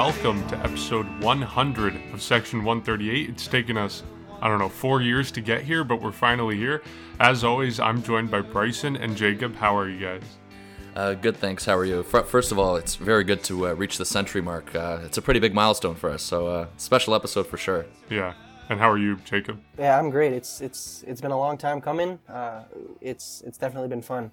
welcome 0.00 0.48
to 0.48 0.56
episode 0.60 1.06
100 1.22 1.94
of 2.14 2.22
Section 2.22 2.64
138. 2.64 3.28
It's 3.28 3.46
taken 3.46 3.76
us, 3.76 4.02
I 4.40 4.48
don't 4.48 4.58
know, 4.58 4.70
four 4.70 5.02
years 5.02 5.30
to 5.32 5.42
get 5.42 5.60
here, 5.60 5.84
but 5.84 6.00
we're 6.00 6.10
finally 6.10 6.56
here. 6.56 6.82
As 7.20 7.44
always, 7.44 7.78
I'm 7.78 8.02
joined 8.02 8.30
by 8.30 8.40
Bryson 8.40 8.96
and 8.96 9.14
Jacob. 9.14 9.54
How 9.54 9.76
are 9.76 9.90
you 9.90 10.00
guys? 10.00 10.22
Uh, 10.96 11.12
good, 11.12 11.36
thanks. 11.36 11.66
How 11.66 11.76
are 11.76 11.84
you? 11.84 12.02
First 12.02 12.50
of 12.50 12.58
all, 12.58 12.76
it's 12.76 12.94
very 12.94 13.24
good 13.24 13.44
to 13.44 13.68
uh, 13.68 13.72
reach 13.74 13.98
the 13.98 14.06
century 14.06 14.40
mark. 14.40 14.74
Uh, 14.74 15.00
it's 15.04 15.18
a 15.18 15.22
pretty 15.22 15.38
big 15.38 15.52
milestone 15.52 15.96
for 15.96 16.08
us, 16.08 16.22
so 16.22 16.46
uh, 16.46 16.66
special 16.78 17.14
episode 17.14 17.46
for 17.46 17.58
sure. 17.58 17.84
Yeah. 18.08 18.32
And 18.70 18.80
how 18.80 18.90
are 18.90 18.98
you, 18.98 19.16
Jacob? 19.26 19.60
Yeah, 19.78 19.98
I'm 19.98 20.08
great. 20.08 20.32
It's 20.32 20.62
it's 20.62 21.04
it's 21.06 21.20
been 21.20 21.30
a 21.30 21.38
long 21.38 21.58
time 21.58 21.78
coming. 21.82 22.18
Uh, 22.26 22.62
it's 23.02 23.42
it's 23.44 23.58
definitely 23.58 23.90
been 23.90 24.00
fun. 24.00 24.30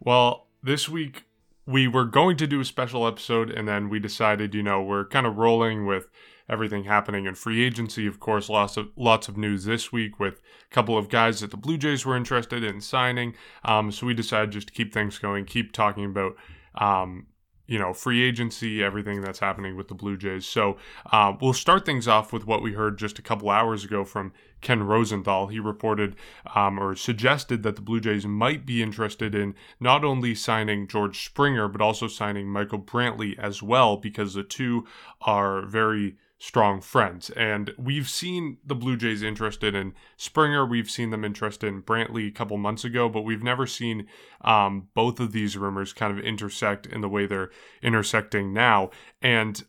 Well, 0.00 0.48
this 0.62 0.86
week 0.86 1.24
we 1.66 1.86
were 1.86 2.04
going 2.04 2.36
to 2.38 2.46
do 2.46 2.60
a 2.60 2.64
special 2.64 3.06
episode 3.06 3.50
and 3.50 3.68
then 3.68 3.88
we 3.88 3.98
decided, 3.98 4.54
you 4.54 4.62
know, 4.62 4.82
we're 4.82 5.04
kind 5.06 5.26
of 5.26 5.36
rolling 5.36 5.86
with 5.86 6.08
everything 6.48 6.84
happening 6.84 7.26
in 7.26 7.34
free 7.34 7.64
agency. 7.64 8.06
Of 8.06 8.18
course, 8.18 8.48
lots 8.48 8.76
of 8.76 8.88
lots 8.96 9.28
of 9.28 9.36
news 9.36 9.64
this 9.64 9.92
week 9.92 10.18
with 10.18 10.40
a 10.70 10.74
couple 10.74 10.98
of 10.98 11.08
guys 11.08 11.40
that 11.40 11.50
the 11.50 11.56
Blue 11.56 11.78
Jays 11.78 12.04
were 12.04 12.16
interested 12.16 12.64
in 12.64 12.80
signing. 12.80 13.34
Um, 13.64 13.92
so 13.92 14.06
we 14.06 14.14
decided 14.14 14.50
just 14.50 14.68
to 14.68 14.74
keep 14.74 14.92
things 14.92 15.18
going, 15.18 15.44
keep 15.44 15.72
talking 15.72 16.04
about 16.04 16.36
um, 16.74 17.26
you 17.66 17.78
know, 17.78 17.94
free 17.94 18.22
agency, 18.22 18.82
everything 18.82 19.20
that's 19.20 19.38
happening 19.38 19.76
with 19.76 19.88
the 19.88 19.94
Blue 19.94 20.16
Jays. 20.16 20.44
So 20.46 20.76
uh, 21.10 21.32
we'll 21.40 21.52
start 21.52 21.86
things 21.86 22.08
off 22.08 22.32
with 22.32 22.46
what 22.46 22.62
we 22.62 22.72
heard 22.72 22.98
just 22.98 23.18
a 23.18 23.22
couple 23.22 23.48
hours 23.50 23.84
ago 23.84 24.04
from 24.04 24.32
Ken 24.62 24.84
Rosenthal. 24.84 25.48
He 25.48 25.60
reported 25.60 26.16
um, 26.54 26.78
or 26.78 26.94
suggested 26.94 27.62
that 27.62 27.76
the 27.76 27.82
Blue 27.82 28.00
Jays 28.00 28.26
might 28.26 28.64
be 28.64 28.82
interested 28.82 29.34
in 29.34 29.54
not 29.78 30.04
only 30.04 30.34
signing 30.34 30.88
George 30.88 31.24
Springer, 31.26 31.68
but 31.68 31.82
also 31.82 32.08
signing 32.08 32.46
Michael 32.46 32.80
Brantley 32.80 33.38
as 33.38 33.62
well, 33.62 33.96
because 33.96 34.34
the 34.34 34.42
two 34.42 34.86
are 35.20 35.66
very 35.66 36.16
strong 36.38 36.80
friends. 36.80 37.30
And 37.30 37.72
we've 37.78 38.08
seen 38.08 38.58
the 38.66 38.74
Blue 38.74 38.96
Jays 38.96 39.22
interested 39.22 39.76
in 39.76 39.94
Springer. 40.16 40.66
We've 40.66 40.90
seen 40.90 41.10
them 41.10 41.24
interested 41.24 41.68
in 41.68 41.82
Brantley 41.82 42.26
a 42.26 42.32
couple 42.32 42.56
months 42.56 42.84
ago, 42.84 43.08
but 43.08 43.22
we've 43.22 43.44
never 43.44 43.64
seen 43.64 44.08
um, 44.40 44.88
both 44.92 45.20
of 45.20 45.30
these 45.30 45.56
rumors 45.56 45.92
kind 45.92 46.16
of 46.16 46.24
intersect 46.24 46.84
in 46.86 47.00
the 47.00 47.08
way 47.08 47.26
they're 47.26 47.50
intersecting 47.80 48.52
now. 48.52 48.90
And 49.20 49.62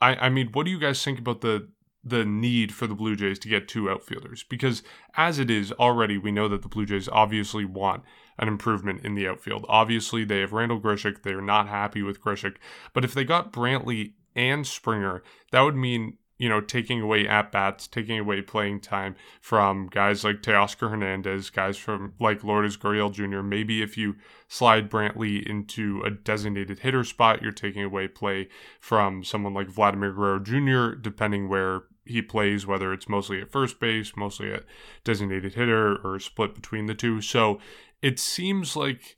I, 0.00 0.14
I 0.14 0.28
mean, 0.28 0.50
what 0.52 0.64
do 0.64 0.70
you 0.70 0.78
guys 0.78 1.02
think 1.02 1.18
about 1.18 1.40
the 1.40 1.68
the 2.04 2.24
need 2.24 2.72
for 2.72 2.86
the 2.86 2.94
Blue 2.94 3.16
Jays 3.16 3.38
to 3.40 3.48
get 3.48 3.68
two 3.68 3.90
outfielders? 3.90 4.44
Because 4.44 4.82
as 5.16 5.38
it 5.38 5.50
is 5.50 5.72
already, 5.72 6.18
we 6.18 6.32
know 6.32 6.48
that 6.48 6.62
the 6.62 6.68
Blue 6.68 6.86
Jays 6.86 7.08
obviously 7.08 7.64
want 7.64 8.02
an 8.38 8.48
improvement 8.48 9.04
in 9.04 9.14
the 9.14 9.28
outfield. 9.28 9.64
Obviously, 9.68 10.24
they 10.24 10.40
have 10.40 10.52
Randall 10.52 10.80
Grichuk. 10.80 11.22
They're 11.22 11.40
not 11.40 11.68
happy 11.68 12.02
with 12.02 12.22
Grichuk. 12.22 12.56
But 12.92 13.04
if 13.04 13.14
they 13.14 13.24
got 13.24 13.52
Brantley 13.52 14.14
and 14.34 14.66
Springer, 14.66 15.22
that 15.50 15.60
would 15.60 15.76
mean 15.76 16.18
you 16.42 16.48
know, 16.48 16.60
taking 16.60 17.00
away 17.00 17.28
at 17.28 17.52
bats, 17.52 17.86
taking 17.86 18.18
away 18.18 18.42
playing 18.42 18.80
time 18.80 19.14
from 19.40 19.86
guys 19.86 20.24
like 20.24 20.42
Teoscar 20.42 20.90
Hernandez, 20.90 21.50
guys 21.50 21.76
from 21.76 22.14
like 22.18 22.42
Lourdes 22.42 22.76
Gurriel 22.76 23.12
Jr. 23.12 23.42
Maybe 23.42 23.80
if 23.80 23.96
you 23.96 24.16
slide 24.48 24.90
Brantley 24.90 25.48
into 25.48 26.02
a 26.04 26.10
designated 26.10 26.80
hitter 26.80 27.04
spot, 27.04 27.42
you're 27.42 27.52
taking 27.52 27.84
away 27.84 28.08
play 28.08 28.48
from 28.80 29.22
someone 29.22 29.54
like 29.54 29.68
Vladimir 29.68 30.10
Guerrero 30.10 30.40
Jr., 30.40 30.96
depending 30.96 31.48
where 31.48 31.82
he 32.04 32.22
plays, 32.22 32.66
whether 32.66 32.92
it's 32.92 33.08
mostly 33.08 33.40
at 33.40 33.52
first 33.52 33.78
base, 33.78 34.16
mostly 34.16 34.52
at 34.52 34.64
designated 35.04 35.54
hitter, 35.54 35.96
or 36.04 36.18
split 36.18 36.54
between 36.54 36.86
the 36.86 36.94
two. 36.94 37.20
So 37.20 37.60
it 38.00 38.18
seems 38.18 38.76
like 38.76 39.16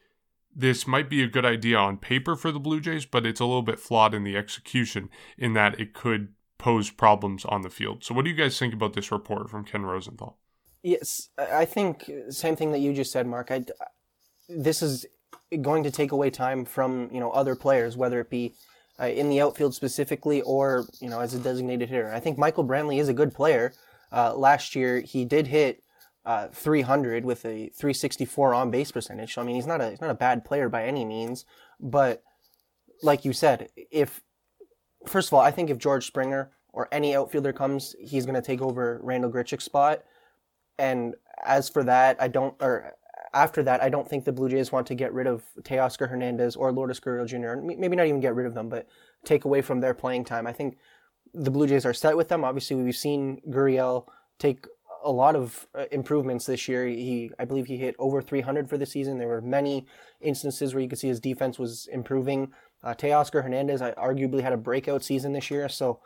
this 0.54 0.86
might 0.86 1.10
be 1.10 1.22
a 1.22 1.28
good 1.28 1.44
idea 1.44 1.76
on 1.76 1.96
paper 1.96 2.36
for 2.36 2.52
the 2.52 2.60
Blue 2.60 2.80
Jays, 2.80 3.06
but 3.06 3.26
it's 3.26 3.40
a 3.40 3.44
little 3.44 3.62
bit 3.62 3.80
flawed 3.80 4.14
in 4.14 4.24
the 4.24 4.36
execution 4.36 5.08
in 5.36 5.54
that 5.54 5.80
it 5.80 5.94
could 5.94 6.28
pose 6.58 6.90
problems 6.90 7.44
on 7.44 7.62
the 7.62 7.70
field. 7.70 8.04
So, 8.04 8.14
what 8.14 8.24
do 8.24 8.30
you 8.30 8.36
guys 8.36 8.58
think 8.58 8.74
about 8.74 8.92
this 8.92 9.10
report 9.10 9.50
from 9.50 9.64
Ken 9.64 9.82
Rosenthal? 9.82 10.38
Yes, 10.82 11.30
I 11.38 11.64
think 11.64 12.10
same 12.28 12.56
thing 12.56 12.72
that 12.72 12.78
you 12.78 12.92
just 12.92 13.10
said, 13.10 13.26
Mark. 13.26 13.50
I, 13.50 13.64
this 14.48 14.82
is 14.82 15.06
going 15.60 15.82
to 15.84 15.90
take 15.90 16.12
away 16.12 16.30
time 16.30 16.64
from 16.64 17.08
you 17.12 17.20
know 17.20 17.30
other 17.30 17.56
players, 17.56 17.96
whether 17.96 18.20
it 18.20 18.30
be 18.30 18.54
uh, 19.00 19.06
in 19.06 19.28
the 19.28 19.41
outfield 19.41 19.75
specifically 19.75 20.41
or 20.43 20.87
you 21.00 21.09
know 21.09 21.21
as 21.21 21.34
a 21.34 21.38
designated 21.38 21.88
hitter. 21.88 22.12
I 22.12 22.21
think 22.21 22.38
Michael 22.38 22.65
Brantley 22.65 23.00
is 23.00 23.09
a 23.09 23.15
good 23.15 23.34
player. 23.34 23.72
Uh, 24.12 24.34
last 24.34 24.75
year, 24.77 25.00
he 25.00 25.25
did 25.25 25.49
hit 25.49 25.82
uh, 26.25 26.49
300 26.49 27.25
with 27.25 27.44
a 27.44 27.69
364 27.71 28.55
on 28.55 28.71
base 28.71 28.91
percentage. 28.93 29.34
So, 29.34 29.43
I 29.43 29.44
mean, 29.44 29.56
he's 29.56 29.66
not 29.66 29.81
a 29.81 29.91
he's 29.91 30.00
not 30.00 30.10
a 30.10 30.15
bad 30.15 30.44
player 30.44 30.69
by 30.69 30.84
any 30.84 31.05
means. 31.05 31.44
But 31.81 32.22
like 33.03 33.25
you 33.25 33.32
said, 33.32 33.69
if 33.91 34.22
first 35.06 35.28
of 35.28 35.34
all, 35.34 35.41
I 35.41 35.50
think 35.50 35.71
if 35.71 35.78
George 35.78 36.06
Springer 36.06 36.53
or 36.72 36.88
any 36.91 37.15
outfielder 37.15 37.53
comes, 37.53 37.94
he's 38.00 38.25
going 38.26 38.34
to 38.34 38.43
take 38.43 38.62
over 38.62 39.00
Randall 39.03 39.31
Grichuk's 39.31 39.65
spot. 39.65 40.03
And 40.78 41.15
as 41.44 41.69
for 41.69 41.84
that, 41.84 42.16
I 42.21 42.28
don't 42.28 42.55
or 42.61 42.93
after 43.34 43.62
that, 43.64 43.82
I 43.82 43.88
don't 43.88 44.08
think 44.08 44.24
the 44.24 44.32
Blue 44.32 44.48
Jays 44.48 44.72
want 44.72 44.86
to 44.86 44.94
get 44.94 45.12
rid 45.12 45.26
of 45.26 45.42
Teoscar 45.62 46.08
Hernandez 46.08 46.56
or 46.56 46.72
Lourdes 46.72 47.00
Gurriel 47.00 47.26
Jr. 47.26 47.60
Maybe 47.60 47.96
not 47.96 48.06
even 48.06 48.20
get 48.20 48.34
rid 48.34 48.46
of 48.46 48.54
them, 48.54 48.68
but 48.68 48.86
take 49.24 49.44
away 49.44 49.60
from 49.60 49.80
their 49.80 49.94
playing 49.94 50.24
time. 50.24 50.46
I 50.46 50.52
think 50.52 50.78
the 51.34 51.50
Blue 51.50 51.66
Jays 51.66 51.84
are 51.84 51.92
set 51.92 52.16
with 52.16 52.28
them. 52.28 52.44
Obviously, 52.44 52.76
we've 52.76 52.96
seen 52.96 53.40
Gurriel 53.48 54.06
take 54.38 54.66
a 55.04 55.10
lot 55.10 55.36
of 55.36 55.66
uh, 55.74 55.84
improvements 55.90 56.46
this 56.46 56.66
year. 56.68 56.86
He, 56.86 57.30
I 57.38 57.44
believe, 57.44 57.66
he 57.66 57.76
hit 57.76 57.96
over 57.98 58.22
300 58.22 58.68
for 58.68 58.78
the 58.78 58.86
season. 58.86 59.18
There 59.18 59.28
were 59.28 59.42
many 59.42 59.86
instances 60.20 60.72
where 60.72 60.82
you 60.82 60.88
could 60.88 60.98
see 60.98 61.08
his 61.08 61.20
defense 61.20 61.58
was 61.58 61.88
improving. 61.92 62.52
Uh, 62.82 62.94
Teoscar 62.94 63.42
Hernandez, 63.42 63.82
I 63.82 63.92
arguably 63.92 64.42
had 64.42 64.52
a 64.52 64.58
breakout 64.58 65.02
season 65.02 65.32
this 65.32 65.50
year. 65.50 65.68
So, 65.68 66.00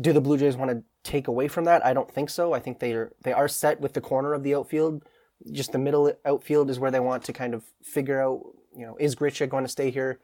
do 0.00 0.12
the 0.12 0.20
Blue 0.20 0.38
Jays 0.38 0.56
want 0.56 0.70
to 0.70 0.82
take 1.04 1.28
away 1.28 1.48
from 1.48 1.64
that? 1.64 1.84
I 1.84 1.92
don't 1.92 2.10
think 2.10 2.30
so. 2.30 2.52
I 2.52 2.60
think 2.60 2.78
they 2.78 2.92
are 2.92 3.12
they 3.22 3.32
are 3.32 3.48
set 3.48 3.80
with 3.80 3.92
the 3.92 4.00
corner 4.00 4.32
of 4.32 4.42
the 4.42 4.54
outfield. 4.54 5.04
Just 5.52 5.72
the 5.72 5.78
middle 5.78 6.12
outfield 6.24 6.70
is 6.70 6.78
where 6.78 6.90
they 6.90 7.00
want 7.00 7.24
to 7.24 7.32
kind 7.32 7.54
of 7.54 7.64
figure 7.82 8.20
out. 8.20 8.40
You 8.74 8.86
know, 8.86 8.96
is 8.98 9.16
Grichuk 9.16 9.48
going 9.48 9.64
to 9.64 9.70
stay 9.70 9.90
here 9.90 10.20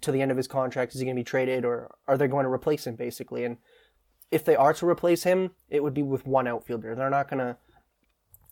to 0.00 0.12
the 0.12 0.22
end 0.22 0.30
of 0.30 0.36
his 0.36 0.48
contract? 0.48 0.94
Is 0.94 1.00
he 1.00 1.04
going 1.04 1.16
to 1.16 1.20
be 1.20 1.24
traded, 1.24 1.64
or 1.64 1.94
are 2.08 2.16
they 2.16 2.28
going 2.28 2.44
to 2.44 2.50
replace 2.50 2.86
him 2.86 2.96
basically? 2.96 3.44
And 3.44 3.58
if 4.30 4.44
they 4.44 4.56
are 4.56 4.72
to 4.74 4.88
replace 4.88 5.24
him, 5.24 5.50
it 5.68 5.82
would 5.82 5.94
be 5.94 6.02
with 6.02 6.26
one 6.26 6.46
outfielder. 6.46 6.94
They're 6.94 7.10
not 7.10 7.28
gonna. 7.28 7.56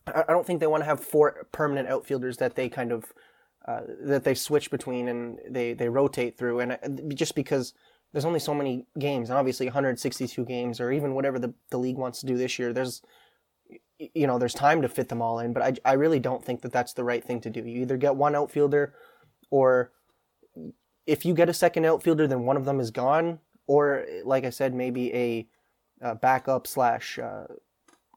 I 0.06 0.24
don't 0.28 0.47
think 0.47 0.60
they 0.60 0.66
want 0.66 0.82
to 0.82 0.86
have 0.86 1.00
four 1.00 1.47
permanent 1.52 1.88
outfielders 1.88 2.38
that 2.38 2.54
they 2.54 2.68
kind 2.68 2.92
of 2.92 3.12
uh, 3.66 3.82
that 4.00 4.24
they 4.24 4.34
switch 4.34 4.70
between 4.70 5.08
and 5.08 5.38
they 5.48 5.74
they 5.74 5.88
rotate 5.88 6.36
through. 6.36 6.60
And 6.60 6.72
uh, 6.72 6.78
just 7.14 7.34
because 7.34 7.74
there's 8.12 8.24
only 8.24 8.41
so 8.41 8.54
many 8.54 8.86
games, 8.98 9.28
and 9.28 9.38
obviously 9.38 9.66
162 9.66 10.44
games, 10.47 10.80
or 10.80 10.91
even 10.91 11.14
whatever 11.14 11.38
the 11.38 11.52
the 11.70 11.78
league 11.78 11.98
wants 11.98 12.20
to 12.20 12.26
do 12.26 12.36
this 12.36 12.58
year, 12.58 12.72
there's 12.72 13.02
you 13.98 14.26
know 14.26 14.38
there's 14.38 14.54
time 14.54 14.82
to 14.82 14.88
fit 14.88 15.09
them 15.09 15.22
all 15.22 15.38
in. 15.41 15.53
But 15.53 15.62
I 15.62 15.91
I 15.91 15.92
really 15.94 16.20
don't 16.20 16.44
think 16.44 16.62
that 16.62 16.72
that's 16.72 16.92
the 16.92 17.04
right 17.04 17.24
thing 17.24 17.41
to 17.42 17.50
do. 17.50 17.60
You 17.60 17.83
either 17.83 17.97
get 17.97 18.16
one 18.16 18.34
outfielder, 18.34 18.95
or 19.50 19.92
if 21.06 21.24
you 21.24 21.34
get 21.34 21.48
a 21.48 21.54
second 21.54 21.84
outfielder, 21.84 22.27
then 22.27 22.45
one 22.45 22.56
of 22.56 22.65
them 22.65 22.80
is 22.80 22.91
gone. 22.91 23.41
Or 23.66 24.04
like 24.24 24.45
I 24.45 24.50
said, 24.50 24.74
maybe 24.74 25.15
a 25.15 25.48
uh, 26.03 26.15
backup 26.15 26.66
slash 26.66 27.18
uh, 27.18 27.47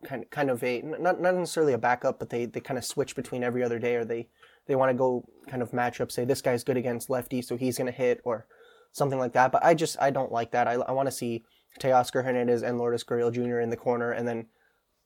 kind 0.04 0.30
kind 0.30 0.50
of 0.50 0.64
a 0.64 0.82
not 0.82 1.20
not 1.20 1.36
necessarily 1.36 1.74
a 1.74 1.78
backup, 1.78 2.20
but 2.20 2.30
they, 2.30 2.46
they 2.46 2.60
kind 2.60 2.78
of 2.78 2.86
switch 2.86 3.16
between 3.16 3.44
every 3.44 3.64
other 3.64 3.80
day, 3.80 3.96
or 3.96 4.06
they 4.06 4.28
they 4.68 4.76
want 4.76 4.90
to 4.90 4.94
go 4.94 5.26
kind 5.48 5.62
of 5.62 5.74
match 5.74 6.00
up. 6.02 6.12
Say 6.12 6.26
this 6.26 6.42
guy's 6.42 6.64
good 6.64 6.78
against 6.78 7.10
lefty, 7.10 7.42
so 7.42 7.58
he's 7.58 7.78
gonna 7.78 7.92
hit, 7.92 8.22
or 8.24 8.46
something 8.92 9.20
like 9.20 9.34
that. 9.34 9.52
But 9.52 9.64
I 9.64 9.74
just 9.74 10.02
I 10.02 10.12
don't 10.12 10.32
like 10.32 10.52
that. 10.52 10.68
I, 10.68 10.74
I 10.74 10.92
want 10.92 11.08
to 11.08 11.12
see 11.12 11.44
Teoscar 11.80 12.24
Hernandez 12.24 12.64
and 12.64 12.78
Lourdes 12.78 13.04
Gurriel 13.04 13.34
Jr. 13.34 13.60
in 13.60 13.70
the 13.70 13.78
corner, 13.78 14.12
and 14.12 14.28
then 14.28 14.48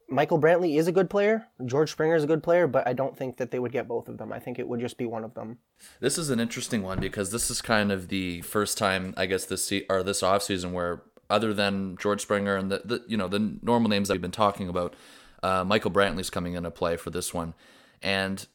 Michael 0.08 0.40
Brantley 0.40 0.78
is 0.78 0.88
a 0.88 0.92
good 0.92 1.10
player. 1.10 1.48
George 1.66 1.92
Springer 1.92 2.16
is 2.16 2.24
a 2.24 2.28
good 2.28 2.44
player, 2.44 2.68
but 2.68 2.88
I 2.88 2.94
don't 2.94 3.18
think 3.18 3.38
that 3.38 3.52
they 3.52 3.60
would 3.60 3.72
get 3.72 3.88
both 3.88 4.08
of 4.08 4.18
them. 4.18 4.32
I 4.32 4.40
think 4.40 4.60
it 4.60 4.68
would 4.68 4.80
just 4.80 4.98
be 4.98 5.06
one 5.06 5.24
of 5.24 5.34
them. 5.34 5.58
This 6.00 6.18
is 6.18 6.30
an 6.30 6.40
interesting 6.40 6.84
one 6.84 7.00
because 7.00 7.32
this 7.32 7.50
is 7.50 7.62
kind 7.62 7.92
of 7.92 8.10
the 8.10 8.42
first 8.42 8.78
time 8.78 9.14
I 9.18 9.26
guess 9.26 9.46
this 9.46 9.66
se- 9.66 9.86
or 9.90 10.04
this 10.04 10.22
offseason 10.22 10.72
where 10.74 11.02
other 11.30 11.54
than 11.54 11.98
George 11.98 12.22
Springer 12.22 12.56
and 12.56 12.72
the, 12.72 12.82
the 12.86 13.04
you 13.08 13.18
know 13.18 13.28
the 13.28 13.58
normal 13.62 13.90
names 13.90 14.08
that 14.08 14.14
we've 14.14 14.22
been 14.22 14.32
talking 14.32 14.70
about, 14.70 14.96
uh, 15.42 15.64
Michael 15.64 15.92
Brantley's 15.92 16.30
coming 16.30 16.54
into 16.54 16.72
play 16.72 16.98
for 16.98 17.10
this 17.10 17.34
one, 17.34 17.54
and 18.02 18.46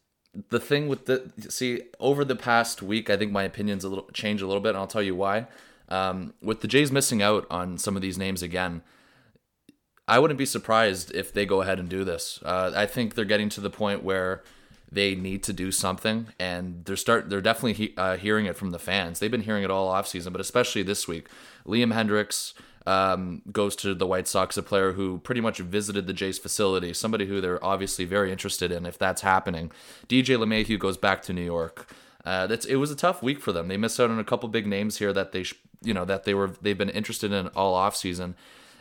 the 0.51 0.61
thing 0.61 0.89
with 0.89 1.07
the 1.07 1.33
see 1.49 1.83
over 1.99 2.25
the 2.25 2.37
past 2.37 2.83
week, 2.83 3.11
I 3.11 3.17
think 3.17 3.33
my 3.33 3.43
opinions 3.43 3.85
a 3.85 3.89
little 3.89 4.09
change 4.13 4.43
a 4.43 4.47
little 4.47 4.63
bit, 4.63 4.71
and 4.71 4.79
I'll 4.79 4.87
tell 4.87 5.03
you 5.03 5.17
why. 5.17 5.47
Um, 5.89 6.35
with 6.41 6.61
the 6.61 6.69
Jays 6.69 6.93
missing 6.93 7.21
out 7.21 7.47
on 7.51 7.77
some 7.77 7.97
of 7.97 8.03
these 8.03 8.17
names 8.17 8.43
again, 8.43 8.83
I 10.11 10.19
wouldn't 10.19 10.39
be 10.39 10.47
surprised 10.47 11.15
if 11.15 11.33
they 11.33 11.47
go 11.47 11.63
ahead 11.63 11.79
and 11.79 11.89
do 11.89 12.03
this. 12.03 12.41
Uh, 12.45 12.73
I 12.75 12.87
think 12.87 13.15
they're 13.15 13.25
getting 13.25 13.49
to 13.51 13.61
the 13.61 13.71
point 13.71 14.03
where 14.03 14.43
they 14.91 15.15
need 15.15 15.45
to 15.45 15.53
do 15.53 15.71
something, 15.71 16.27
and 16.41 16.85
they're 16.85 16.97
start 16.97 17.31
they're 17.31 17.41
definitely 17.41 17.75
he, 17.75 17.95
uh, 17.97 18.17
hearing 18.17 18.47
it 18.47 18.57
from 18.57 18.73
the 18.73 18.79
fans. 18.81 19.21
They've 19.21 19.31
been 19.31 19.43
hearing 19.43 19.63
it 19.63 19.71
all 19.71 19.87
off 19.87 20.09
season, 20.09 20.33
but 20.33 20.41
especially 20.41 20.83
this 20.83 21.07
week. 21.07 21.29
Liam 21.65 21.95
Hendriks 21.95 22.55
um, 22.89 23.43
goes 23.53 23.77
to 23.77 23.95
the 23.95 24.07
White 24.07 24.27
Sox, 24.27 24.57
a 24.57 24.65
player 24.65 24.95
who 24.95 25.19
pretty 25.19 25.41
much 25.41 25.59
visited 25.59 26.09
the 26.09 26.13
Jays 26.13 26.41
facility, 26.41 26.93
somebody 26.93 27.27
who 27.27 27.41
they're 27.41 27.65
obviously 27.65 28.05
very 28.05 28.33
interested 28.33 28.73
in 28.73 28.87
if 28.87 28.99
that's 28.99 29.23
happening. 29.23 29.71
DJ 30.09 30.37
LeMahieu 30.37 30.77
goes 30.77 30.97
back 30.97 31.23
to 31.23 31.33
New 31.33 31.45
York. 31.45 31.89
Uh, 32.25 32.49
that's 32.49 32.67
it 32.67 32.77
was 32.77 32.91
a 32.91 32.97
tough 32.97 33.23
week 33.23 33.41
for 33.41 33.53
them. 33.53 33.69
They 33.69 33.77
missed 33.77 34.01
out 34.01 34.11
on 34.11 34.19
a 34.19 34.25
couple 34.25 34.49
big 34.49 34.67
names 34.67 34.99
here 34.99 35.13
that 35.13 35.31
they 35.31 35.45
sh- 35.45 35.55
you 35.83 35.95
know 35.95 36.05
that 36.05 36.25
they 36.25 36.35
were 36.35 36.51
they've 36.61 36.77
been 36.77 36.91
interested 36.91 37.31
in 37.31 37.47
all 37.49 37.75
off 37.75 37.95
season. 37.95 38.35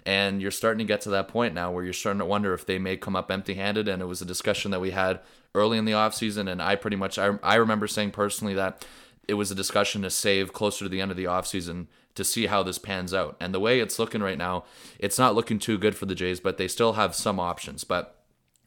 And 0.09 0.41
you're 0.41 0.49
starting 0.49 0.79
to 0.79 0.91
get 0.91 1.01
to 1.01 1.11
that 1.11 1.27
point 1.27 1.53
now 1.53 1.71
where 1.71 1.83
you're 1.83 1.93
starting 1.93 2.17
to 2.17 2.25
wonder 2.25 2.55
if 2.55 2.65
they 2.65 2.79
may 2.79 2.97
come 2.97 3.15
up 3.15 3.29
empty 3.29 3.53
handed. 3.53 3.87
And 3.87 4.01
it 4.01 4.05
was 4.05 4.23
a 4.23 4.25
discussion 4.25 4.71
that 4.71 4.81
we 4.81 4.89
had 4.89 5.19
early 5.53 5.77
in 5.77 5.85
the 5.85 5.91
offseason. 5.91 6.51
And 6.51 6.63
I 6.63 6.77
pretty 6.77 6.97
much, 6.97 7.19
I, 7.19 7.37
I 7.43 7.55
remember 7.55 7.85
saying 7.85 8.09
personally 8.09 8.55
that 8.55 8.83
it 9.27 9.35
was 9.35 9.51
a 9.51 9.55
discussion 9.55 10.01
to 10.01 10.09
save 10.09 10.51
closer 10.51 10.85
to 10.85 10.89
the 10.89 10.99
end 10.99 11.11
of 11.11 11.17
the 11.17 11.25
offseason 11.25 11.85
to 12.15 12.23
see 12.23 12.47
how 12.47 12.63
this 12.63 12.79
pans 12.79 13.13
out. 13.13 13.37
And 13.39 13.53
the 13.53 13.59
way 13.59 13.81
it's 13.81 13.99
looking 13.99 14.23
right 14.23 14.37
now, 14.39 14.63
it's 14.97 15.19
not 15.19 15.35
looking 15.35 15.59
too 15.59 15.77
good 15.77 15.95
for 15.95 16.07
the 16.07 16.15
Jays, 16.15 16.39
but 16.39 16.57
they 16.57 16.67
still 16.67 16.93
have 16.93 17.13
some 17.13 17.39
options. 17.39 17.83
But 17.83 18.19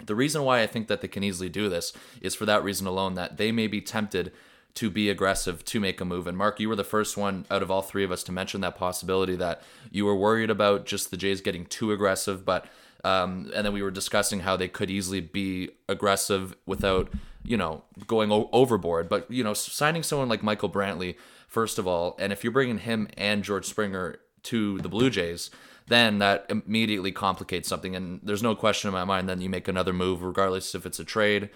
the 0.07 0.15
reason 0.15 0.45
why 0.45 0.63
I 0.63 0.69
think 0.69 0.87
that 0.87 1.01
they 1.01 1.09
can 1.09 1.25
easily 1.25 1.49
do 1.49 1.69
this 1.69 1.93
is 2.21 2.37
for 2.37 2.47
that 2.47 2.63
reason 2.63 2.87
alone 2.87 3.15
that 3.15 3.37
they 3.37 3.51
may 3.51 3.67
be 3.67 3.81
tempted 3.81 4.31
to 4.75 4.91
be 4.91 5.11
aggressive 5.11 5.65
to 5.67 5.81
make 5.81 6.01
a 6.01 6.05
move. 6.05 6.27
And 6.27 6.37
Mark, 6.37 6.59
you 6.59 6.69
were 6.69 6.77
the 6.77 6.85
first 6.85 7.17
one 7.17 7.45
out 7.51 7.63
of 7.63 7.71
all 7.71 7.83
three 7.83 8.05
of 8.05 8.13
us 8.13 8.23
to 8.25 8.33
mention 8.33 8.61
that 8.63 8.77
possibility 8.77 9.37
that 9.37 9.63
you 9.91 10.05
were 10.05 10.17
worried 10.17 10.51
about 10.51 10.87
just 10.87 11.11
the 11.11 11.17
Jays 11.17 11.41
getting 11.41 11.67
too 11.67 11.93
aggressive, 11.93 12.45
but 12.45 12.67
um, 13.05 13.51
and 13.55 13.67
then 13.67 13.73
we 13.73 13.83
were 13.83 13.91
discussing 13.91 14.41
how 14.41 14.57
they 14.57 14.69
could 14.69 14.91
easily 14.91 15.21
be 15.21 15.71
aggressive 15.89 16.55
without 16.67 17.11
you 17.45 17.57
know 17.57 17.85
going 18.07 18.31
o- 18.31 18.49
overboard. 18.53 19.09
But 19.09 19.31
you 19.31 19.45
know, 19.45 19.55
signing 19.55 20.03
someone 20.03 20.29
like 20.29 20.43
Michael 20.43 20.71
Brantley 20.71 21.17
first 21.49 21.79
of 21.79 21.87
all, 21.87 22.17
and 22.19 22.33
if 22.33 22.43
you're 22.43 22.53
bringing 22.53 22.79
him 22.79 23.09
and 23.17 23.45
George 23.45 23.67
Springer 23.67 24.21
to 24.45 24.79
the 24.79 24.89
Blue 24.89 25.11
Jays, 25.11 25.51
then 25.89 26.19
that 26.19 26.47
immediately 26.49 27.13
complicates 27.13 27.69
something. 27.69 27.95
And 27.95 28.21
there's 28.23 28.43
no 28.43 28.55
question 28.55 28.89
in 28.89 28.95
my 28.95 29.05
mind. 29.05 29.29
Then 29.29 29.41
you 29.41 29.51
make 29.51 29.69
another 29.69 29.93
move, 29.93 30.23
regardless 30.23 30.75
if 30.75 30.87
it's 30.87 30.99
a 30.99 31.05
trade 31.05 31.51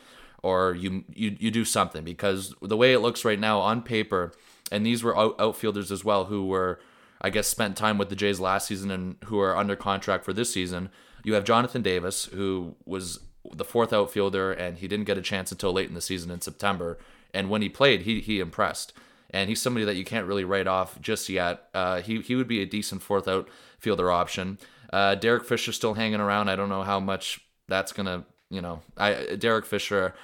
or 0.47 0.77
you 0.77 1.03
you 1.13 1.37
you 1.41 1.51
do 1.51 1.65
something 1.65 2.05
because 2.05 2.55
the 2.63 2.77
way 2.77 2.93
it 2.93 3.01
looks 3.01 3.25
right 3.25 3.41
now 3.41 3.59
on 3.59 3.83
paper, 3.83 4.31
and 4.71 4.87
these 4.87 5.03
were 5.03 5.19
out, 5.19 5.35
outfielders 5.41 5.91
as 5.91 6.05
well 6.05 6.27
who 6.27 6.47
were, 6.47 6.79
I 7.21 7.31
guess, 7.31 7.49
spent 7.49 7.77
time 7.77 7.99
with 7.99 8.11
the 8.11 8.15
Jays 8.15 8.39
last 8.39 8.69
season 8.69 8.93
and 8.93 9.17
who 9.25 9.41
are 9.41 9.57
under 9.57 9.75
contract 9.75 10.25
for 10.25 10.33
this 10.33 10.53
season. 10.53 10.91
You 11.25 11.35
have 11.35 11.43
Jonathan 11.43 11.83
Davis, 11.83 12.27
who 12.27 12.77
was 12.85 13.19
the 13.53 13.65
fourth 13.65 13.93
outfielder, 13.93 14.53
and 14.53 14.79
he 14.79 14.87
didn't 14.87 15.07
get 15.07 15.19
a 15.19 15.23
chance 15.23 15.51
until 15.51 15.73
late 15.73 15.89
in 15.89 15.95
the 15.95 16.01
season 16.01 16.31
in 16.31 16.41
September. 16.41 16.97
And 17.35 17.51
when 17.51 17.61
he 17.61 17.69
played, 17.69 18.03
he 18.03 18.21
he 18.21 18.39
impressed. 18.39 18.93
And 19.31 19.49
he's 19.49 19.61
somebody 19.61 19.85
that 19.85 19.97
you 19.97 20.05
can't 20.05 20.29
really 20.29 20.45
write 20.45 20.69
off 20.69 21.01
just 21.01 21.29
yet. 21.29 21.65
Uh, 21.75 22.03
he 22.03 22.21
he 22.21 22.37
would 22.37 22.47
be 22.47 22.63
a 22.63 22.67
decent 22.67 23.03
fourth 23.03 23.27
outfielder 23.27 24.13
option. 24.13 24.59
Uh, 24.93 25.17
Derek 25.17 25.45
Fisher 25.45 25.73
still 25.73 25.95
hanging 25.95 26.21
around. 26.21 26.49
I 26.49 26.55
don't 26.55 26.69
know 26.69 26.85
how 26.85 27.01
much 27.01 27.41
that's 27.67 27.93
gonna 27.93 28.25
you 28.51 28.61
know, 28.61 28.83
I 28.97 29.37
Derek 29.37 29.67
Fisher, 29.67 30.15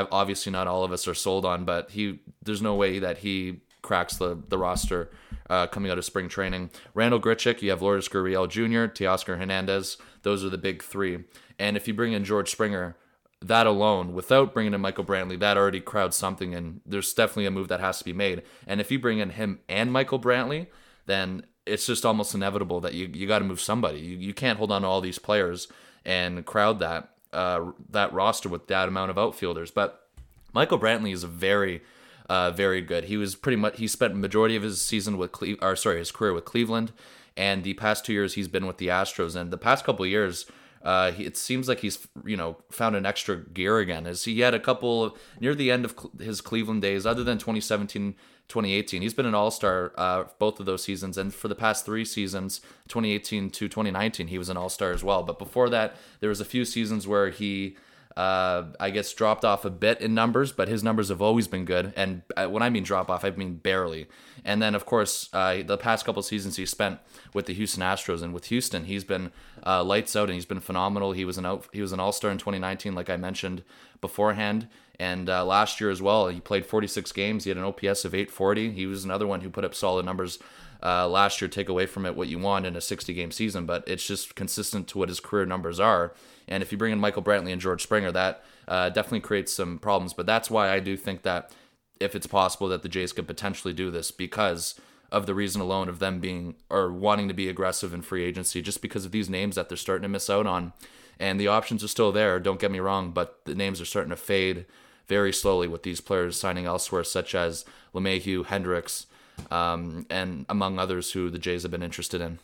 obviously 0.00 0.52
not 0.52 0.66
all 0.66 0.84
of 0.84 0.92
us 0.92 1.06
are 1.06 1.14
sold 1.14 1.44
on, 1.44 1.64
but 1.64 1.90
he 1.90 2.20
there's 2.42 2.62
no 2.62 2.74
way 2.74 2.98
that 2.98 3.18
he 3.18 3.60
cracks 3.82 4.16
the 4.16 4.42
the 4.48 4.58
roster 4.58 5.10
uh, 5.50 5.66
coming 5.66 5.90
out 5.90 5.98
of 5.98 6.04
spring 6.04 6.28
training. 6.28 6.70
Randall 6.94 7.20
Grichuk, 7.20 7.62
you 7.62 7.70
have 7.70 7.82
Lourdes 7.82 8.08
Gurriel 8.08 8.48
Jr., 8.48 8.92
Teoscar 8.92 9.38
Hernandez. 9.38 9.98
Those 10.22 10.44
are 10.44 10.48
the 10.48 10.58
big 10.58 10.82
three. 10.82 11.24
And 11.58 11.76
if 11.76 11.86
you 11.86 11.94
bring 11.94 12.12
in 12.12 12.24
George 12.24 12.50
Springer, 12.50 12.96
that 13.40 13.66
alone, 13.66 14.14
without 14.14 14.54
bringing 14.54 14.72
in 14.72 14.80
Michael 14.80 15.04
Brantley, 15.04 15.38
that 15.38 15.56
already 15.56 15.80
crowds 15.80 16.16
something, 16.16 16.54
and 16.54 16.80
there's 16.86 17.12
definitely 17.12 17.46
a 17.46 17.50
move 17.50 17.68
that 17.68 17.80
has 17.80 17.98
to 17.98 18.04
be 18.04 18.12
made. 18.12 18.42
And 18.66 18.80
if 18.80 18.90
you 18.90 18.98
bring 18.98 19.18
in 19.18 19.30
him 19.30 19.60
and 19.68 19.92
Michael 19.92 20.20
Brantley, 20.20 20.68
then 21.06 21.44
it's 21.66 21.86
just 21.86 22.06
almost 22.06 22.34
inevitable 22.34 22.80
that 22.80 22.94
you, 22.94 23.10
you 23.12 23.26
got 23.26 23.40
to 23.40 23.44
move 23.44 23.60
somebody. 23.60 23.98
You, 24.00 24.16
you 24.16 24.34
can't 24.34 24.58
hold 24.58 24.72
on 24.72 24.82
to 24.82 24.88
all 24.88 25.00
these 25.00 25.18
players 25.18 25.68
and 26.04 26.44
crowd 26.44 26.78
that 26.80 27.10
uh, 27.32 27.72
that 27.90 28.12
roster 28.12 28.48
with 28.48 28.66
that 28.68 28.88
amount 28.88 29.10
of 29.10 29.18
outfielders. 29.18 29.70
But 29.70 30.06
Michael 30.52 30.78
Brantley 30.78 31.12
is 31.12 31.24
very 31.24 31.82
uh, 32.28 32.50
very 32.50 32.80
good. 32.80 33.04
He 33.04 33.16
was 33.16 33.34
pretty 33.34 33.56
much 33.56 33.78
he 33.78 33.88
spent 33.88 34.14
majority 34.14 34.56
of 34.56 34.62
his 34.62 34.80
season 34.80 35.18
with 35.18 35.32
Cle- 35.32 35.56
or 35.60 35.76
sorry 35.76 35.98
his 35.98 36.12
career 36.12 36.32
with 36.32 36.44
Cleveland, 36.44 36.92
and 37.36 37.62
the 37.64 37.74
past 37.74 38.04
two 38.04 38.12
years 38.12 38.34
he's 38.34 38.48
been 38.48 38.66
with 38.66 38.78
the 38.78 38.88
Astros. 38.88 39.36
And 39.36 39.50
the 39.50 39.58
past 39.58 39.84
couple 39.84 40.06
years, 40.06 40.46
uh, 40.82 41.12
he, 41.12 41.24
it 41.24 41.36
seems 41.36 41.68
like 41.68 41.80
he's 41.80 42.06
you 42.24 42.36
know 42.36 42.56
found 42.70 42.96
an 42.96 43.06
extra 43.06 43.36
gear 43.36 43.78
again. 43.78 44.06
As 44.06 44.24
he 44.24 44.40
had 44.40 44.54
a 44.54 44.60
couple 44.60 45.16
near 45.40 45.54
the 45.54 45.70
end 45.70 45.84
of 45.84 45.94
his 46.20 46.40
Cleveland 46.40 46.82
days, 46.82 47.06
other 47.06 47.24
than 47.24 47.38
2017 47.38 48.14
2018. 48.48 49.00
He's 49.00 49.14
been 49.14 49.26
an 49.26 49.34
All 49.34 49.50
Star 49.50 49.92
uh, 49.96 50.24
both 50.38 50.60
of 50.60 50.66
those 50.66 50.82
seasons, 50.82 51.16
and 51.16 51.32
for 51.32 51.48
the 51.48 51.54
past 51.54 51.86
three 51.86 52.04
seasons, 52.04 52.60
2018 52.88 53.50
to 53.50 53.68
2019, 53.68 54.26
he 54.26 54.38
was 54.38 54.50
an 54.50 54.56
All 54.56 54.68
Star 54.68 54.92
as 54.92 55.02
well. 55.02 55.22
But 55.22 55.38
before 55.38 55.70
that, 55.70 55.96
there 56.20 56.28
was 56.28 56.40
a 56.40 56.44
few 56.44 56.64
seasons 56.64 57.06
where 57.06 57.30
he. 57.30 57.76
Uh, 58.16 58.64
I 58.78 58.90
guess 58.90 59.12
dropped 59.12 59.44
off 59.44 59.64
a 59.64 59.70
bit 59.70 60.00
in 60.00 60.14
numbers, 60.14 60.52
but 60.52 60.68
his 60.68 60.82
numbers 60.82 61.08
have 61.08 61.22
always 61.22 61.48
been 61.48 61.64
good. 61.64 61.92
And 61.96 62.22
uh, 62.36 62.46
when 62.46 62.62
I 62.62 62.68
mean 62.68 62.82
drop 62.82 63.10
off, 63.10 63.24
I 63.24 63.30
mean 63.30 63.54
barely. 63.54 64.06
And 64.44 64.60
then, 64.60 64.74
of 64.74 64.84
course, 64.84 65.30
uh, 65.32 65.62
the 65.62 65.78
past 65.78 66.04
couple 66.04 66.22
seasons 66.22 66.56
he 66.56 66.66
spent 66.66 66.98
with 67.32 67.46
the 67.46 67.54
Houston 67.54 67.82
Astros, 67.82 68.22
and 68.22 68.34
with 68.34 68.46
Houston, 68.46 68.84
he's 68.84 69.04
been 69.04 69.32
uh, 69.64 69.82
lights 69.82 70.14
out, 70.14 70.28
and 70.28 70.34
he's 70.34 70.46
been 70.46 70.60
phenomenal. 70.60 71.12
He 71.12 71.24
was 71.24 71.38
an 71.38 71.46
out, 71.46 71.66
he 71.72 71.80
was 71.80 71.92
an 71.92 72.00
All 72.00 72.12
Star 72.12 72.30
in 72.30 72.38
2019, 72.38 72.94
like 72.94 73.08
I 73.08 73.16
mentioned 73.16 73.62
beforehand. 74.00 74.68
And 74.98 75.28
uh, 75.30 75.44
last 75.44 75.80
year 75.80 75.90
as 75.90 76.02
well, 76.02 76.28
he 76.28 76.40
played 76.40 76.66
46 76.66 77.10
games. 77.12 77.44
He 77.44 77.50
had 77.50 77.56
an 77.56 77.64
OPS 77.64 78.04
of 78.04 78.14
840. 78.14 78.72
He 78.72 78.86
was 78.86 79.04
another 79.04 79.26
one 79.26 79.40
who 79.40 79.50
put 79.50 79.64
up 79.64 79.74
solid 79.74 80.04
numbers 80.04 80.38
uh, 80.82 81.08
last 81.08 81.40
year. 81.40 81.48
Take 81.48 81.68
away 81.68 81.86
from 81.86 82.04
it 82.04 82.14
what 82.14 82.28
you 82.28 82.38
want 82.38 82.66
in 82.66 82.76
a 82.76 82.80
60 82.80 83.14
game 83.14 83.30
season, 83.30 83.64
but 83.64 83.84
it's 83.86 84.06
just 84.06 84.34
consistent 84.34 84.88
to 84.88 84.98
what 84.98 85.08
his 85.08 85.20
career 85.20 85.46
numbers 85.46 85.80
are. 85.80 86.12
And 86.48 86.62
if 86.62 86.72
you 86.72 86.78
bring 86.78 86.92
in 86.92 86.98
Michael 86.98 87.22
Brantley 87.22 87.52
and 87.52 87.60
George 87.60 87.82
Springer, 87.82 88.12
that 88.12 88.44
uh, 88.68 88.90
definitely 88.90 89.20
creates 89.20 89.52
some 89.52 89.78
problems. 89.78 90.12
But 90.12 90.26
that's 90.26 90.50
why 90.50 90.70
I 90.70 90.80
do 90.80 90.96
think 90.96 91.22
that 91.22 91.52
if 92.00 92.14
it's 92.14 92.26
possible 92.26 92.68
that 92.68 92.82
the 92.82 92.88
Jays 92.88 93.12
could 93.12 93.26
potentially 93.26 93.72
do 93.72 93.90
this 93.90 94.10
because 94.10 94.74
of 95.10 95.26
the 95.26 95.34
reason 95.34 95.60
alone 95.60 95.88
of 95.88 95.98
them 95.98 96.20
being 96.20 96.54
or 96.70 96.90
wanting 96.90 97.28
to 97.28 97.34
be 97.34 97.48
aggressive 97.48 97.92
in 97.92 98.02
free 98.02 98.24
agency, 98.24 98.62
just 98.62 98.82
because 98.82 99.04
of 99.04 99.12
these 99.12 99.28
names 99.28 99.56
that 99.56 99.68
they're 99.68 99.76
starting 99.76 100.02
to 100.02 100.08
miss 100.08 100.30
out 100.30 100.46
on. 100.46 100.72
And 101.20 101.38
the 101.38 101.48
options 101.48 101.84
are 101.84 101.88
still 101.88 102.10
there, 102.10 102.40
don't 102.40 102.58
get 102.58 102.72
me 102.72 102.80
wrong, 102.80 103.12
but 103.12 103.44
the 103.44 103.54
names 103.54 103.80
are 103.80 103.84
starting 103.84 104.10
to 104.10 104.16
fade 104.16 104.64
very 105.06 105.32
slowly 105.32 105.68
with 105.68 105.82
these 105.82 106.00
players 106.00 106.38
signing 106.38 106.64
elsewhere, 106.64 107.04
such 107.04 107.34
as 107.34 107.64
LeMahieu, 107.94 108.46
Hendriks, 108.46 109.06
um, 109.50 110.06
and 110.08 110.46
among 110.48 110.78
others 110.78 111.12
who 111.12 111.28
the 111.28 111.38
Jays 111.38 111.62
have 111.62 111.70
been 111.70 111.82
interested 111.82 112.20
in. 112.20 112.38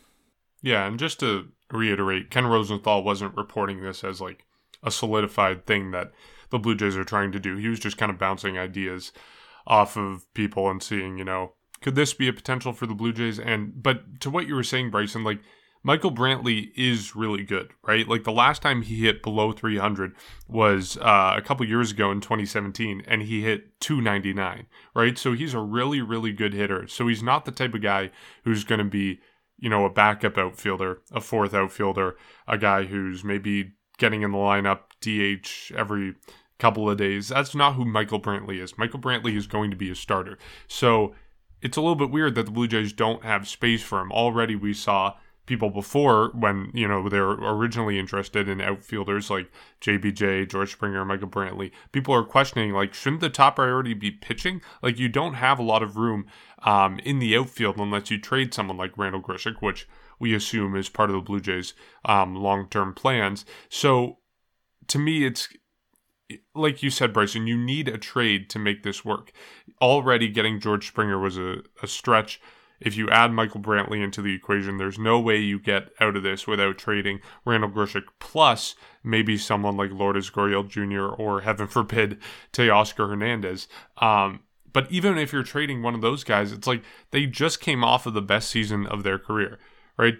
Yeah, 0.61 0.85
and 0.85 0.99
just 0.99 1.19
to 1.21 1.47
reiterate, 1.71 2.29
Ken 2.29 2.47
Rosenthal 2.47 3.03
wasn't 3.03 3.37
reporting 3.37 3.81
this 3.81 4.03
as 4.03 4.21
like 4.21 4.45
a 4.83 4.91
solidified 4.91 5.65
thing 5.65 5.91
that 5.91 6.11
the 6.49 6.59
Blue 6.59 6.75
Jays 6.75 6.97
are 6.97 7.03
trying 7.03 7.31
to 7.31 7.39
do. 7.39 7.57
He 7.57 7.67
was 7.67 7.79
just 7.79 7.97
kind 7.97 8.11
of 8.11 8.17
bouncing 8.17 8.57
ideas 8.57 9.11
off 9.67 9.97
of 9.97 10.31
people 10.33 10.69
and 10.69 10.81
seeing, 10.81 11.17
you 11.17 11.23
know, 11.23 11.53
could 11.81 11.95
this 11.95 12.13
be 12.13 12.27
a 12.27 12.33
potential 12.33 12.73
for 12.73 12.87
the 12.87 12.95
Blue 12.95 13.13
Jays? 13.13 13.39
And 13.39 13.81
but 13.81 14.19
to 14.21 14.29
what 14.29 14.47
you 14.47 14.55
were 14.55 14.63
saying, 14.63 14.89
Bryson, 14.89 15.23
like 15.23 15.39
Michael 15.81 16.11
Brantley 16.11 16.71
is 16.75 17.15
really 17.15 17.43
good, 17.43 17.71
right? 17.83 18.07
Like 18.07 18.25
the 18.25 18.33
last 18.33 18.61
time 18.61 18.81
he 18.81 19.05
hit 19.05 19.23
below 19.23 19.53
300 19.53 20.13
was 20.47 20.97
uh, 20.97 21.35
a 21.37 21.41
couple 21.41 21.65
years 21.65 21.91
ago 21.91 22.11
in 22.11 22.19
2017, 22.19 23.03
and 23.07 23.21
he 23.21 23.43
hit 23.43 23.79
299, 23.79 24.65
right? 24.93 25.17
So 25.17 25.33
he's 25.33 25.53
a 25.53 25.59
really, 25.59 26.01
really 26.01 26.33
good 26.33 26.53
hitter. 26.53 26.87
So 26.87 27.07
he's 27.07 27.23
not 27.23 27.45
the 27.45 27.51
type 27.51 27.73
of 27.73 27.81
guy 27.81 28.11
who's 28.43 28.65
going 28.65 28.79
to 28.79 28.85
be, 28.85 29.21
you 29.59 29.69
know, 29.69 29.85
a 29.85 29.89
backup 29.89 30.37
outfielder, 30.37 31.01
a 31.11 31.21
fourth 31.21 31.53
outfielder, 31.53 32.15
a 32.47 32.57
guy 32.57 32.85
who's 32.85 33.23
maybe 33.23 33.73
getting 33.97 34.21
in 34.21 34.31
the 34.31 34.37
lineup 34.37 34.79
DH 35.01 35.75
every 35.75 36.15
couple 36.57 36.89
of 36.89 36.97
days. 36.97 37.29
That's 37.29 37.55
not 37.55 37.75
who 37.75 37.85
Michael 37.85 38.19
Brantley 38.19 38.61
is. 38.61 38.77
Michael 38.77 38.99
Brantley 38.99 39.35
is 39.35 39.47
going 39.47 39.71
to 39.71 39.77
be 39.77 39.89
a 39.89 39.95
starter. 39.95 40.37
So 40.67 41.13
it's 41.61 41.77
a 41.77 41.81
little 41.81 41.95
bit 41.95 42.11
weird 42.11 42.35
that 42.35 42.45
the 42.45 42.51
Blue 42.51 42.67
Jays 42.67 42.93
don't 42.93 43.23
have 43.23 43.47
space 43.47 43.81
for 43.83 43.99
him. 43.99 44.11
Already 44.11 44.55
we 44.55 44.73
saw 44.73 45.15
people 45.49 45.71
before 45.71 46.29
when 46.35 46.69
you 46.75 46.87
know 46.87 47.09
they're 47.09 47.31
originally 47.31 47.97
interested 47.97 48.47
in 48.47 48.61
outfielders 48.61 49.31
like 49.31 49.51
JBJ, 49.81 50.47
George 50.47 50.71
Springer, 50.71 51.03
Michael 51.03 51.27
Brantley. 51.27 51.71
People 51.91 52.13
are 52.13 52.23
questioning 52.23 52.71
like 52.71 52.93
shouldn't 52.93 53.21
the 53.21 53.29
top 53.29 53.55
priority 53.55 53.95
be 53.95 54.11
pitching? 54.11 54.61
Like 54.83 54.99
you 54.99 55.09
don't 55.09 55.33
have 55.33 55.57
a 55.57 55.63
lot 55.63 55.81
of 55.81 55.97
room 55.97 56.27
um, 56.63 56.99
in 56.99 57.19
the 57.19 57.35
outfield 57.35 57.77
unless 57.77 58.11
you 58.11 58.19
trade 58.19 58.53
someone 58.53 58.77
like 58.77 58.97
Randall 58.97 59.21
Grichuk, 59.21 59.61
which 59.61 59.87
we 60.19 60.33
assume 60.33 60.75
is 60.75 60.89
part 60.89 61.09
of 61.09 61.15
the 61.15 61.21
Blue 61.21 61.39
Jays' 61.39 61.73
um, 62.05 62.35
long-term 62.35 62.93
plans. 62.93 63.45
So 63.69 64.17
to 64.87 64.99
me, 64.99 65.25
it's 65.25 65.49
like 66.53 66.83
you 66.83 66.89
said, 66.89 67.13
Bryson, 67.13 67.47
you 67.47 67.57
need 67.57 67.87
a 67.87 67.97
trade 67.97 68.49
to 68.51 68.59
make 68.59 68.83
this 68.83 69.03
work. 69.03 69.31
Already 69.81 70.27
getting 70.27 70.59
George 70.59 70.87
Springer 70.87 71.17
was 71.17 71.37
a, 71.37 71.63
a 71.81 71.87
stretch 71.87 72.39
if 72.79 72.95
you 72.95 73.09
add 73.09 73.33
Michael 73.33 73.59
Brantley 73.59 74.01
into 74.03 74.21
the 74.21 74.33
equation, 74.33 74.77
there's 74.77 74.97
no 74.97 75.19
way 75.19 75.37
you 75.37 75.59
get 75.59 75.89
out 75.99 76.15
of 76.15 76.23
this 76.23 76.47
without 76.47 76.77
trading 76.77 77.19
Randall 77.45 77.69
Grichuk 77.69 78.03
plus 78.19 78.75
maybe 79.03 79.37
someone 79.37 79.75
like 79.75 79.91
Lourdes 79.91 80.29
Gurriel 80.29 80.67
Jr. 80.67 81.07
or 81.21 81.41
heaven 81.41 81.67
forbid 81.67 82.19
Teoscar 82.53 83.09
Hernandez. 83.09 83.67
Um, 83.97 84.41
but 84.73 84.91
even 84.91 85.17
if 85.17 85.33
you're 85.33 85.43
trading 85.43 85.81
one 85.81 85.95
of 85.95 86.01
those 86.01 86.23
guys, 86.23 86.51
it's 86.51 86.67
like 86.67 86.83
they 87.11 87.25
just 87.25 87.59
came 87.59 87.83
off 87.83 88.05
of 88.05 88.13
the 88.13 88.21
best 88.21 88.49
season 88.49 88.85
of 88.85 89.03
their 89.03 89.19
career, 89.19 89.59
right? 89.97 90.15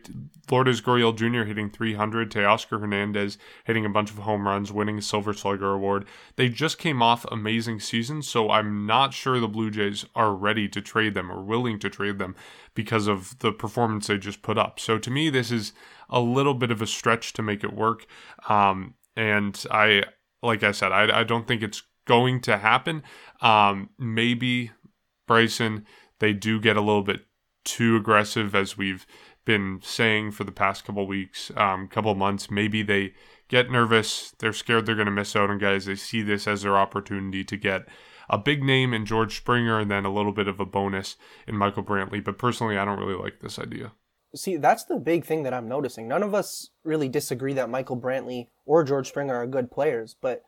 Lourdes 0.50 0.82
Gurriel 0.82 1.16
Jr. 1.16 1.48
hitting 1.48 1.70
300, 1.70 2.32
Teoscar 2.32 2.80
Hernandez 2.80 3.38
hitting 3.64 3.86
a 3.86 3.90
bunch 3.90 4.12
of 4.12 4.18
home 4.18 4.48
runs, 4.48 4.72
winning 4.72 4.98
a 4.98 5.02
Silver 5.02 5.34
Slugger 5.34 5.72
award. 5.74 6.06
They 6.36 6.50
just 6.50 6.78
came 6.78 7.02
off 7.02 7.26
amazing 7.32 7.80
seasons, 7.80 8.28
so 8.28 8.50
I'm 8.50 8.86
not 8.86 9.14
sure 9.14 9.40
the 9.40 9.48
Blue 9.48 9.72
Jays 9.72 10.06
are 10.16 10.34
ready 10.34 10.68
to 10.70 10.82
trade 10.82 11.14
them 11.14 11.32
or 11.32 11.44
willing 11.44 11.80
to 11.80 11.90
trade 11.90 12.20
them 12.20 12.36
because 12.74 13.08
of 13.08 13.38
the 13.40 13.52
performance 13.52 14.08
they 14.08 14.18
just 14.18 14.42
put 14.42 14.58
up. 14.58 14.80
So 14.80 14.98
to 14.98 15.12
me, 15.12 15.30
this 15.30 15.52
is 15.52 15.74
a 16.10 16.20
little 16.20 16.54
bit 16.54 16.72
of 16.72 16.82
a 16.82 16.88
stretch 16.88 17.34
to 17.34 17.42
make 17.42 17.64
it 17.64 17.74
work. 17.74 18.06
Um, 18.48 18.96
and 19.16 19.64
I, 19.70 20.04
like 20.42 20.64
I 20.64 20.72
said, 20.72 20.92
I, 20.92 21.20
I 21.20 21.24
don't 21.24 21.48
think 21.48 21.62
it's 21.62 21.84
going 22.10 22.42
to 22.42 22.58
happen. 22.58 23.04
Um, 23.40 23.92
maybe 24.00 24.72
Bryson, 25.28 25.86
they 26.18 26.34
do 26.34 26.60
get 26.60 26.76
a 26.76 26.82
little 26.82 27.04
bit 27.04 27.28
too 27.64 27.96
aggressive 27.96 28.56
as 28.56 28.76
we've 28.76 29.06
been 29.46 29.80
saying 29.84 30.32
for 30.32 30.44
the 30.44 30.52
past 30.52 30.86
couple 30.86 31.06
weeks, 31.06 31.52
um, 31.56 31.88
couple 31.88 32.16
months. 32.16 32.50
Maybe 32.50 32.82
they 32.82 33.14
get 33.48 33.70
nervous. 33.70 34.34
They're 34.40 34.54
scared 34.54 34.88
they're 34.88 34.96
going 34.96 35.06
to 35.06 35.12
miss 35.12 35.36
out 35.36 35.52
on 35.52 35.60
guys. 35.60 35.86
They 35.86 35.96
see 35.96 36.24
this 36.24 36.48
as 36.48 36.64
their 36.64 36.76
opportunity 36.76 37.44
to 37.44 37.56
get 37.56 37.88
a 38.28 38.40
big 38.40 38.64
name 38.64 38.92
in 38.92 39.06
George 39.06 39.38
Springer 39.38 39.80
and 39.80 39.92
then 39.92 40.04
a 40.04 40.14
little 40.14 40.34
bit 40.34 40.48
of 40.48 40.60
a 40.60 40.66
bonus 40.66 41.16
in 41.48 41.56
Michael 41.56 41.84
Brantley. 41.84 42.24
But 42.24 42.40
personally, 42.40 42.78
I 42.78 42.86
don't 42.86 43.00
really 43.00 43.22
like 43.22 43.40
this 43.40 43.60
idea. 43.60 43.92
See, 44.36 44.58
that's 44.58 44.86
the 44.86 44.98
big 44.98 45.26
thing 45.26 45.44
that 45.44 45.54
I'm 45.54 45.68
noticing. 45.68 46.08
None 46.08 46.24
of 46.24 46.34
us 46.34 46.70
really 46.84 47.08
disagree 47.08 47.54
that 47.54 47.70
Michael 47.70 47.98
Brantley 47.98 48.48
or 48.66 48.84
George 48.84 49.08
Springer 49.08 49.36
are 49.36 49.48
good 49.48 49.70
players, 49.70 50.16
but 50.20 50.44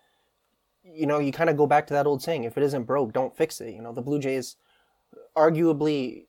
you 0.84 1.06
know, 1.06 1.20
you 1.20 1.32
kind 1.32 1.50
of 1.50 1.58
go 1.58 1.68
back 1.68 1.88
to 1.88 1.94
that 1.94 2.08
old 2.08 2.22
saying: 2.22 2.44
if 2.44 2.58
it 2.58 2.64
isn't 2.64 2.84
broke, 2.84 3.14
don't 3.14 3.36
fix 3.36 3.62
it. 3.62 3.74
You 3.74 3.82
know, 3.82 3.94
the 3.94 4.02
Blue 4.02 4.20
Jays 4.20 4.56
arguably 5.36 6.26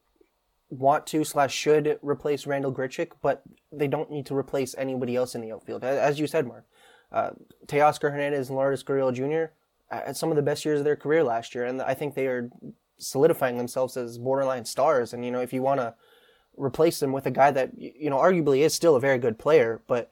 want 0.70 1.06
to 1.06 1.24
slash 1.24 1.54
should 1.54 1.98
replace 2.02 2.46
Randall 2.46 2.72
Grichuk, 2.72 3.12
but 3.20 3.42
they 3.70 3.88
don't 3.88 4.10
need 4.10 4.26
to 4.26 4.36
replace 4.36 4.74
anybody 4.78 5.16
else 5.16 5.34
in 5.34 5.40
the 5.40 5.52
outfield. 5.52 5.84
As 5.84 6.18
you 6.18 6.26
said, 6.26 6.46
Mark, 6.46 6.64
uh, 7.10 7.30
Teoscar 7.66 8.10
Hernandez 8.10 8.48
and 8.48 8.56
Lourdes 8.56 8.82
Gurriel 8.82 9.12
Jr. 9.12 9.52
had 9.94 10.16
some 10.16 10.30
of 10.30 10.36
the 10.36 10.42
best 10.42 10.64
years 10.64 10.78
of 10.78 10.84
their 10.84 10.96
career 10.96 11.22
last 11.22 11.54
year, 11.54 11.64
and 11.64 11.80
I 11.82 11.94
think 11.94 12.14
they 12.14 12.26
are 12.26 12.50
solidifying 12.98 13.58
themselves 13.58 13.96
as 13.96 14.18
borderline 14.18 14.64
stars. 14.64 15.12
And 15.12 15.24
you 15.24 15.30
know, 15.30 15.40
if 15.40 15.52
you 15.52 15.62
want 15.62 15.80
to 15.80 15.94
replace 16.56 17.00
them 17.00 17.12
with 17.12 17.26
a 17.26 17.30
guy 17.30 17.50
that 17.50 17.72
you 17.76 18.10
know 18.10 18.18
arguably 18.18 18.60
is 18.60 18.74
still 18.74 18.96
a 18.96 19.00
very 19.00 19.18
good 19.18 19.38
player, 19.38 19.82
but 19.86 20.10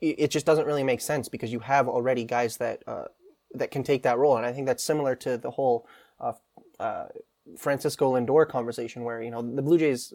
it 0.00 0.30
just 0.30 0.46
doesn't 0.46 0.66
really 0.66 0.82
make 0.82 1.02
sense 1.02 1.28
because 1.28 1.52
you 1.52 1.60
have 1.60 1.86
already 1.86 2.24
guys 2.24 2.56
that 2.56 2.82
uh, 2.86 3.04
that 3.54 3.70
can 3.70 3.82
take 3.82 4.02
that 4.02 4.18
role. 4.18 4.36
And 4.36 4.46
I 4.46 4.52
think 4.52 4.66
that's 4.66 4.82
similar 4.82 5.14
to 5.16 5.36
the 5.36 5.50
whole 5.50 5.86
uh, 6.20 6.32
uh, 6.78 7.06
Francisco 7.56 8.14
Lindor 8.14 8.48
conversation, 8.48 9.04
where 9.04 9.22
you 9.22 9.30
know 9.30 9.42
the 9.42 9.62
Blue 9.62 9.78
Jays 9.78 10.12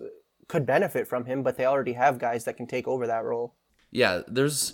could 0.47 0.65
benefit 0.65 1.07
from 1.07 1.25
him, 1.25 1.43
but 1.43 1.57
they 1.57 1.65
already 1.65 1.93
have 1.93 2.19
guys 2.19 2.45
that 2.45 2.57
can 2.57 2.67
take 2.67 2.87
over 2.87 3.07
that 3.07 3.23
role. 3.23 3.55
Yeah, 3.91 4.21
there's 4.27 4.73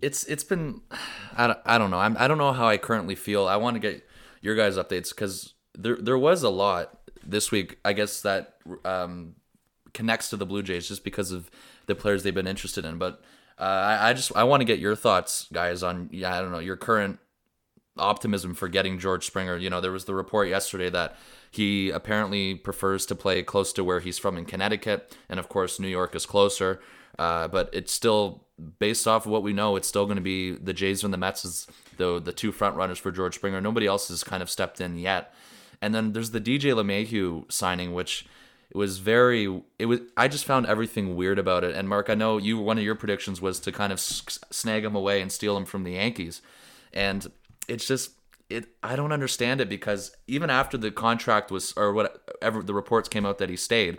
it's 0.00 0.24
it's 0.24 0.44
been 0.44 0.80
I 1.36 1.48
don't, 1.48 1.58
I 1.64 1.78
don't 1.78 1.90
know 1.90 1.98
I'm, 1.98 2.16
I 2.18 2.28
don't 2.28 2.38
know 2.38 2.52
how 2.52 2.66
I 2.66 2.78
currently 2.78 3.14
feel. 3.14 3.46
I 3.46 3.56
want 3.56 3.74
to 3.74 3.80
get 3.80 4.06
your 4.40 4.54
guys' 4.54 4.76
updates 4.76 5.10
because 5.10 5.54
there 5.74 5.96
there 5.96 6.18
was 6.18 6.42
a 6.42 6.50
lot 6.50 6.98
this 7.24 7.50
week. 7.50 7.78
I 7.84 7.92
guess 7.92 8.20
that 8.22 8.56
um, 8.84 9.34
connects 9.92 10.30
to 10.30 10.36
the 10.36 10.46
Blue 10.46 10.62
Jays 10.62 10.88
just 10.88 11.04
because 11.04 11.30
of 11.30 11.50
the 11.86 11.94
players 11.94 12.22
they've 12.22 12.34
been 12.34 12.46
interested 12.46 12.84
in. 12.84 12.98
But 12.98 13.22
uh, 13.58 13.62
I, 13.62 14.10
I 14.10 14.12
just 14.12 14.34
I 14.36 14.44
want 14.44 14.60
to 14.60 14.64
get 14.64 14.78
your 14.78 14.96
thoughts, 14.96 15.48
guys, 15.52 15.82
on 15.82 16.08
yeah 16.12 16.36
I 16.36 16.40
don't 16.40 16.52
know 16.52 16.58
your 16.58 16.76
current 16.76 17.18
optimism 17.96 18.54
for 18.54 18.68
getting 18.68 18.98
George 18.98 19.26
Springer. 19.26 19.56
You 19.56 19.70
know, 19.70 19.80
there 19.80 19.92
was 19.92 20.04
the 20.04 20.14
report 20.14 20.48
yesterday 20.48 20.90
that 20.90 21.16
he 21.50 21.90
apparently 21.90 22.54
prefers 22.54 23.06
to 23.06 23.14
play 23.14 23.42
close 23.42 23.72
to 23.74 23.84
where 23.84 24.00
he's 24.00 24.18
from 24.18 24.36
in 24.36 24.44
Connecticut, 24.44 25.16
and 25.28 25.38
of 25.38 25.48
course, 25.48 25.78
New 25.78 25.88
York 25.88 26.14
is 26.14 26.26
closer. 26.26 26.80
Uh, 27.18 27.46
but 27.46 27.70
it's 27.72 27.92
still 27.92 28.44
based 28.78 29.06
off 29.06 29.26
of 29.26 29.32
what 29.32 29.42
we 29.42 29.52
know. 29.52 29.76
It's 29.76 29.86
still 29.86 30.04
going 30.04 30.16
to 30.16 30.22
be 30.22 30.52
the 30.52 30.72
Jays 30.72 31.04
and 31.04 31.12
the 31.12 31.18
Mets 31.18 31.44
as 31.44 31.66
the 31.96 32.20
the 32.20 32.32
two 32.32 32.50
front 32.50 32.76
runners 32.76 32.98
for 32.98 33.12
George 33.12 33.36
Springer. 33.36 33.60
Nobody 33.60 33.86
else 33.86 34.08
has 34.08 34.24
kind 34.24 34.42
of 34.42 34.50
stepped 34.50 34.80
in 34.80 34.98
yet. 34.98 35.32
And 35.80 35.94
then 35.94 36.12
there's 36.12 36.30
the 36.30 36.40
DJ 36.40 36.72
LeMahieu 36.72 37.50
signing, 37.52 37.94
which 37.94 38.26
was 38.72 38.98
very 38.98 39.62
it 39.78 39.86
was 39.86 40.00
i 40.16 40.26
just 40.26 40.44
found 40.44 40.66
everything 40.66 41.14
weird 41.14 41.38
about 41.38 41.62
it 41.62 41.76
and 41.76 41.88
mark 41.88 42.10
i 42.10 42.14
know 42.14 42.38
you 42.38 42.58
one 42.58 42.76
of 42.76 42.82
your 42.82 42.96
predictions 42.96 43.40
was 43.40 43.60
to 43.60 43.70
kind 43.70 43.92
of 43.92 44.00
snag 44.00 44.84
him 44.84 44.96
away 44.96 45.20
and 45.20 45.30
steal 45.30 45.56
him 45.56 45.64
from 45.64 45.84
the 45.84 45.92
yankees 45.92 46.42
and 46.92 47.28
it's 47.68 47.86
just 47.86 48.12
it 48.50 48.66
I 48.82 48.96
don't 48.96 49.12
understand 49.12 49.60
it 49.60 49.68
because 49.68 50.14
even 50.26 50.50
after 50.50 50.76
the 50.76 50.90
contract 50.90 51.50
was 51.50 51.72
or 51.76 51.92
whatever 51.92 52.62
the 52.62 52.74
reports 52.74 53.08
came 53.08 53.26
out 53.26 53.38
that 53.38 53.50
he 53.50 53.56
stayed, 53.56 53.98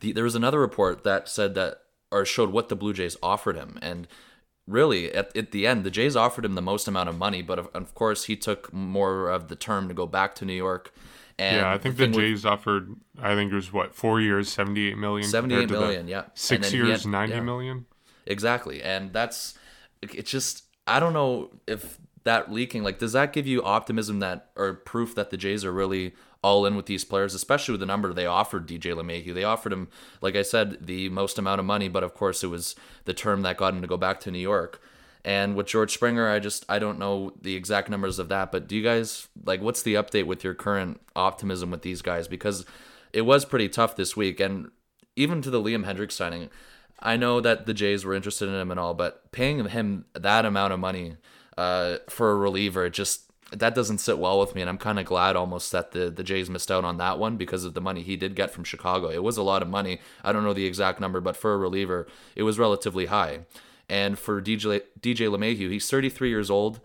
the, 0.00 0.12
there 0.12 0.24
was 0.24 0.34
another 0.34 0.60
report 0.60 1.04
that 1.04 1.28
said 1.28 1.54
that 1.54 1.80
or 2.10 2.24
showed 2.24 2.50
what 2.50 2.68
the 2.68 2.76
Blue 2.76 2.92
Jays 2.92 3.16
offered 3.22 3.56
him 3.56 3.78
and 3.82 4.06
really 4.66 5.12
at, 5.14 5.34
at 5.36 5.50
the 5.50 5.66
end 5.66 5.84
the 5.84 5.90
Jays 5.90 6.16
offered 6.16 6.44
him 6.44 6.54
the 6.54 6.62
most 6.62 6.86
amount 6.88 7.08
of 7.08 7.16
money 7.16 7.42
but 7.42 7.58
of, 7.58 7.68
of 7.74 7.94
course 7.94 8.24
he 8.24 8.36
took 8.36 8.72
more 8.72 9.28
of 9.28 9.48
the 9.48 9.56
term 9.56 9.88
to 9.88 9.94
go 9.94 10.06
back 10.06 10.34
to 10.34 10.44
New 10.44 10.52
York 10.54 10.92
and 11.38 11.58
yeah, 11.58 11.72
I 11.72 11.78
think 11.78 11.96
the, 11.96 12.06
the 12.06 12.12
Jays 12.12 12.44
with, 12.44 12.52
offered. 12.52 12.94
I 13.20 13.34
think 13.34 13.52
it 13.52 13.54
was 13.54 13.72
what 13.72 13.94
four 13.94 14.20
years, 14.20 14.48
seventy-eight 14.48 14.98
million. 14.98 15.28
Seventy-eight 15.28 15.70
million, 15.70 16.08
yeah. 16.08 16.24
Six 16.34 16.72
years, 16.72 17.04
had, 17.04 17.10
ninety 17.10 17.34
yeah. 17.36 17.40
million. 17.40 17.86
Exactly, 18.26 18.82
and 18.82 19.12
that's 19.12 19.56
it's 20.02 20.30
just 20.30 20.64
I 20.86 20.98
don't 20.98 21.12
know 21.12 21.50
if 21.66 21.98
that 22.28 22.52
leaking, 22.52 22.82
like, 22.82 22.98
does 22.98 23.14
that 23.14 23.32
give 23.32 23.46
you 23.46 23.62
optimism 23.62 24.18
that 24.18 24.50
or 24.54 24.74
proof 24.74 25.14
that 25.14 25.30
the 25.30 25.38
Jays 25.38 25.64
are 25.64 25.72
really 25.72 26.14
all 26.42 26.66
in 26.66 26.76
with 26.76 26.84
these 26.84 27.02
players, 27.02 27.32
especially 27.32 27.72
with 27.72 27.80
the 27.80 27.86
number 27.86 28.12
they 28.12 28.26
offered 28.26 28.68
DJ 28.68 28.92
LeMahieu? 28.92 29.32
They 29.32 29.44
offered 29.44 29.72
him, 29.72 29.88
like 30.20 30.36
I 30.36 30.42
said, 30.42 30.86
the 30.86 31.08
most 31.08 31.38
amount 31.38 31.58
of 31.58 31.64
money, 31.64 31.88
but 31.88 32.04
of 32.04 32.12
course 32.12 32.44
it 32.44 32.48
was 32.48 32.76
the 33.06 33.14
term 33.14 33.40
that 33.42 33.56
got 33.56 33.72
him 33.72 33.80
to 33.80 33.88
go 33.88 33.96
back 33.96 34.20
to 34.20 34.30
New 34.30 34.38
York. 34.38 34.82
And 35.24 35.56
with 35.56 35.68
George 35.68 35.94
Springer, 35.94 36.28
I 36.28 36.38
just 36.38 36.66
I 36.68 36.78
don't 36.78 36.98
know 36.98 37.32
the 37.40 37.56
exact 37.56 37.88
numbers 37.88 38.18
of 38.18 38.28
that, 38.28 38.52
but 38.52 38.68
do 38.68 38.76
you 38.76 38.82
guys 38.82 39.28
like 39.46 39.62
what's 39.62 39.82
the 39.82 39.94
update 39.94 40.26
with 40.26 40.44
your 40.44 40.54
current 40.54 41.00
optimism 41.16 41.70
with 41.70 41.80
these 41.80 42.02
guys? 42.02 42.28
Because 42.28 42.66
it 43.14 43.22
was 43.22 43.46
pretty 43.46 43.70
tough 43.70 43.96
this 43.96 44.16
week, 44.16 44.38
and 44.38 44.70
even 45.16 45.40
to 45.40 45.50
the 45.50 45.62
Liam 45.62 45.86
Hendriks 45.86 46.12
signing, 46.12 46.50
I 47.00 47.16
know 47.16 47.40
that 47.40 47.64
the 47.64 47.74
Jays 47.74 48.04
were 48.04 48.14
interested 48.14 48.50
in 48.50 48.54
him 48.54 48.70
and 48.70 48.78
all, 48.78 48.92
but 48.92 49.32
paying 49.32 49.66
him 49.66 50.04
that 50.12 50.44
amount 50.44 50.74
of 50.74 50.78
money 50.78 51.16
uh, 51.58 51.98
for 52.08 52.30
a 52.30 52.36
reliever. 52.36 52.86
It 52.86 52.92
just 52.92 53.22
that 53.50 53.74
doesn't 53.74 53.98
sit 53.98 54.18
well 54.18 54.38
with 54.38 54.54
me, 54.54 54.60
and 54.60 54.70
I'm 54.70 54.78
kind 54.78 54.98
of 54.98 55.06
glad 55.06 55.34
almost 55.34 55.72
that 55.72 55.90
the 55.90 56.08
the 56.08 56.22
Jays 56.22 56.48
missed 56.48 56.70
out 56.70 56.84
on 56.84 56.98
that 56.98 57.18
one 57.18 57.36
because 57.36 57.64
of 57.64 57.74
the 57.74 57.80
money 57.80 58.02
he 58.02 58.16
did 58.16 58.36
get 58.36 58.52
from 58.52 58.62
Chicago. 58.62 59.10
It 59.10 59.24
was 59.24 59.36
a 59.36 59.42
lot 59.42 59.60
of 59.60 59.68
money. 59.68 60.00
I 60.22 60.32
don't 60.32 60.44
know 60.44 60.54
the 60.54 60.66
exact 60.66 61.00
number, 61.00 61.20
but 61.20 61.36
for 61.36 61.52
a 61.52 61.58
reliever, 61.58 62.06
it 62.36 62.44
was 62.44 62.60
relatively 62.60 63.06
high. 63.06 63.40
And 63.88 64.16
for 64.18 64.40
DJ 64.40 64.82
DJ 65.00 65.28
LeMahieu, 65.28 65.70
he's 65.70 65.90
33 65.90 66.28
years 66.28 66.48
old. 66.48 66.80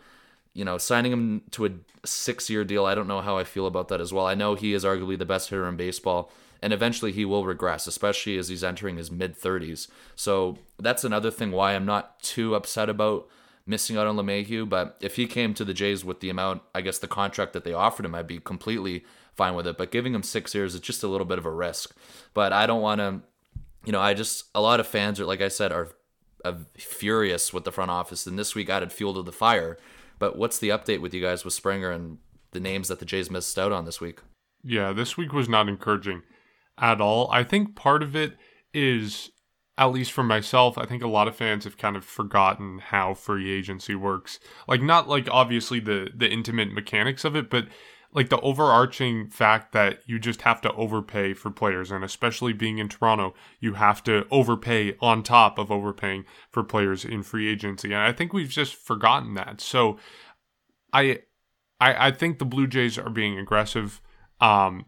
You 0.55 0.65
know, 0.65 0.79
signing 0.79 1.11
him 1.11 1.43
to 1.51 1.65
a 1.65 1.71
six 2.03 2.49
year 2.49 2.63
deal, 2.63 2.85
I 2.85 2.95
don't 2.95 3.07
know 3.07 3.21
how 3.21 3.37
I 3.37 3.43
feel 3.43 3.67
about 3.67 3.89
that 3.89 4.01
as 4.01 4.11
well. 4.11 4.25
I 4.25 4.33
know 4.33 4.55
he 4.55 4.73
is 4.73 4.83
arguably 4.83 5.19
the 5.19 5.25
best 5.25 5.49
hitter 5.49 5.67
in 5.67 5.75
baseball, 5.75 6.31
and 6.63 6.73
eventually 6.73 7.11
he 7.11 7.25
will 7.25 7.45
regress, 7.45 7.85
especially 7.85 8.39
as 8.39 8.49
he's 8.49 8.63
entering 8.63 8.97
his 8.97 9.11
mid 9.11 9.39
30s. 9.39 9.87
So 10.15 10.57
that's 10.79 11.03
another 11.03 11.29
thing 11.29 11.51
why 11.51 11.73
I'm 11.73 11.85
not 11.85 12.19
too 12.21 12.55
upset 12.55 12.89
about 12.89 13.27
missing 13.65 13.97
out 13.97 14.07
on 14.07 14.17
LeMahieu, 14.17 14.67
but 14.67 14.97
if 15.01 15.15
he 15.15 15.25
came 15.25 15.53
to 15.53 15.65
the 15.65 15.73
Jays 15.73 16.03
with 16.03 16.19
the 16.19 16.29
amount, 16.29 16.61
I 16.75 16.81
guess 16.81 16.99
the 16.99 17.07
contract 17.07 17.53
that 17.53 17.63
they 17.63 17.73
offered 17.73 18.05
him, 18.05 18.15
I'd 18.15 18.27
be 18.27 18.39
completely 18.39 19.05
fine 19.35 19.55
with 19.55 19.67
it. 19.67 19.77
But 19.77 19.91
giving 19.91 20.13
him 20.13 20.23
six 20.23 20.53
years 20.53 20.75
is 20.75 20.81
just 20.81 21.03
a 21.03 21.07
little 21.07 21.25
bit 21.25 21.37
of 21.37 21.45
a 21.45 21.51
risk. 21.51 21.95
But 22.33 22.53
I 22.53 22.67
don't 22.67 22.81
want 22.81 22.99
to, 22.99 23.21
you 23.85 23.91
know, 23.91 24.01
I 24.01 24.13
just 24.13 24.45
a 24.53 24.61
lot 24.61 24.79
of 24.79 24.87
fans 24.87 25.19
are 25.19 25.25
like 25.25 25.41
I 25.41 25.47
said 25.47 25.71
are, 25.71 25.89
are 26.43 26.57
furious 26.77 27.53
with 27.53 27.63
the 27.63 27.71
front 27.71 27.91
office, 27.91 28.27
and 28.27 28.37
this 28.37 28.55
week 28.55 28.69
added 28.69 28.91
fuel 28.91 29.13
to 29.15 29.23
the 29.23 29.31
fire. 29.31 29.77
But 30.19 30.37
what's 30.37 30.59
the 30.59 30.69
update 30.69 31.01
with 31.01 31.13
you 31.13 31.21
guys 31.21 31.43
with 31.43 31.53
Springer 31.53 31.91
and 31.91 32.17
the 32.51 32.59
names 32.59 32.87
that 32.87 32.99
the 32.99 33.05
Jays 33.05 33.31
missed 33.31 33.57
out 33.57 33.71
on 33.71 33.85
this 33.85 33.99
week? 33.99 34.19
Yeah, 34.63 34.93
this 34.93 35.17
week 35.17 35.33
was 35.33 35.49
not 35.49 35.67
encouraging 35.67 36.21
at 36.77 37.01
all. 37.01 37.29
I 37.31 37.43
think 37.43 37.75
part 37.75 38.03
of 38.03 38.15
it 38.15 38.37
is 38.73 39.31
at 39.77 39.85
least 39.85 40.11
for 40.11 40.23
myself, 40.23 40.77
I 40.77 40.85
think 40.85 41.01
a 41.01 41.07
lot 41.07 41.27
of 41.27 41.35
fans 41.35 41.63
have 41.63 41.77
kind 41.77 41.95
of 41.95 42.05
forgotten 42.05 42.79
how 42.79 43.13
free 43.13 43.51
agency 43.51 43.95
works. 43.95 44.39
Like 44.67 44.81
not 44.81 45.09
like 45.09 45.27
obviously 45.31 45.79
the 45.79 46.09
the 46.15 46.29
intimate 46.29 46.71
mechanics 46.71 47.25
of 47.25 47.35
it, 47.35 47.49
but 47.49 47.67
like 48.11 48.29
the 48.29 48.39
overarching 48.41 49.27
fact 49.29 49.71
that 49.73 50.01
you 50.05 50.19
just 50.19 50.43
have 50.43 50.61
to 50.61 50.71
overpay 50.73 51.33
for 51.33 51.49
players 51.49 51.89
and 51.89 52.03
especially 52.03 52.53
being 52.53 52.77
in 52.77 52.87
Toronto, 52.87 53.33
you 53.59 53.73
have 53.73 54.03
to 54.03 54.27
overpay 54.29 54.95
on 55.01 55.23
top 55.23 55.57
of 55.57 55.71
overpaying 55.71 56.25
for 56.51 56.63
players 56.63 57.03
in 57.03 57.23
free 57.23 57.49
agency. 57.49 57.87
And 57.91 58.03
I 58.03 58.11
think 58.11 58.31
we've 58.31 58.49
just 58.49 58.75
forgotten 58.75 59.33
that. 59.33 59.59
So 59.59 59.97
I 60.91 61.21
I 61.79 62.07
I 62.07 62.11
think 62.11 62.37
the 62.37 62.45
Blue 62.45 62.67
Jays 62.67 62.99
are 62.99 63.09
being 63.09 63.39
aggressive. 63.39 64.01
Um 64.39 64.85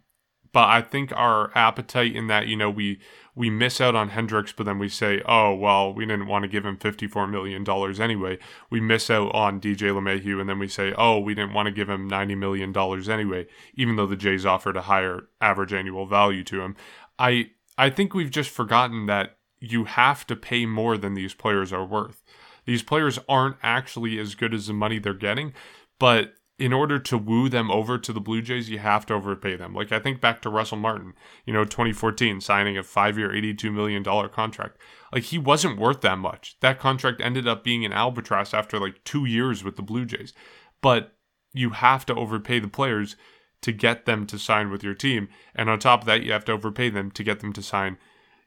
but 0.56 0.70
I 0.70 0.82
think 0.82 1.12
our 1.12 1.52
appetite 1.54 2.16
in 2.16 2.28
that, 2.28 2.48
you 2.48 2.56
know, 2.56 2.70
we 2.70 3.02
we 3.36 3.50
miss 3.50 3.82
out 3.82 3.94
on 3.94 4.12
Hendriks, 4.12 4.54
but 4.56 4.66
then 4.66 4.80
we 4.80 4.88
say, 4.88 5.22
oh, 5.26 5.54
well, 5.54 5.94
we 5.94 6.06
didn't 6.06 6.28
want 6.28 6.44
to 6.44 6.48
give 6.48 6.66
him 6.66 6.78
$54 6.78 7.30
million 7.30 7.70
anyway. 8.02 8.40
We 8.70 8.80
miss 8.80 9.10
out 9.10 9.36
on 9.36 9.60
DJ 9.60 9.92
LeMahieu, 9.92 10.40
and 10.40 10.48
then 10.50 10.58
we 10.58 10.70
say, 10.70 10.94
oh, 10.98 11.20
we 11.20 11.36
didn't 11.36 11.54
want 11.54 11.66
to 11.66 11.74
give 11.74 11.90
him 11.90 12.10
$90 12.10 12.38
million 12.38 12.74
anyway, 13.12 13.48
even 13.74 13.98
though 13.98 14.06
the 14.06 14.16
Jays 14.16 14.46
offered 14.46 14.78
a 14.78 14.84
higher 14.84 15.24
average 15.42 15.74
annual 15.74 16.06
value 16.06 16.46
to 16.46 16.62
him. 16.62 16.78
I 17.20 17.50
I 17.78 17.90
think 17.90 18.14
we've 18.14 18.32
just 18.32 18.50
forgotten 18.50 19.08
that 19.08 19.36
you 19.60 19.84
have 19.84 20.26
to 20.28 20.38
pay 20.38 20.66
more 20.66 20.98
than 20.98 21.16
these 21.16 21.34
players 21.34 21.74
are 21.74 21.86
worth. 21.86 22.24
These 22.66 22.84
players 22.84 23.20
aren't 23.28 23.58
actually 23.62 24.18
as 24.20 24.36
good 24.36 24.54
as 24.54 24.68
the 24.68 24.74
money 24.74 25.00
they're 25.00 25.14
getting, 25.14 25.52
but 26.00 26.36
in 26.58 26.72
order 26.72 26.98
to 26.98 27.18
woo 27.18 27.50
them 27.50 27.70
over 27.70 27.98
to 27.98 28.14
the 28.14 28.22
Blue 28.22 28.42
Jays, 28.42 28.70
you 28.70 28.80
have 28.80 29.06
to 29.08 29.14
overpay 29.14 29.58
them. 29.58 29.74
Like 29.74 29.92
I 29.92 30.00
think 30.00 30.22
back 30.22 30.42
to 30.42 30.50
Russell 30.50 30.78
Martin, 30.78 31.14
you 31.46 31.54
know, 31.54 31.66
2014, 31.66 32.40
signing 32.40 32.78
a 32.78 32.84
five-year, 32.84 33.30
$82 33.30 33.74
million 33.74 34.04
contract. 34.04 34.78
Like 35.12 35.24
he 35.24 35.38
wasn't 35.38 35.80
worth 35.80 36.02
that 36.02 36.18
much. 36.18 36.56
That 36.62 36.80
contract 36.80 37.20
ended 37.20 37.48
up 37.48 37.64
being 37.64 37.84
an 37.84 37.92
albatross 37.92 38.54
after 38.54 38.80
like 38.80 39.04
two 39.04 39.26
years 39.26 39.64
with 39.64 39.76
the 39.76 39.82
Blue 39.82 40.06
Jays. 40.06 40.34
But 40.82 41.16
you 41.54 41.72
have 41.72 42.06
to 42.06 42.16
overpay 42.16 42.60
the 42.60 42.68
players 42.68 43.16
to 43.62 43.72
get 43.72 44.06
them 44.06 44.26
to 44.28 44.40
sign 44.40 44.70
with 44.70 44.84
your 44.84 44.94
team. 44.94 45.28
And 45.56 45.70
on 45.70 45.80
top 45.80 46.02
of 46.02 46.06
that, 46.06 46.24
you 46.24 46.32
have 46.32 46.46
to 46.46 46.52
overpay 46.54 46.90
them 46.90 47.12
to 47.12 47.24
get 47.24 47.42
them 47.42 47.52
to 47.54 47.62
sign 47.62 47.98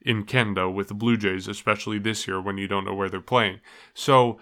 in 0.00 0.22
Canada 0.22 0.70
with 0.70 0.88
the 0.88 0.94
Blue 0.94 1.16
Jays, 1.16 1.48
especially 1.48 1.98
this 1.98 2.26
year 2.26 2.40
when 2.40 2.56
you 2.56 2.68
don't 2.68 2.84
know 2.84 2.94
where 2.94 3.08
they're 3.08 3.20
playing. 3.20 3.60
So 3.92 4.38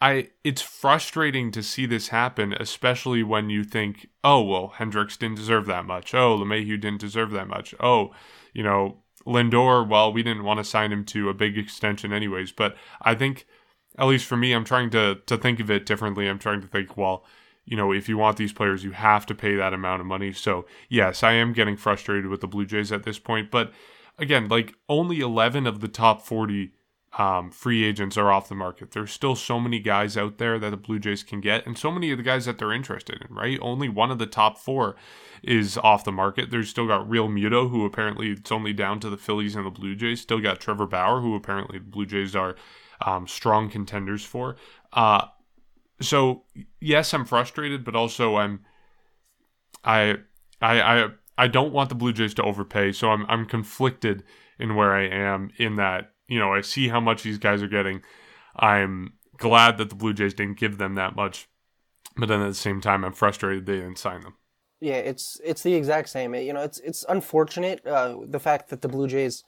I 0.00 0.28
it's 0.44 0.60
frustrating 0.62 1.50
to 1.52 1.62
see 1.62 1.86
this 1.86 2.08
happen, 2.08 2.52
especially 2.58 3.22
when 3.22 3.48
you 3.48 3.64
think, 3.64 4.08
oh 4.22 4.42
well, 4.42 4.74
Hendriks 4.76 5.18
didn't 5.18 5.36
deserve 5.36 5.66
that 5.66 5.86
much. 5.86 6.14
Oh, 6.14 6.38
LeMahieu 6.38 6.80
didn't 6.80 7.00
deserve 7.00 7.30
that 7.30 7.48
much. 7.48 7.74
Oh, 7.80 8.10
you 8.52 8.62
know, 8.62 8.98
Lindor, 9.26 9.88
well, 9.88 10.12
we 10.12 10.22
didn't 10.22 10.44
want 10.44 10.58
to 10.58 10.64
sign 10.64 10.92
him 10.92 11.04
to 11.06 11.28
a 11.28 11.34
big 11.34 11.56
extension 11.56 12.12
anyways. 12.12 12.52
But 12.52 12.76
I 13.02 13.14
think, 13.14 13.46
at 13.98 14.06
least 14.06 14.26
for 14.26 14.36
me, 14.36 14.52
I'm 14.52 14.64
trying 14.64 14.90
to 14.90 15.16
to 15.26 15.38
think 15.38 15.60
of 15.60 15.70
it 15.70 15.86
differently. 15.86 16.28
I'm 16.28 16.38
trying 16.38 16.60
to 16.60 16.68
think, 16.68 16.96
well, 16.96 17.24
you 17.64 17.76
know, 17.76 17.92
if 17.92 18.08
you 18.08 18.18
want 18.18 18.36
these 18.36 18.52
players, 18.52 18.84
you 18.84 18.92
have 18.92 19.24
to 19.26 19.34
pay 19.34 19.56
that 19.56 19.74
amount 19.74 20.00
of 20.00 20.06
money. 20.06 20.32
So 20.32 20.66
yes, 20.90 21.22
I 21.22 21.32
am 21.32 21.52
getting 21.54 21.76
frustrated 21.76 22.26
with 22.26 22.42
the 22.42 22.46
Blue 22.46 22.66
Jays 22.66 22.92
at 22.92 23.04
this 23.04 23.18
point. 23.18 23.50
But 23.50 23.72
again, 24.18 24.48
like 24.48 24.74
only 24.90 25.20
11 25.20 25.66
of 25.66 25.80
the 25.80 25.88
top 25.88 26.22
40 26.22 26.72
um, 27.18 27.50
free 27.50 27.82
agents 27.84 28.18
are 28.18 28.30
off 28.30 28.48
the 28.48 28.54
market. 28.54 28.90
There's 28.90 29.10
still 29.10 29.34
so 29.34 29.58
many 29.58 29.80
guys 29.80 30.16
out 30.16 30.36
there 30.36 30.58
that 30.58 30.70
the 30.70 30.76
Blue 30.76 30.98
Jays 30.98 31.22
can 31.22 31.40
get, 31.40 31.66
and 31.66 31.78
so 31.78 31.90
many 31.90 32.10
of 32.10 32.18
the 32.18 32.22
guys 32.22 32.44
that 32.44 32.58
they're 32.58 32.72
interested 32.72 33.24
in, 33.28 33.34
right? 33.34 33.58
Only 33.62 33.88
one 33.88 34.10
of 34.10 34.18
the 34.18 34.26
top 34.26 34.58
four 34.58 34.96
is 35.42 35.78
off 35.78 36.04
the 36.04 36.12
market. 36.12 36.50
There's 36.50 36.68
still 36.68 36.86
got 36.86 37.08
Realmuto, 37.08 37.70
who 37.70 37.86
apparently 37.86 38.32
it's 38.32 38.52
only 38.52 38.74
down 38.74 39.00
to 39.00 39.08
the 39.08 39.16
Phillies 39.16 39.56
and 39.56 39.64
the 39.64 39.70
Blue 39.70 39.94
Jays. 39.94 40.20
Still 40.20 40.40
got 40.40 40.60
Trevor 40.60 40.86
Bauer, 40.86 41.20
who 41.20 41.34
apparently 41.34 41.78
the 41.78 41.84
Blue 41.86 42.06
Jays 42.06 42.36
are 42.36 42.54
um, 43.00 43.26
strong 43.26 43.70
contenders 43.70 44.24
for. 44.24 44.56
Uh, 44.92 45.26
so 46.00 46.42
yes, 46.80 47.14
I'm 47.14 47.24
frustrated, 47.24 47.82
but 47.82 47.96
also 47.96 48.36
I'm, 48.36 48.60
I, 49.82 50.16
I, 50.60 50.80
I, 50.82 51.08
I 51.38 51.48
don't 51.48 51.72
want 51.72 51.88
the 51.88 51.94
Blue 51.94 52.12
Jays 52.12 52.34
to 52.34 52.42
overpay. 52.42 52.92
So 52.92 53.10
I'm, 53.10 53.24
I'm 53.26 53.46
conflicted 53.46 54.22
in 54.58 54.74
where 54.74 54.92
I 54.92 55.06
am 55.06 55.50
in 55.56 55.76
that 55.76 56.12
you 56.28 56.38
know, 56.38 56.52
I 56.52 56.60
see 56.60 56.88
how 56.88 57.00
much 57.00 57.22
these 57.22 57.38
guys 57.38 57.62
are 57.62 57.68
getting. 57.68 58.02
I'm 58.56 59.14
glad 59.36 59.78
that 59.78 59.90
the 59.90 59.94
Blue 59.94 60.12
Jays 60.12 60.34
didn't 60.34 60.58
give 60.58 60.78
them 60.78 60.94
that 60.94 61.14
much, 61.14 61.48
but 62.16 62.26
then 62.28 62.40
at 62.40 62.48
the 62.48 62.54
same 62.54 62.80
time, 62.80 63.04
I'm 63.04 63.12
frustrated 63.12 63.66
they 63.66 63.76
didn't 63.76 63.98
sign 63.98 64.22
them. 64.22 64.34
Yeah, 64.80 64.96
it's 64.96 65.40
it's 65.44 65.62
the 65.62 65.74
exact 65.74 66.08
same. 66.08 66.34
You 66.34 66.52
know, 66.52 66.62
it's 66.62 66.80
it's 66.80 67.04
unfortunate 67.08 67.86
uh, 67.86 68.18
the 68.26 68.40
fact 68.40 68.68
that 68.68 68.82
the 68.82 68.88
Blue 68.88 69.08
Jays, 69.08 69.44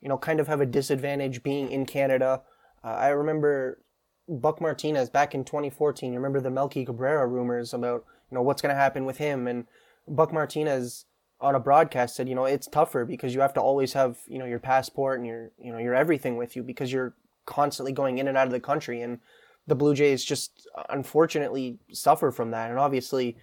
you 0.00 0.08
know, 0.08 0.18
kind 0.18 0.40
of 0.40 0.48
have 0.48 0.60
a 0.60 0.66
disadvantage 0.66 1.42
being 1.42 1.70
in 1.70 1.86
Canada. 1.86 2.42
Uh, 2.82 2.88
I 2.88 3.08
remember 3.08 3.82
Buck 4.28 4.60
Martinez 4.60 5.08
back 5.08 5.34
in 5.34 5.44
2014. 5.44 6.12
You 6.12 6.18
remember 6.18 6.40
the 6.40 6.50
Melky 6.50 6.84
Cabrera 6.84 7.26
rumors 7.26 7.72
about 7.72 8.04
you 8.30 8.34
know 8.34 8.42
what's 8.42 8.62
going 8.62 8.74
to 8.74 8.80
happen 8.80 9.04
with 9.04 9.18
him 9.18 9.46
and 9.46 9.66
Buck 10.08 10.32
Martinez 10.32 11.04
on 11.42 11.56
a 11.56 11.60
broadcast 11.60 12.16
said, 12.16 12.28
you 12.28 12.34
know, 12.34 12.44
it's 12.44 12.68
tougher 12.68 13.04
because 13.04 13.34
you 13.34 13.40
have 13.40 13.52
to 13.54 13.60
always 13.60 13.92
have, 13.92 14.18
you 14.28 14.38
know, 14.38 14.44
your 14.46 14.60
passport 14.60 15.18
and 15.18 15.26
your, 15.26 15.50
you 15.58 15.72
know, 15.72 15.78
your 15.78 15.94
everything 15.94 16.36
with 16.36 16.54
you 16.56 16.62
because 16.62 16.92
you're 16.92 17.14
constantly 17.46 17.92
going 17.92 18.18
in 18.18 18.28
and 18.28 18.38
out 18.38 18.46
of 18.46 18.52
the 18.52 18.60
country. 18.60 19.02
And 19.02 19.18
the 19.66 19.74
Blue 19.74 19.94
Jays 19.94 20.24
just 20.24 20.68
unfortunately 20.88 21.78
suffer 21.92 22.30
from 22.30 22.52
that. 22.52 22.70
And 22.70 22.78
obviously, 22.78 23.36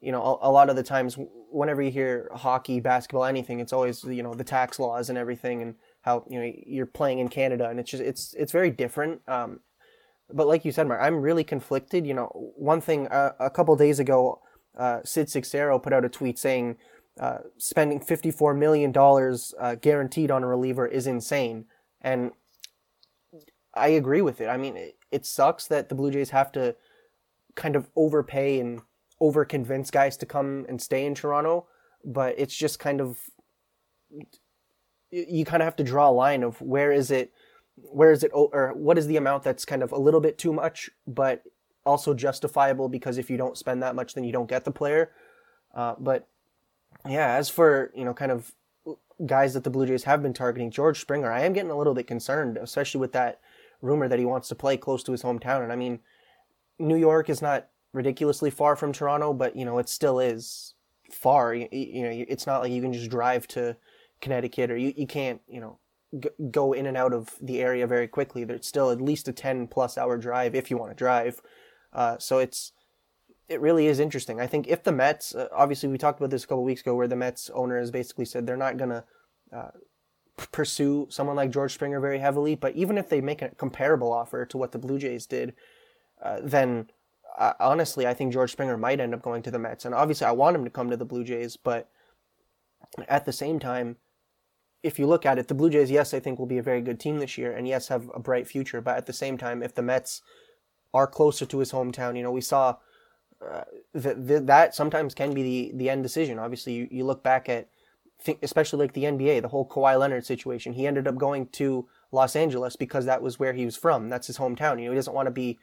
you 0.00 0.12
know, 0.12 0.22
a, 0.22 0.48
a 0.48 0.50
lot 0.50 0.70
of 0.70 0.76
the 0.76 0.82
times 0.82 1.18
whenever 1.50 1.82
you 1.82 1.90
hear 1.90 2.30
hockey, 2.32 2.78
basketball, 2.80 3.24
anything, 3.24 3.58
it's 3.58 3.72
always, 3.72 4.04
you 4.04 4.22
know, 4.22 4.32
the 4.32 4.44
tax 4.44 4.78
laws 4.78 5.10
and 5.10 5.18
everything 5.18 5.60
and 5.60 5.74
how, 6.02 6.24
you 6.30 6.40
know, 6.40 6.52
you're 6.66 6.86
playing 6.86 7.18
in 7.18 7.28
Canada 7.28 7.68
and 7.68 7.80
it's 7.80 7.90
just, 7.90 8.02
it's, 8.02 8.32
it's 8.34 8.52
very 8.52 8.70
different. 8.70 9.20
Um, 9.26 9.60
but 10.32 10.46
like 10.46 10.64
you 10.64 10.70
said, 10.70 10.86
Mark, 10.86 11.00
I'm 11.02 11.20
really 11.20 11.42
conflicted. 11.42 12.06
You 12.06 12.14
know, 12.14 12.26
one 12.56 12.80
thing 12.80 13.08
uh, 13.08 13.32
a 13.40 13.50
couple 13.50 13.74
days 13.74 13.98
ago, 13.98 14.40
uh, 14.78 15.00
Sid 15.04 15.28
Seixeiro 15.28 15.80
put 15.80 15.92
out 15.92 16.04
a 16.04 16.08
tweet 16.08 16.38
saying, 16.38 16.76
uh, 17.18 17.38
spending 17.58 18.00
$54 18.00 18.56
million 18.56 18.94
uh, 19.58 19.74
guaranteed 19.76 20.30
on 20.30 20.42
a 20.42 20.46
reliever 20.46 20.86
is 20.86 21.06
insane. 21.06 21.66
And 22.00 22.32
I 23.74 23.88
agree 23.88 24.22
with 24.22 24.40
it. 24.40 24.48
I 24.48 24.56
mean, 24.56 24.76
it, 24.76 24.96
it 25.10 25.26
sucks 25.26 25.66
that 25.68 25.88
the 25.88 25.94
Blue 25.94 26.10
Jays 26.10 26.30
have 26.30 26.52
to 26.52 26.76
kind 27.54 27.76
of 27.76 27.88
overpay 27.96 28.60
and 28.60 28.80
over 29.20 29.44
convince 29.44 29.90
guys 29.90 30.16
to 30.18 30.26
come 30.26 30.64
and 30.68 30.80
stay 30.80 31.04
in 31.04 31.14
Toronto, 31.14 31.66
but 32.04 32.34
it's 32.38 32.56
just 32.56 32.78
kind 32.78 33.00
of 33.00 33.18
you 35.10 35.44
kind 35.44 35.62
of 35.62 35.66
have 35.66 35.76
to 35.76 35.84
draw 35.84 36.08
a 36.08 36.12
line 36.12 36.42
of 36.42 36.60
where 36.60 36.92
is 36.92 37.10
it 37.10 37.32
where 37.76 38.12
is 38.12 38.22
it 38.22 38.30
or 38.32 38.72
what 38.74 38.98
is 38.98 39.06
the 39.06 39.16
amount 39.16 39.42
that's 39.42 39.64
kind 39.64 39.82
of 39.82 39.92
a 39.92 39.98
little 39.98 40.20
bit 40.20 40.38
too 40.38 40.52
much 40.52 40.90
but 41.06 41.42
also 41.84 42.14
justifiable 42.14 42.88
because 42.88 43.18
if 43.18 43.30
you 43.30 43.36
don't 43.36 43.58
spend 43.58 43.82
that 43.82 43.94
much 43.94 44.14
then 44.14 44.24
you 44.24 44.32
don't 44.32 44.48
get 44.48 44.64
the 44.64 44.70
player 44.70 45.10
uh, 45.74 45.94
but 45.98 46.28
yeah, 47.08 47.34
as 47.34 47.48
for, 47.48 47.90
you 47.94 48.04
know, 48.04 48.14
kind 48.14 48.32
of 48.32 48.52
guys 49.26 49.54
that 49.54 49.64
the 49.64 49.70
Blue 49.70 49.86
Jays 49.86 50.04
have 50.04 50.22
been 50.22 50.32
targeting, 50.32 50.70
George 50.70 51.00
Springer, 51.00 51.30
I 51.30 51.42
am 51.42 51.52
getting 51.52 51.70
a 51.70 51.76
little 51.76 51.94
bit 51.94 52.06
concerned, 52.06 52.56
especially 52.56 53.00
with 53.00 53.12
that 53.12 53.40
rumor 53.82 54.08
that 54.08 54.18
he 54.18 54.24
wants 54.24 54.48
to 54.48 54.54
play 54.54 54.76
close 54.76 55.02
to 55.04 55.12
his 55.12 55.22
hometown. 55.22 55.62
And 55.62 55.72
I 55.72 55.76
mean, 55.76 56.00
New 56.78 56.96
York 56.96 57.28
is 57.28 57.42
not 57.42 57.68
ridiculously 57.92 58.50
far 58.50 58.76
from 58.76 58.92
Toronto, 58.92 59.32
but, 59.32 59.56
you 59.56 59.64
know, 59.64 59.78
it 59.78 59.88
still 59.88 60.20
is 60.20 60.74
far. 61.10 61.54
You, 61.54 61.68
you 61.70 62.02
know, 62.02 62.24
it's 62.28 62.46
not 62.46 62.62
like 62.62 62.72
you 62.72 62.82
can 62.82 62.92
just 62.92 63.10
drive 63.10 63.46
to 63.48 63.76
Connecticut 64.20 64.70
or 64.70 64.76
you, 64.76 64.92
you 64.96 65.06
can't, 65.06 65.40
you 65.48 65.60
know, 65.60 65.78
go 66.50 66.72
in 66.72 66.86
and 66.86 66.96
out 66.96 67.12
of 67.12 67.36
the 67.40 67.60
area 67.60 67.86
very 67.86 68.08
quickly. 68.08 68.44
There's 68.44 68.66
still 68.66 68.90
at 68.90 69.00
least 69.00 69.28
a 69.28 69.32
10 69.32 69.68
plus 69.68 69.96
hour 69.96 70.16
drive 70.16 70.54
if 70.54 70.70
you 70.70 70.76
want 70.76 70.90
to 70.92 70.96
drive. 70.96 71.40
Uh, 71.92 72.18
so 72.18 72.38
it's, 72.38 72.72
it 73.50 73.60
really 73.60 73.88
is 73.88 73.98
interesting. 73.98 74.40
I 74.40 74.46
think 74.46 74.68
if 74.68 74.84
the 74.84 74.92
Mets, 74.92 75.34
uh, 75.34 75.48
obviously, 75.52 75.88
we 75.88 75.98
talked 75.98 76.20
about 76.20 76.30
this 76.30 76.44
a 76.44 76.46
couple 76.46 76.62
weeks 76.62 76.82
ago, 76.82 76.94
where 76.94 77.08
the 77.08 77.16
Mets 77.16 77.50
owner 77.50 77.78
has 77.78 77.90
basically 77.90 78.24
said 78.24 78.46
they're 78.46 78.56
not 78.56 78.76
going 78.76 78.90
to 78.90 79.04
uh, 79.52 79.70
pursue 80.52 81.08
someone 81.10 81.34
like 81.34 81.50
George 81.50 81.74
Springer 81.74 81.98
very 81.98 82.20
heavily. 82.20 82.54
But 82.54 82.76
even 82.76 82.96
if 82.96 83.08
they 83.08 83.20
make 83.20 83.42
a 83.42 83.48
comparable 83.50 84.12
offer 84.12 84.46
to 84.46 84.56
what 84.56 84.70
the 84.70 84.78
Blue 84.78 85.00
Jays 85.00 85.26
did, 85.26 85.54
uh, 86.24 86.38
then 86.44 86.90
uh, 87.36 87.54
honestly, 87.58 88.06
I 88.06 88.14
think 88.14 88.32
George 88.32 88.52
Springer 88.52 88.78
might 88.78 89.00
end 89.00 89.14
up 89.14 89.22
going 89.22 89.42
to 89.42 89.50
the 89.50 89.58
Mets. 89.58 89.84
And 89.84 89.96
obviously, 89.96 90.28
I 90.28 90.32
want 90.32 90.54
him 90.54 90.64
to 90.64 90.70
come 90.70 90.88
to 90.88 90.96
the 90.96 91.04
Blue 91.04 91.24
Jays, 91.24 91.56
but 91.56 91.90
at 93.08 93.24
the 93.24 93.32
same 93.32 93.58
time, 93.58 93.96
if 94.84 94.96
you 94.96 95.08
look 95.08 95.26
at 95.26 95.38
it, 95.38 95.48
the 95.48 95.54
Blue 95.54 95.70
Jays, 95.70 95.90
yes, 95.90 96.14
I 96.14 96.20
think 96.20 96.38
will 96.38 96.46
be 96.46 96.58
a 96.58 96.62
very 96.62 96.80
good 96.80 97.00
team 97.00 97.18
this 97.18 97.36
year, 97.36 97.52
and 97.52 97.66
yes, 97.66 97.88
have 97.88 98.08
a 98.14 98.20
bright 98.20 98.46
future. 98.46 98.80
But 98.80 98.96
at 98.96 99.06
the 99.06 99.12
same 99.12 99.36
time, 99.36 99.62
if 99.62 99.74
the 99.74 99.82
Mets 99.82 100.22
are 100.94 101.08
closer 101.08 101.44
to 101.46 101.58
his 101.58 101.72
hometown, 101.72 102.16
you 102.16 102.22
know, 102.22 102.30
we 102.30 102.40
saw 102.40 102.76
uh, 103.48 103.64
that 103.94 104.46
that 104.46 104.74
sometimes 104.74 105.14
can 105.14 105.32
be 105.32 105.42
the 105.42 105.72
the 105.76 105.90
end 105.90 106.02
decision. 106.02 106.38
Obviously, 106.38 106.74
you, 106.74 106.88
you 106.90 107.04
look 107.04 107.22
back 107.22 107.48
at, 107.48 107.68
think, 108.20 108.38
especially 108.42 108.78
like 108.78 108.92
the 108.92 109.04
NBA, 109.04 109.42
the 109.42 109.48
whole 109.48 109.66
Kawhi 109.66 109.98
Leonard 109.98 110.26
situation. 110.26 110.74
He 110.74 110.86
ended 110.86 111.08
up 111.08 111.16
going 111.16 111.46
to 111.52 111.88
Los 112.12 112.36
Angeles 112.36 112.76
because 112.76 113.06
that 113.06 113.22
was 113.22 113.38
where 113.38 113.52
he 113.52 113.64
was 113.64 113.76
from. 113.76 114.08
That's 114.08 114.26
his 114.26 114.38
hometown. 114.38 114.78
You 114.78 114.86
know, 114.86 114.90
he 114.92 114.96
doesn't 114.96 115.14
want 115.14 115.26
to 115.26 115.32
be, 115.32 115.58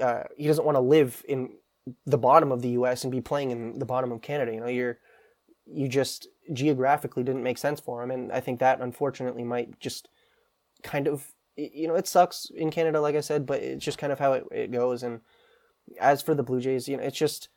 uh, 0.00 0.24
he 0.36 0.46
doesn't 0.46 0.64
want 0.64 0.76
to 0.76 0.80
live 0.80 1.22
in 1.28 1.50
the 2.04 2.18
bottom 2.18 2.50
of 2.50 2.62
the 2.62 2.70
U.S. 2.70 3.04
and 3.04 3.12
be 3.12 3.20
playing 3.20 3.52
in 3.52 3.78
the 3.78 3.86
bottom 3.86 4.10
of 4.10 4.20
Canada. 4.20 4.52
You 4.52 4.60
know, 4.60 4.66
you're 4.66 4.98
you 5.66 5.88
just 5.88 6.28
geographically 6.52 7.22
didn't 7.22 7.42
make 7.42 7.58
sense 7.58 7.80
for 7.80 8.02
him, 8.02 8.10
and 8.10 8.32
I 8.32 8.40
think 8.40 8.60
that 8.60 8.80
unfortunately 8.80 9.44
might 9.44 9.78
just 9.78 10.08
kind 10.82 11.06
of 11.06 11.32
you 11.56 11.88
know 11.88 11.94
it 11.94 12.08
sucks 12.08 12.50
in 12.54 12.70
Canada, 12.70 13.00
like 13.00 13.14
I 13.14 13.20
said, 13.20 13.46
but 13.46 13.62
it's 13.62 13.84
just 13.84 13.98
kind 13.98 14.12
of 14.12 14.18
how 14.18 14.32
it, 14.32 14.44
it 14.50 14.70
goes 14.72 15.02
and 15.02 15.20
as 16.00 16.22
for 16.22 16.34
the 16.34 16.42
Blue 16.42 16.60
Jays, 16.60 16.88
you 16.88 16.96
know, 16.96 17.02
it's 17.02 17.18
just 17.18 17.48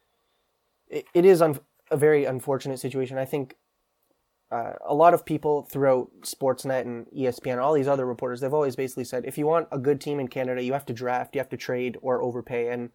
it, 0.87 1.05
it 1.13 1.25
is 1.25 1.41
un- 1.41 1.59
a 1.91 1.97
very 1.97 2.25
unfortunate 2.25 2.79
situation. 2.79 3.17
I 3.17 3.25
think 3.25 3.55
uh, 4.51 4.73
a 4.85 4.95
lot 4.95 5.13
of 5.13 5.25
people 5.25 5.63
throughout 5.63 6.09
Sportsnet 6.21 6.81
and 6.81 7.05
ESPN, 7.07 7.61
all 7.61 7.73
these 7.73 7.87
other 7.87 8.05
reporters, 8.05 8.41
they've 8.41 8.53
always 8.53 8.75
basically 8.75 9.03
said 9.03 9.25
if 9.25 9.37
you 9.37 9.45
want 9.45 9.67
a 9.71 9.77
good 9.77 10.01
team 10.01 10.19
in 10.19 10.27
Canada, 10.27 10.63
you 10.63 10.73
have 10.73 10.85
to 10.87 10.93
draft, 10.93 11.35
you 11.35 11.39
have 11.39 11.49
to 11.49 11.57
trade 11.57 11.97
or 12.01 12.21
overpay, 12.21 12.69
and 12.69 12.89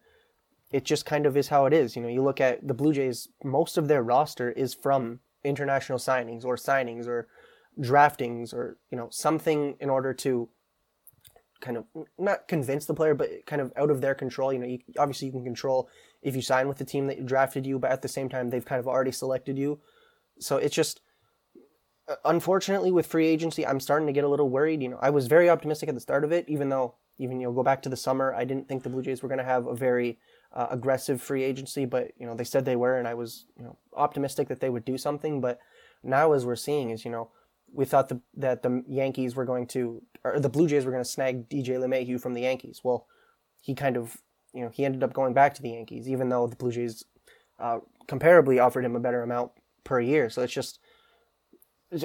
it 0.71 0.83
just 0.83 1.05
kind 1.05 1.25
of 1.25 1.37
is 1.37 1.47
how 1.47 1.65
it 1.65 1.73
is. 1.73 1.95
You 1.95 2.01
know, 2.01 2.09
you 2.09 2.23
look 2.23 2.41
at 2.41 2.67
the 2.67 2.73
Blue 2.73 2.93
Jays, 2.93 3.29
most 3.43 3.77
of 3.77 3.87
their 3.87 4.03
roster 4.03 4.51
is 4.51 4.73
from 4.73 5.19
international 5.43 5.99
signings 5.99 6.43
or 6.43 6.57
signings 6.57 7.07
or 7.07 7.27
draftings 7.79 8.53
or 8.53 8.77
you 8.89 8.97
know 8.97 9.09
something 9.11 9.75
in 9.79 9.89
order 9.89 10.13
to 10.13 10.49
kind 11.65 11.77
of 11.77 11.85
not 12.17 12.47
convince 12.47 12.85
the 12.85 12.93
player, 12.93 13.15
but 13.15 13.45
kind 13.45 13.61
of 13.61 13.73
out 13.75 13.89
of 13.89 13.99
their 13.99 14.15
control. 14.15 14.53
You 14.53 14.59
know, 14.59 14.67
you, 14.67 14.79
obviously 14.99 15.25
you 15.25 15.31
can 15.31 15.43
control 15.43 15.89
if 16.21 16.35
you 16.35 16.41
sign 16.41 16.67
with 16.67 16.77
the 16.77 16.85
team 16.85 17.07
that 17.07 17.25
drafted 17.25 17.65
you, 17.65 17.79
but 17.79 17.91
at 17.91 18.01
the 18.03 18.07
same 18.07 18.29
time 18.29 18.49
they've 18.49 18.63
kind 18.63 18.79
of 18.79 18.87
already 18.87 19.11
selected 19.11 19.57
you. 19.57 19.79
So 20.39 20.57
it's 20.57 20.75
just 20.75 21.01
unfortunately, 22.23 22.91
with 22.91 23.07
free 23.07 23.27
agency, 23.27 23.65
I'm 23.65 23.79
starting 23.79 24.07
to 24.07 24.13
get 24.13 24.23
a 24.23 24.27
little 24.27 24.49
worried. 24.49 24.81
You 24.81 24.89
know, 24.89 24.99
I 25.01 25.09
was 25.09 25.27
very 25.27 25.49
optimistic 25.49 25.89
at 25.89 25.95
the 25.95 26.01
start 26.01 26.23
of 26.23 26.31
it, 26.31 26.45
even 26.47 26.69
though 26.69 26.95
even 27.17 27.39
you 27.39 27.47
know 27.47 27.53
go 27.53 27.63
back 27.63 27.81
to 27.83 27.89
the 27.89 27.97
summer, 27.97 28.33
I 28.33 28.45
didn't 28.45 28.67
think 28.67 28.83
the 28.83 28.89
Blue 28.89 29.01
Jays 29.01 29.23
were 29.23 29.29
going 29.29 29.39
to 29.39 29.45
have 29.45 29.65
a 29.67 29.75
very 29.75 30.19
uh, 30.53 30.67
aggressive 30.69 31.21
free 31.21 31.43
agency, 31.43 31.85
but 31.85 32.11
you 32.17 32.25
know 32.25 32.35
they 32.35 32.43
said 32.43 32.65
they 32.65 32.75
were, 32.75 32.97
and 32.97 33.07
I 33.07 33.13
was 33.13 33.45
you 33.57 33.63
know 33.63 33.77
optimistic 33.95 34.47
that 34.49 34.59
they 34.59 34.69
would 34.69 34.85
do 34.85 34.97
something. 34.97 35.41
But 35.41 35.59
now, 36.03 36.33
as 36.33 36.45
we're 36.45 36.55
seeing, 36.55 36.91
is 36.91 37.05
you 37.05 37.11
know 37.11 37.31
we 37.75 37.85
thought 37.85 38.09
the, 38.09 38.21
that 38.37 38.63
the 38.63 38.83
Yankees 38.87 39.35
were 39.35 39.45
going 39.45 39.67
to, 39.67 40.01
or 40.23 40.39
the 40.39 40.49
Blue 40.49 40.67
Jays 40.67 40.85
were 40.85 40.91
going 40.91 41.03
to 41.03 41.09
snag 41.09 41.49
DJ 41.49 41.77
LeMahieu 41.77 42.19
from 42.19 42.33
the 42.33 42.41
Yankees. 42.41 42.81
Well, 42.83 43.05
he 43.61 43.75
kind 43.75 43.97
of 43.97 44.17
you 44.53 44.61
know 44.61 44.69
he 44.69 44.85
ended 44.85 45.03
up 45.03 45.13
going 45.13 45.33
back 45.33 45.53
to 45.55 45.61
the 45.61 45.71
Yankees, 45.71 46.09
even 46.09 46.29
though 46.29 46.47
the 46.47 46.55
Blue 46.55 46.71
Jays 46.71 47.03
uh, 47.59 47.79
comparably 48.07 48.63
offered 48.63 48.85
him 48.85 48.95
a 48.95 48.99
better 48.99 49.21
amount 49.21 49.51
per 49.83 49.99
year. 49.99 50.29
So 50.29 50.41
it's 50.41 50.53
just 50.53 50.79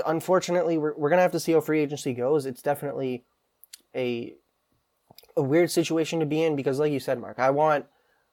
unfortunately 0.07 0.77
we're, 0.77 0.95
we're 0.97 1.11
gonna 1.11 1.23
have 1.23 1.33
to 1.33 1.41
see 1.41 1.53
how 1.53 1.61
free 1.61 1.81
agency 1.81 2.13
goes. 2.13 2.47
It's 2.47 2.63
definitely 2.63 3.25
a 3.95 4.35
a 5.37 5.43
weird 5.43 5.71
situation 5.71 6.21
to 6.21 6.27
be 6.27 6.43
in 6.43 6.57
because, 6.57 6.79
like 6.79 6.93
you 6.93 7.01
said, 7.01 7.21
Mark, 7.21 7.39
I 7.39 7.51
want 7.51 7.87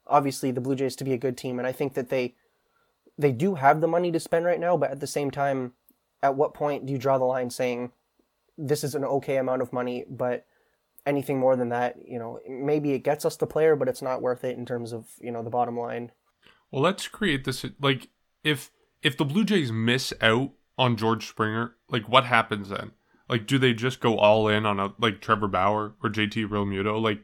obviously 0.08 0.52
the 0.52 0.62
Blue 0.62 0.76
Jays 0.76 0.96
to 0.98 1.04
be 1.04 1.14
a 1.14 1.18
good 1.18 1.38
team, 1.38 1.60
and 1.60 1.68
I 1.68 1.72
think 1.72 1.94
that 1.94 2.10
they 2.10 2.36
they 3.18 3.32
do 3.32 3.56
have 3.56 3.82
the 3.82 3.88
money 3.88 4.12
to 4.12 4.20
spend 4.20 4.46
right 4.46 4.60
now. 4.60 4.78
But 4.78 4.92
at 4.92 5.00
the 5.00 5.08
same 5.08 5.30
time, 5.32 5.74
at 6.24 6.36
what 6.36 6.54
point 6.54 6.86
do 6.86 6.94
you 6.94 7.00
draw 7.00 7.18
the 7.18 7.26
line 7.26 7.50
saying 7.50 7.92
this 8.58 8.84
is 8.84 8.96
an 8.96 9.06
okay 9.06 9.38
amount 9.38 9.62
of 9.62 9.72
money, 9.72 10.06
but 10.10 10.46
anything 11.06 11.40
more 11.40 11.56
than 11.56 11.70
that, 11.70 11.96
you 12.06 12.20
know, 12.20 12.40
maybe 12.50 12.92
it 12.92 13.00
gets 13.00 13.26
us 13.26 13.38
the 13.38 13.48
player, 13.48 13.76
but 13.76 13.88
it's 13.88 14.02
not 14.02 14.22
worth 14.22 14.44
it 14.44 14.58
in 14.58 14.66
terms 14.66 14.94
of 14.94 15.06
you 15.20 15.32
know 15.32 15.44
the 15.44 15.50
bottom 15.50 15.78
line. 15.78 16.12
Well, 16.72 16.82
let's 16.82 17.08
create 17.08 17.46
this 17.46 17.66
like 17.80 18.10
if 18.44 18.72
if 19.02 19.18
the 19.18 19.26
Blue 19.26 19.46
Jays 19.46 19.72
miss 19.72 20.14
out 20.22 20.52
on 20.78 20.96
George 20.96 21.28
Springer, 21.28 21.76
like 21.90 22.10
what 22.10 22.26
happens 22.26 22.70
then? 22.70 22.92
Like, 23.30 23.46
do 23.46 23.58
they 23.58 23.74
just 23.74 24.00
go 24.00 24.18
all 24.18 24.48
in 24.48 24.66
on 24.66 24.80
a 24.80 24.94
like 25.00 25.22
Trevor 25.22 25.48
Bauer 25.48 25.94
or 26.02 26.10
JT 26.10 26.48
Realmuto? 26.48 27.02
Like, 27.02 27.24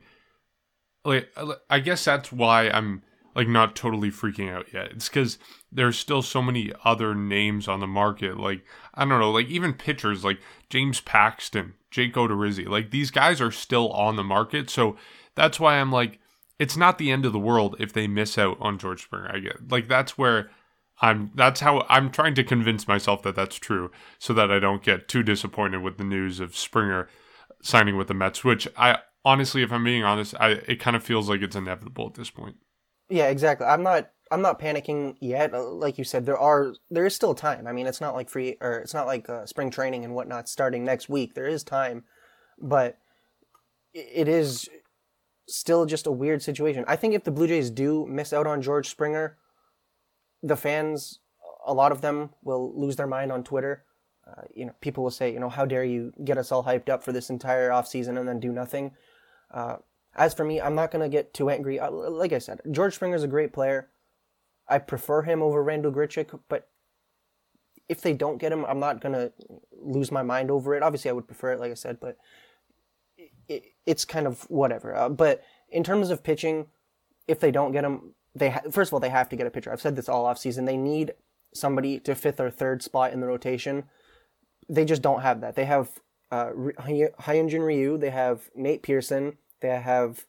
like 1.05 1.29
I 1.69 1.79
guess 1.79 2.03
that's 2.05 2.31
why 2.31 2.69
I'm 2.69 3.03
like 3.35 3.47
not 3.47 3.75
totally 3.75 4.11
freaking 4.11 4.51
out 4.51 4.73
yet. 4.73 4.91
It's 4.91 5.09
because 5.09 5.37
there's 5.71 5.97
still 5.97 6.21
so 6.21 6.41
many 6.41 6.71
other 6.83 7.15
names 7.15 7.67
on 7.67 7.79
the 7.79 7.87
market. 7.87 8.37
Like 8.37 8.63
I 8.93 9.05
don't 9.05 9.19
know, 9.19 9.31
like 9.31 9.47
even 9.47 9.73
pitchers 9.73 10.23
like 10.23 10.39
James 10.69 11.01
Paxton, 11.01 11.73
Jake 11.91 12.13
Odorizzi. 12.13 12.67
Like 12.67 12.91
these 12.91 13.11
guys 13.11 13.41
are 13.41 13.51
still 13.51 13.91
on 13.91 14.15
the 14.15 14.23
market, 14.23 14.69
so 14.69 14.97
that's 15.35 15.59
why 15.59 15.75
I'm 15.75 15.91
like, 15.91 16.19
it's 16.59 16.77
not 16.77 16.97
the 16.97 17.11
end 17.11 17.25
of 17.25 17.33
the 17.33 17.39
world 17.39 17.75
if 17.79 17.93
they 17.93 18.07
miss 18.07 18.37
out 18.37 18.57
on 18.59 18.77
George 18.77 19.03
Springer. 19.03 19.31
I 19.33 19.39
get 19.39 19.71
like 19.71 19.87
that's 19.87 20.17
where 20.17 20.49
I'm 21.01 21.31
that's 21.35 21.59
how 21.59 21.85
I'm 21.89 22.11
trying 22.11 22.35
to 22.35 22.43
convince 22.43 22.87
myself 22.87 23.23
that 23.23 23.35
that's 23.35 23.57
true 23.57 23.91
so 24.19 24.33
that 24.33 24.51
I 24.51 24.59
don't 24.59 24.83
get 24.83 25.07
too 25.07 25.23
disappointed 25.23 25.81
with 25.81 25.97
the 25.97 26.03
news 26.03 26.39
of 26.39 26.55
Springer 26.55 27.09
signing 27.61 27.97
with 27.97 28.07
the 28.07 28.13
Mets, 28.13 28.43
which 28.43 28.67
I 28.77 28.99
honestly 29.25 29.63
if 29.63 29.71
I'm 29.71 29.83
being 29.83 30.03
honest, 30.03 30.35
I 30.39 30.51
it 30.67 30.79
kind 30.79 30.95
of 30.95 31.03
feels 31.03 31.29
like 31.29 31.41
it's 31.41 31.55
inevitable 31.55 32.07
at 32.07 32.13
this 32.13 32.29
point. 32.29 32.57
Yeah, 33.09 33.27
exactly. 33.27 33.67
I'm 33.67 33.83
not 33.83 34.09
I'm 34.31 34.41
not 34.41 34.59
panicking 34.59 35.15
yet. 35.19 35.53
Uh, 35.53 35.63
like 35.69 35.97
you 35.97 36.03
said, 36.03 36.25
there 36.25 36.37
are 36.37 36.73
there 36.89 37.05
is 37.05 37.15
still 37.15 37.35
time. 37.35 37.67
I 37.67 37.71
mean, 37.71 37.87
it's 37.87 38.01
not 38.01 38.15
like 38.15 38.29
free 38.29 38.57
or 38.61 38.79
it's 38.79 38.93
not 38.93 39.07
like 39.07 39.29
uh, 39.29 39.45
spring 39.45 39.69
training 39.69 40.03
and 40.05 40.15
whatnot 40.15 40.49
starting 40.49 40.83
next 40.83 41.09
week. 41.09 41.33
There 41.33 41.47
is 41.47 41.63
time, 41.63 42.03
but 42.59 42.97
it 43.93 44.27
is 44.27 44.69
still 45.47 45.85
just 45.85 46.07
a 46.07 46.11
weird 46.11 46.41
situation. 46.41 46.85
I 46.87 46.95
think 46.95 47.13
if 47.13 47.23
the 47.23 47.31
Blue 47.31 47.47
Jays 47.47 47.69
do 47.69 48.07
miss 48.07 48.33
out 48.33 48.47
on 48.47 48.61
George 48.61 48.89
Springer, 48.89 49.37
the 50.41 50.55
fans, 50.55 51.19
a 51.67 51.73
lot 51.73 51.91
of 51.91 52.01
them 52.01 52.31
will 52.43 52.73
lose 52.79 52.95
their 52.95 53.07
mind 53.07 53.31
on 53.31 53.43
Twitter. 53.43 53.85
Uh, 54.25 54.43
you 54.55 54.65
know, 54.65 54.73
people 54.81 55.03
will 55.03 55.11
say, 55.11 55.31
you 55.31 55.39
know, 55.39 55.49
how 55.49 55.65
dare 55.65 55.83
you 55.83 56.13
get 56.23 56.37
us 56.37 56.51
all 56.51 56.63
hyped 56.63 56.89
up 56.89 57.03
for 57.03 57.11
this 57.11 57.29
entire 57.29 57.69
offseason 57.69 58.17
and 58.17 58.27
then 58.27 58.39
do 58.39 58.51
nothing. 58.51 58.91
Uh, 59.53 59.75
as 60.15 60.33
for 60.33 60.43
me, 60.43 60.61
I'm 60.61 60.75
not 60.75 60.91
to 61.01 61.09
get 61.09 61.33
too 61.33 61.49
angry. 61.49 61.79
Uh, 61.79 61.91
like 61.91 62.33
I 62.33 62.39
said, 62.39 62.61
George 62.71 62.95
Springer's 62.95 63.23
a 63.23 63.27
great 63.27 63.53
player. 63.53 63.89
I 64.67 64.77
prefer 64.79 65.23
him 65.23 65.41
over 65.41 65.63
Randall 65.63 65.91
Grichuk, 65.91 66.39
but 66.47 66.69
if 67.89 68.01
they 68.01 68.13
don't 68.13 68.37
get 68.37 68.51
him, 68.51 68.65
I'm 68.65 68.79
not 68.79 69.01
to 69.13 69.33
lose 69.71 70.11
my 70.11 70.23
mind 70.23 70.49
over 70.49 70.75
it. 70.75 70.83
Obviously, 70.83 71.09
I 71.09 71.13
would 71.13 71.27
prefer 71.27 71.51
it, 71.51 71.59
like 71.59 71.71
I 71.71 71.75
said, 71.75 71.99
but 71.99 72.17
it, 73.47 73.63
it's 73.85 74.05
kind 74.05 74.25
of 74.25 74.43
whatever. 74.49 74.95
Uh, 74.95 75.09
but 75.09 75.43
in 75.69 75.83
terms 75.83 76.09
of 76.09 76.23
pitching, 76.23 76.67
if 77.27 77.39
they 77.39 77.51
don't 77.51 77.71
get 77.71 77.83
him, 77.83 78.13
they 78.35 78.51
ha- 78.51 78.61
first 78.71 78.89
of 78.89 78.93
all 78.93 78.99
they 78.99 79.09
have 79.09 79.29
to 79.29 79.35
get 79.35 79.47
a 79.47 79.51
pitcher. 79.51 79.71
I've 79.71 79.81
said 79.81 79.95
this 79.95 80.09
all 80.09 80.25
off 80.25 80.37
season. 80.37 80.65
They 80.65 80.77
need 80.77 81.13
somebody 81.53 81.99
to 81.99 82.15
fifth 82.15 82.39
or 82.39 82.49
third 82.49 82.81
spot 82.81 83.13
in 83.13 83.19
the 83.19 83.27
rotation. 83.27 83.83
They 84.69 84.85
just 84.85 85.01
don't 85.01 85.21
have 85.21 85.41
that. 85.41 85.55
They 85.55 85.65
have 85.65 85.89
uh, 86.31 86.51
Hyunjin 86.51 87.65
Ryu. 87.65 87.97
They 87.97 88.09
have 88.09 88.49
Nate 88.55 88.81
Pearson. 88.81 89.37
They 89.63 89.69
have 89.69 90.25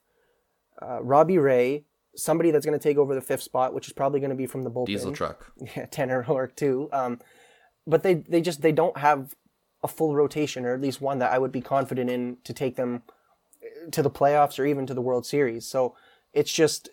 uh, 0.81 1.03
Robbie 1.03 1.39
Ray. 1.39 1.85
Somebody 2.17 2.53
that's 2.53 2.65
going 2.65 2.79
to 2.79 2.83
take 2.83 2.97
over 2.97 3.15
the 3.15 3.21
fifth 3.21 3.43
spot, 3.43 3.75
which 3.75 3.89
is 3.89 3.93
probably 3.93 4.21
going 4.21 4.31
to 4.31 4.37
be 4.37 4.47
from 4.47 4.63
the 4.63 4.71
bullpen. 4.71 4.87
Diesel 4.87 5.13
truck. 5.13 5.53
Yeah, 5.77 5.87
Tanner 5.87 6.23
Roark 6.23 6.55
too. 6.55 6.89
Um, 6.93 7.21
but 7.87 8.05
they 8.05 8.15
they 8.15 8.41
just 8.41 8.63
they 8.63 8.71
don't 8.73 8.97
have 8.99 9.35
a 9.83 9.89
full 9.89 10.15
rotation, 10.15 10.65
or 10.65 10.73
at 10.73 10.81
least 10.81 11.01
one 11.01 11.19
that 11.19 11.33
I 11.33 11.39
would 11.39 11.51
be 11.51 11.61
confident 11.61 12.09
in 12.09 12.39
to 12.45 12.53
take 12.53 12.77
them 12.77 13.03
to 13.91 14.03
the 14.03 14.11
playoffs 14.11 14.59
or 14.59 14.65
even 14.65 14.87
to 14.87 14.95
the 14.95 15.03
World 15.03 15.27
Series. 15.27 15.67
So 15.67 15.97
it's 16.33 16.53
just 16.53 16.89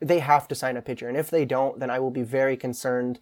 they 0.00 0.18
have 0.18 0.46
to 0.48 0.54
sign 0.54 0.76
a 0.76 0.82
pitcher, 0.82 1.08
and 1.08 1.16
if 1.16 1.30
they 1.30 1.46
don't, 1.46 1.80
then 1.80 1.90
I 1.90 1.98
will 1.98 2.10
be 2.10 2.22
very 2.22 2.58
concerned, 2.58 3.18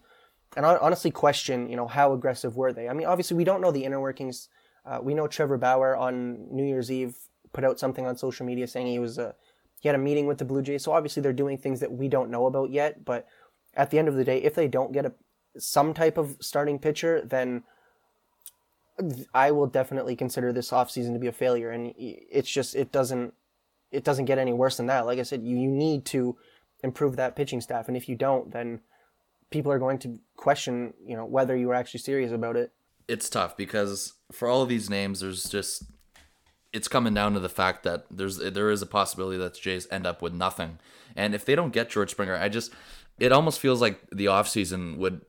and 0.57 0.65
I 0.65 0.75
honestly 0.75 1.09
question, 1.09 1.69
you 1.69 1.77
know, 1.77 1.87
how 1.87 2.11
aggressive 2.11 2.57
were 2.57 2.73
they? 2.73 2.89
I 2.89 2.93
mean, 2.93 3.07
obviously 3.07 3.37
we 3.37 3.45
don't 3.45 3.61
know 3.61 3.71
the 3.71 3.85
inner 3.85 4.01
workings. 4.01 4.49
Uh, 4.85 4.99
we 5.01 5.13
know 5.13 5.27
Trevor 5.27 5.57
Bauer 5.57 5.95
on 5.95 6.47
New 6.51 6.65
Year's 6.65 6.91
Eve 6.91 7.15
put 7.53 7.63
out 7.63 7.79
something 7.79 8.05
on 8.05 8.17
social 8.17 8.45
media 8.45 8.67
saying 8.67 8.87
he 8.87 8.99
was 8.99 9.17
a 9.17 9.35
he 9.79 9.87
had 9.87 9.95
a 9.95 9.99
meeting 9.99 10.27
with 10.27 10.37
the 10.37 10.45
Blue 10.45 10.61
Jays. 10.61 10.83
So 10.83 10.91
obviously 10.91 11.23
they're 11.23 11.33
doing 11.33 11.57
things 11.57 11.79
that 11.79 11.91
we 11.91 12.07
don't 12.07 12.29
know 12.29 12.45
about 12.45 12.69
yet. 12.69 13.03
But 13.03 13.27
at 13.73 13.89
the 13.89 13.97
end 13.97 14.07
of 14.07 14.13
the 14.15 14.23
day, 14.23 14.37
if 14.37 14.53
they 14.53 14.67
don't 14.67 14.91
get 14.91 15.05
a 15.05 15.13
some 15.57 15.93
type 15.93 16.17
of 16.17 16.37
starting 16.39 16.79
pitcher, 16.79 17.21
then 17.25 17.63
I 19.33 19.51
will 19.51 19.67
definitely 19.67 20.15
consider 20.15 20.53
this 20.53 20.69
offseason 20.69 21.13
to 21.13 21.19
be 21.19 21.27
a 21.27 21.31
failure. 21.31 21.71
And 21.71 21.93
it's 21.97 22.49
just 22.49 22.75
it 22.75 22.91
doesn't 22.91 23.33
it 23.91 24.03
doesn't 24.03 24.25
get 24.25 24.37
any 24.37 24.53
worse 24.53 24.77
than 24.77 24.85
that. 24.85 25.05
Like 25.05 25.19
I 25.19 25.23
said, 25.23 25.43
you, 25.43 25.57
you 25.57 25.69
need 25.69 26.05
to 26.05 26.37
improve 26.83 27.15
that 27.17 27.35
pitching 27.35 27.59
staff. 27.59 27.87
And 27.87 27.97
if 27.97 28.07
you 28.07 28.15
don't, 28.15 28.51
then 28.51 28.81
people 29.49 29.71
are 29.71 29.79
going 29.79 29.99
to 29.99 30.19
question, 30.37 30.93
you 31.05 31.15
know, 31.15 31.25
whether 31.25 31.55
you 31.55 31.67
were 31.67 31.75
actually 31.75 31.99
serious 31.99 32.31
about 32.31 32.55
it. 32.55 32.71
It's 33.07 33.29
tough 33.29 33.57
because 33.57 34.13
for 34.31 34.47
all 34.47 34.61
of 34.61 34.69
these 34.69 34.89
names, 34.89 35.19
there's 35.19 35.43
just 35.43 35.83
it's 36.73 36.87
coming 36.87 37.13
down 37.13 37.33
to 37.33 37.39
the 37.39 37.49
fact 37.49 37.83
that 37.83 38.05
there's 38.09 38.37
there 38.37 38.69
is 38.69 38.81
a 38.81 38.85
possibility 38.85 39.37
that 39.37 39.53
the 39.53 39.59
Jays 39.59 39.87
end 39.91 40.05
up 40.05 40.21
with 40.21 40.33
nothing. 40.33 40.79
And 41.15 41.35
if 41.35 41.43
they 41.45 41.55
don't 41.55 41.73
get 41.73 41.89
George 41.89 42.11
Springer, 42.11 42.35
I 42.35 42.49
just 42.49 42.71
it 43.19 43.31
almost 43.31 43.59
feels 43.59 43.81
like 43.81 44.01
the 44.11 44.25
offseason 44.25 44.97
would 44.97 45.21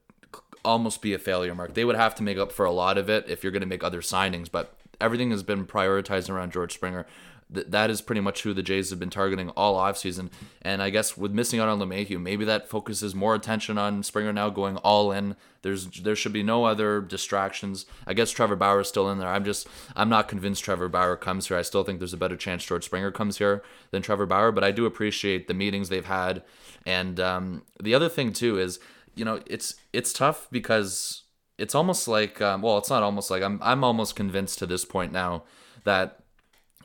almost 0.65 1.03
be 1.03 1.13
a 1.13 1.19
failure 1.19 1.55
mark. 1.55 1.75
They 1.75 1.85
would 1.85 1.97
have 1.97 2.15
to 2.17 2.23
make 2.23 2.39
up 2.39 2.53
for 2.53 2.65
a 2.65 2.73
lot 2.73 2.97
of 2.97 3.11
it 3.11 3.29
if 3.29 3.43
you're 3.43 3.53
going 3.53 3.63
to 3.63 3.67
make 3.67 3.83
other 3.83 4.01
signings, 4.01 4.51
but 4.51 4.75
everything 5.01 5.31
has 5.33 5.43
been 5.43 5.67
prioritized 5.67 6.31
around 6.31 6.53
George 6.53 6.75
Springer 6.75 7.07
th- 7.55 7.67
that 7.69 7.91
is 7.91 8.01
pretty 8.01 8.21
much 8.21 8.43
who 8.43 8.55
the 8.55 8.63
Jays 8.63 8.91
have 8.91 8.99
been 8.99 9.11
targeting 9.11 9.51
all 9.51 9.77
offseason. 9.77 10.31
And 10.61 10.83
I 10.83 10.91
guess 10.91 11.17
with 11.17 11.33
missing 11.33 11.61
out 11.61 11.69
on 11.69 11.79
LeMahieu, 11.79 12.21
maybe 12.21 12.45
that 12.45 12.69
focuses 12.69 13.15
more 13.15 13.35
attention 13.35 13.79
on 13.79 14.03
Springer 14.03 14.33
now 14.33 14.51
going 14.51 14.77
all 14.79 15.13
in. 15.13 15.37
There's 15.63 15.87
there 15.87 16.17
should 16.17 16.33
be 16.33 16.43
no 16.43 16.65
other 16.65 17.01
distractions. 17.01 17.87
I 18.07 18.15
guess 18.15 18.31
Trevor 18.31 18.57
Bauer 18.57 18.81
is 18.81 18.89
still 18.89 19.09
in 19.11 19.19
there. 19.19 19.29
I'm 19.29 19.45
just 19.45 19.69
I'm 19.95 20.09
not 20.09 20.29
convinced 20.29 20.65
Trevor 20.65 20.89
Bauer 20.89 21.17
comes 21.17 21.49
here. 21.49 21.57
I 21.57 21.63
still 21.63 21.85
think 21.85 21.99
there's 21.99 22.13
a 22.13 22.19
better 22.19 22.37
chance 22.37 22.65
George 22.65 22.85
Springer 22.85 23.13
comes 23.13 23.39
here 23.39 23.63
than 23.91 24.03
Trevor 24.03 24.27
Bauer. 24.27 24.51
But 24.53 24.65
I 24.65 24.73
do 24.73 24.87
appreciate 24.87 25.47
the 25.47 25.55
meetings 25.55 25.89
they've 25.89 26.05
had. 26.05 26.43
And 26.85 27.21
um, 27.21 27.63
the 27.81 27.95
other 27.95 28.09
thing 28.09 28.33
too 28.33 28.59
is 28.59 28.81
you 29.15 29.25
know 29.25 29.41
it's 29.47 29.77
it's 29.93 30.13
tough 30.13 30.49
because 30.51 31.23
it's 31.59 31.75
almost 31.75 32.09
like 32.09 32.41
um, 32.41 32.63
well 32.63 32.79
it's 32.79 32.91
not 32.91 33.03
almost 33.03 33.31
like 33.31 33.43
I'm 33.43 33.61
I'm 33.63 33.85
almost 33.85 34.17
convinced 34.17 34.59
to 34.61 34.67
this 34.67 34.85
point 34.85 35.13
now 35.13 35.45
that 35.85 36.22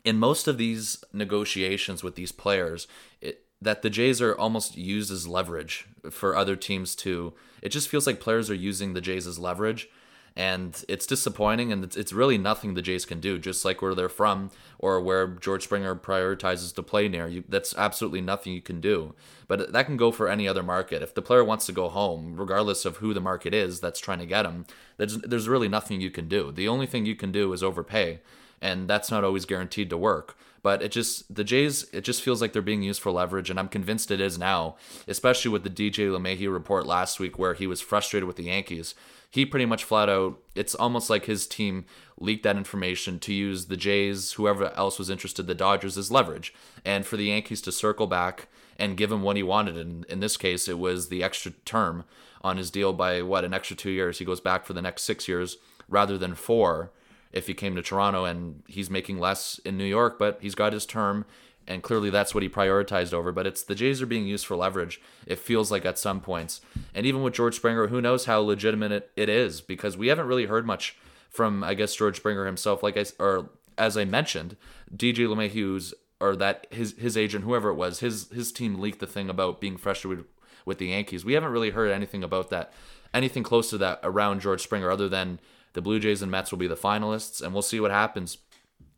in 0.04 0.18
most 0.18 0.48
of 0.48 0.58
these 0.58 1.04
negotiations 1.12 2.02
with 2.02 2.14
these 2.14 2.32
players, 2.32 2.86
it, 3.20 3.44
that 3.60 3.82
the 3.82 3.90
Jays 3.90 4.20
are 4.22 4.36
almost 4.36 4.76
used 4.76 5.10
as 5.10 5.26
leverage 5.26 5.86
for 6.10 6.36
other 6.36 6.56
teams 6.56 6.94
to. 6.96 7.34
It 7.62 7.70
just 7.70 7.88
feels 7.88 8.06
like 8.06 8.20
players 8.20 8.50
are 8.50 8.54
using 8.54 8.94
the 8.94 9.00
Jays 9.00 9.26
as 9.26 9.38
leverage, 9.38 9.88
and 10.36 10.84
it's 10.88 11.06
disappointing. 11.06 11.72
And 11.72 11.82
it's, 11.82 11.96
it's 11.96 12.12
really 12.12 12.38
nothing 12.38 12.74
the 12.74 12.82
Jays 12.82 13.04
can 13.04 13.18
do. 13.20 13.38
Just 13.38 13.64
like 13.64 13.82
where 13.82 13.94
they're 13.94 14.08
from 14.08 14.52
or 14.78 15.00
where 15.00 15.26
George 15.26 15.64
Springer 15.64 15.96
prioritizes 15.96 16.72
to 16.76 16.82
play 16.82 17.08
near, 17.08 17.26
you, 17.26 17.42
that's 17.48 17.74
absolutely 17.76 18.20
nothing 18.20 18.52
you 18.52 18.62
can 18.62 18.80
do. 18.80 19.14
But 19.48 19.72
that 19.72 19.86
can 19.86 19.96
go 19.96 20.12
for 20.12 20.28
any 20.28 20.46
other 20.46 20.62
market. 20.62 21.02
If 21.02 21.14
the 21.14 21.22
player 21.22 21.42
wants 21.42 21.66
to 21.66 21.72
go 21.72 21.88
home, 21.88 22.36
regardless 22.36 22.84
of 22.84 22.98
who 22.98 23.12
the 23.12 23.20
market 23.20 23.52
is 23.52 23.80
that's 23.80 23.98
trying 23.98 24.20
to 24.20 24.26
get 24.26 24.46
him, 24.46 24.66
there's 24.98 25.18
there's 25.18 25.48
really 25.48 25.68
nothing 25.68 26.00
you 26.00 26.10
can 26.10 26.28
do. 26.28 26.52
The 26.52 26.68
only 26.68 26.86
thing 26.86 27.06
you 27.06 27.16
can 27.16 27.32
do 27.32 27.52
is 27.52 27.62
overpay 27.62 28.20
and 28.60 28.88
that's 28.88 29.10
not 29.10 29.24
always 29.24 29.44
guaranteed 29.44 29.90
to 29.90 29.96
work. 29.96 30.36
But 30.62 30.82
it 30.82 30.90
just 30.90 31.34
the 31.34 31.44
Jays, 31.44 31.84
it 31.92 32.02
just 32.02 32.22
feels 32.22 32.40
like 32.40 32.52
they're 32.52 32.62
being 32.62 32.82
used 32.82 33.00
for 33.00 33.12
leverage, 33.12 33.50
and 33.50 33.58
I'm 33.58 33.68
convinced 33.68 34.10
it 34.10 34.20
is 34.20 34.38
now, 34.38 34.76
especially 35.06 35.50
with 35.50 35.62
the 35.62 35.70
DJ 35.70 36.08
LeMahieu 36.08 36.52
report 36.52 36.86
last 36.86 37.20
week 37.20 37.38
where 37.38 37.54
he 37.54 37.66
was 37.66 37.80
frustrated 37.80 38.26
with 38.26 38.36
the 38.36 38.44
Yankees. 38.44 38.94
He 39.30 39.44
pretty 39.44 39.66
much 39.66 39.84
flat 39.84 40.08
out, 40.08 40.38
it's 40.54 40.74
almost 40.74 41.10
like 41.10 41.26
his 41.26 41.46
team 41.46 41.84
leaked 42.18 42.44
that 42.44 42.56
information 42.56 43.18
to 43.20 43.32
use 43.32 43.66
the 43.66 43.76
Jays, 43.76 44.32
whoever 44.32 44.72
else 44.72 44.98
was 44.98 45.10
interested, 45.10 45.46
the 45.46 45.54
Dodgers, 45.54 45.98
as 45.98 46.10
leverage, 46.10 46.54
and 46.84 47.06
for 47.06 47.16
the 47.16 47.26
Yankees 47.26 47.60
to 47.62 47.72
circle 47.72 48.06
back 48.06 48.48
and 48.78 48.96
give 48.96 49.12
him 49.12 49.22
what 49.22 49.36
he 49.36 49.42
wanted. 49.42 49.76
And 49.76 50.04
in 50.06 50.20
this 50.20 50.36
case, 50.36 50.66
it 50.66 50.78
was 50.78 51.08
the 51.08 51.22
extra 51.22 51.52
term 51.64 52.04
on 52.42 52.56
his 52.56 52.70
deal 52.70 52.92
by 52.92 53.20
what 53.22 53.44
an 53.44 53.52
extra 53.52 53.76
two 53.76 53.90
years. 53.90 54.18
He 54.18 54.24
goes 54.24 54.40
back 54.40 54.64
for 54.64 54.72
the 54.72 54.82
next 54.82 55.04
six 55.04 55.28
years 55.28 55.58
rather 55.88 56.16
than 56.16 56.34
four 56.34 56.90
if 57.32 57.46
he 57.46 57.54
came 57.54 57.76
to 57.76 57.82
Toronto 57.82 58.24
and 58.24 58.62
he's 58.66 58.90
making 58.90 59.18
less 59.18 59.58
in 59.64 59.76
New 59.76 59.84
York, 59.84 60.18
but 60.18 60.38
he's 60.40 60.54
got 60.54 60.72
his 60.72 60.86
term 60.86 61.24
and 61.68 61.82
clearly 61.82 62.08
that's 62.08 62.34
what 62.34 62.42
he 62.42 62.48
prioritized 62.48 63.12
over. 63.12 63.30
But 63.30 63.46
it's 63.46 63.62
the 63.62 63.74
Jays 63.74 64.02
are 64.02 64.06
being 64.06 64.26
used 64.26 64.46
for 64.46 64.56
leverage. 64.56 65.00
It 65.26 65.38
feels 65.38 65.70
like 65.70 65.84
at 65.84 65.98
some 65.98 66.20
points, 66.20 66.60
and 66.94 67.06
even 67.06 67.22
with 67.22 67.34
George 67.34 67.54
Springer, 67.54 67.88
who 67.88 68.00
knows 68.00 68.24
how 68.24 68.40
legitimate 68.40 68.90
it, 68.90 69.10
it 69.14 69.28
is 69.28 69.60
because 69.60 69.96
we 69.96 70.08
haven't 70.08 70.26
really 70.26 70.46
heard 70.46 70.66
much 70.66 70.96
from 71.28 71.62
I 71.62 71.74
guess 71.74 71.94
George 71.94 72.16
Springer 72.16 72.46
himself. 72.46 72.82
Like 72.82 72.96
I 72.96 73.04
or 73.20 73.50
as 73.76 73.96
I 73.96 74.04
mentioned, 74.04 74.56
DJ 74.92 75.28
LeMahieu's 75.28 75.94
or 76.20 76.34
that 76.36 76.66
his 76.70 76.94
his 76.98 77.16
agent, 77.16 77.44
whoever 77.44 77.68
it 77.68 77.74
was, 77.74 78.00
his 78.00 78.28
his 78.30 78.50
team 78.50 78.80
leaked 78.80 79.00
the 79.00 79.06
thing 79.06 79.28
about 79.28 79.60
being 79.60 79.76
frustrated 79.76 80.18
with, 80.18 80.26
with 80.64 80.78
the 80.78 80.88
Yankees. 80.88 81.24
We 81.24 81.34
haven't 81.34 81.52
really 81.52 81.70
heard 81.70 81.90
anything 81.90 82.24
about 82.24 82.48
that, 82.50 82.72
anything 83.12 83.42
close 83.42 83.68
to 83.70 83.78
that 83.78 84.00
around 84.02 84.40
George 84.40 84.62
Springer, 84.62 84.90
other 84.90 85.08
than 85.08 85.38
the 85.78 85.82
Blue 85.82 86.00
Jays 86.00 86.22
and 86.22 86.30
Mets 86.30 86.50
will 86.50 86.58
be 86.58 86.66
the 86.66 86.74
finalists, 86.74 87.40
and 87.40 87.52
we'll 87.52 87.62
see 87.62 87.78
what 87.78 87.92
happens. 87.92 88.38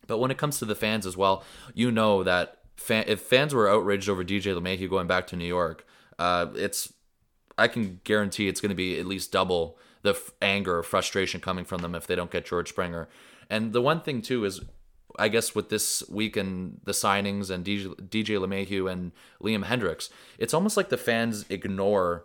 But 0.07 0.17
when 0.17 0.31
it 0.31 0.39
comes 0.39 0.59
to 0.59 0.65
the 0.65 0.75
fans 0.75 1.05
as 1.05 1.15
well, 1.15 1.45
you 1.75 1.91
know 1.91 2.23
that 2.23 2.57
fan, 2.75 3.05
if 3.07 3.21
fans 3.21 3.55
were 3.55 3.69
outraged 3.69 4.09
over 4.09 4.25
DJ 4.25 4.59
LeMahieu 4.59 4.89
going 4.89 5.07
back 5.07 5.27
to 5.27 5.37
New 5.37 5.45
York, 5.45 5.87
uh, 6.19 6.47
it's 6.55 6.91
I 7.59 7.69
can 7.69 8.01
guarantee 8.05 8.49
it's 8.49 8.63
going 8.63 8.71
to 8.71 8.75
be 8.75 8.99
at 8.99 9.05
least 9.05 9.31
double 9.31 9.77
the 10.01 10.13
f- 10.13 10.31
anger 10.41 10.79
or 10.79 10.83
frustration 10.83 11.39
coming 11.43 11.67
from 11.67 11.83
them 11.83 11.95
if 11.95 12.07
they 12.07 12.15
don't 12.15 12.31
get 12.31 12.47
George 12.47 12.71
Springer. 12.71 13.11
And 13.51 13.75
the 13.75 13.83
one 13.83 14.01
thing 14.01 14.23
too 14.23 14.47
is, 14.47 14.63
I 15.19 15.29
guess 15.29 15.55
with 15.55 15.69
this 15.69 16.03
week 16.09 16.35
and 16.35 16.81
the 16.85 16.93
signings 16.93 17.51
and 17.51 17.63
DJ, 17.63 17.95
DJ 18.09 18.39
LeMahieu 18.39 18.91
and 18.91 19.13
Liam 19.43 19.65
Hendriks, 19.65 20.09
it's 20.39 20.55
almost 20.55 20.79
like 20.79 20.89
the 20.89 20.97
fans 20.97 21.45
ignore 21.51 22.25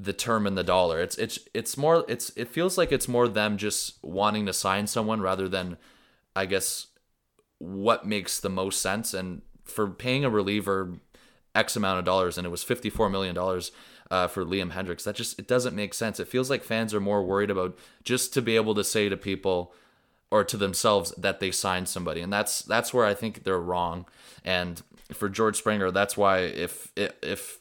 the 0.00 0.12
term 0.12 0.46
and 0.46 0.56
the 0.56 0.64
dollar. 0.64 1.00
It's 1.00 1.16
it's 1.18 1.38
it's 1.52 1.76
more 1.76 2.04
it's 2.08 2.30
it 2.36 2.48
feels 2.48 2.78
like 2.78 2.92
it's 2.92 3.08
more 3.08 3.28
them 3.28 3.56
just 3.56 4.02
wanting 4.02 4.46
to 4.46 4.52
sign 4.52 4.86
someone 4.86 5.20
rather 5.20 5.48
than, 5.48 5.76
I 6.34 6.46
guess, 6.46 6.86
what 7.58 8.06
makes 8.06 8.40
the 8.40 8.48
most 8.48 8.80
sense 8.80 9.12
and 9.12 9.42
for 9.64 9.88
paying 9.88 10.24
a 10.24 10.30
reliever 10.30 10.94
X 11.54 11.76
amount 11.76 11.98
of 11.98 12.04
dollars, 12.04 12.38
and 12.38 12.46
it 12.46 12.50
was 12.50 12.64
$54 12.64 13.10
million 13.10 13.36
uh, 14.10 14.28
for 14.28 14.44
Liam 14.44 14.72
Hendriks. 14.72 15.04
That 15.04 15.16
just, 15.16 15.38
it 15.38 15.48
doesn't 15.48 15.74
make 15.74 15.94
sense. 15.94 16.20
It 16.20 16.28
feels 16.28 16.50
like 16.50 16.62
fans 16.62 16.94
are 16.94 17.00
more 17.00 17.22
worried 17.22 17.50
about 17.50 17.78
just 18.04 18.32
to 18.34 18.42
be 18.42 18.56
able 18.56 18.74
to 18.74 18.84
say 18.84 19.08
to 19.08 19.16
people 19.16 19.72
or 20.30 20.44
to 20.44 20.56
themselves 20.56 21.12
that 21.16 21.40
they 21.40 21.50
signed 21.50 21.88
somebody. 21.88 22.20
And 22.20 22.32
that's, 22.32 22.62
that's 22.62 22.94
where 22.94 23.04
I 23.04 23.14
think 23.14 23.42
they're 23.42 23.58
wrong. 23.58 24.06
And 24.44 24.80
for 25.12 25.28
George 25.28 25.56
Springer, 25.56 25.90
that's 25.90 26.16
why 26.16 26.40
if, 26.40 26.92
if, 26.96 27.58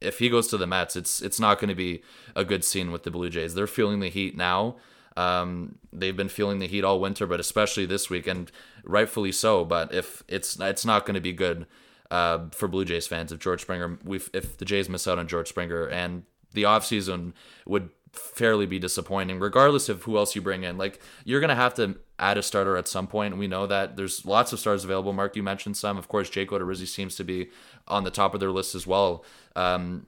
if 0.00 0.18
he 0.18 0.28
goes 0.28 0.46
to 0.48 0.56
the 0.56 0.66
Mets, 0.66 0.96
it's, 0.96 1.20
it's 1.20 1.40
not 1.40 1.58
going 1.58 1.68
to 1.68 1.74
be 1.74 2.02
a 2.36 2.44
good 2.44 2.64
scene 2.64 2.90
with 2.92 3.02
the 3.02 3.10
Blue 3.10 3.30
Jays. 3.30 3.54
They're 3.54 3.66
feeling 3.66 4.00
the 4.00 4.10
heat 4.10 4.36
now. 4.36 4.76
Um, 5.16 5.78
they've 5.92 6.16
been 6.16 6.28
feeling 6.28 6.60
the 6.60 6.68
heat 6.68 6.84
all 6.84 7.00
winter, 7.00 7.26
but 7.26 7.40
especially 7.40 7.86
this 7.86 8.08
week, 8.08 8.28
and 8.28 8.52
rightfully 8.84 9.32
so. 9.32 9.64
But 9.64 9.92
if 9.92 10.22
it's 10.28 10.60
it's 10.60 10.84
not 10.84 11.06
going 11.06 11.16
to 11.16 11.20
be 11.20 11.32
good 11.32 11.66
uh, 12.08 12.46
for 12.52 12.68
Blue 12.68 12.84
Jays 12.84 13.08
fans 13.08 13.32
if 13.32 13.40
George 13.40 13.62
Springer, 13.62 13.98
if 14.32 14.56
the 14.56 14.64
Jays 14.64 14.88
miss 14.88 15.08
out 15.08 15.18
on 15.18 15.26
George 15.26 15.48
Springer, 15.48 15.86
and 15.88 16.22
the 16.52 16.62
offseason 16.62 17.32
would 17.66 17.90
fairly 18.12 18.66
be 18.66 18.78
disappointing, 18.78 19.38
regardless 19.38 19.88
of 19.88 20.02
who 20.02 20.16
else 20.16 20.34
you 20.34 20.42
bring 20.42 20.64
in. 20.64 20.78
Like 20.78 21.00
you're 21.24 21.40
gonna 21.40 21.54
have 21.54 21.74
to 21.74 21.98
add 22.18 22.38
a 22.38 22.42
starter 22.42 22.76
at 22.76 22.88
some 22.88 23.06
point. 23.06 23.36
We 23.36 23.46
know 23.46 23.66
that 23.66 23.96
there's 23.96 24.24
lots 24.24 24.52
of 24.52 24.58
stars 24.58 24.84
available. 24.84 25.12
Mark, 25.12 25.36
you 25.36 25.42
mentioned 25.42 25.76
some. 25.76 25.96
Of 25.96 26.08
course, 26.08 26.30
Jake 26.30 26.50
Odorizzi 26.50 26.86
seems 26.86 27.14
to 27.16 27.24
be 27.24 27.50
on 27.86 28.04
the 28.04 28.10
top 28.10 28.34
of 28.34 28.40
their 28.40 28.50
list 28.50 28.74
as 28.74 28.86
well 28.86 29.24
um, 29.56 30.06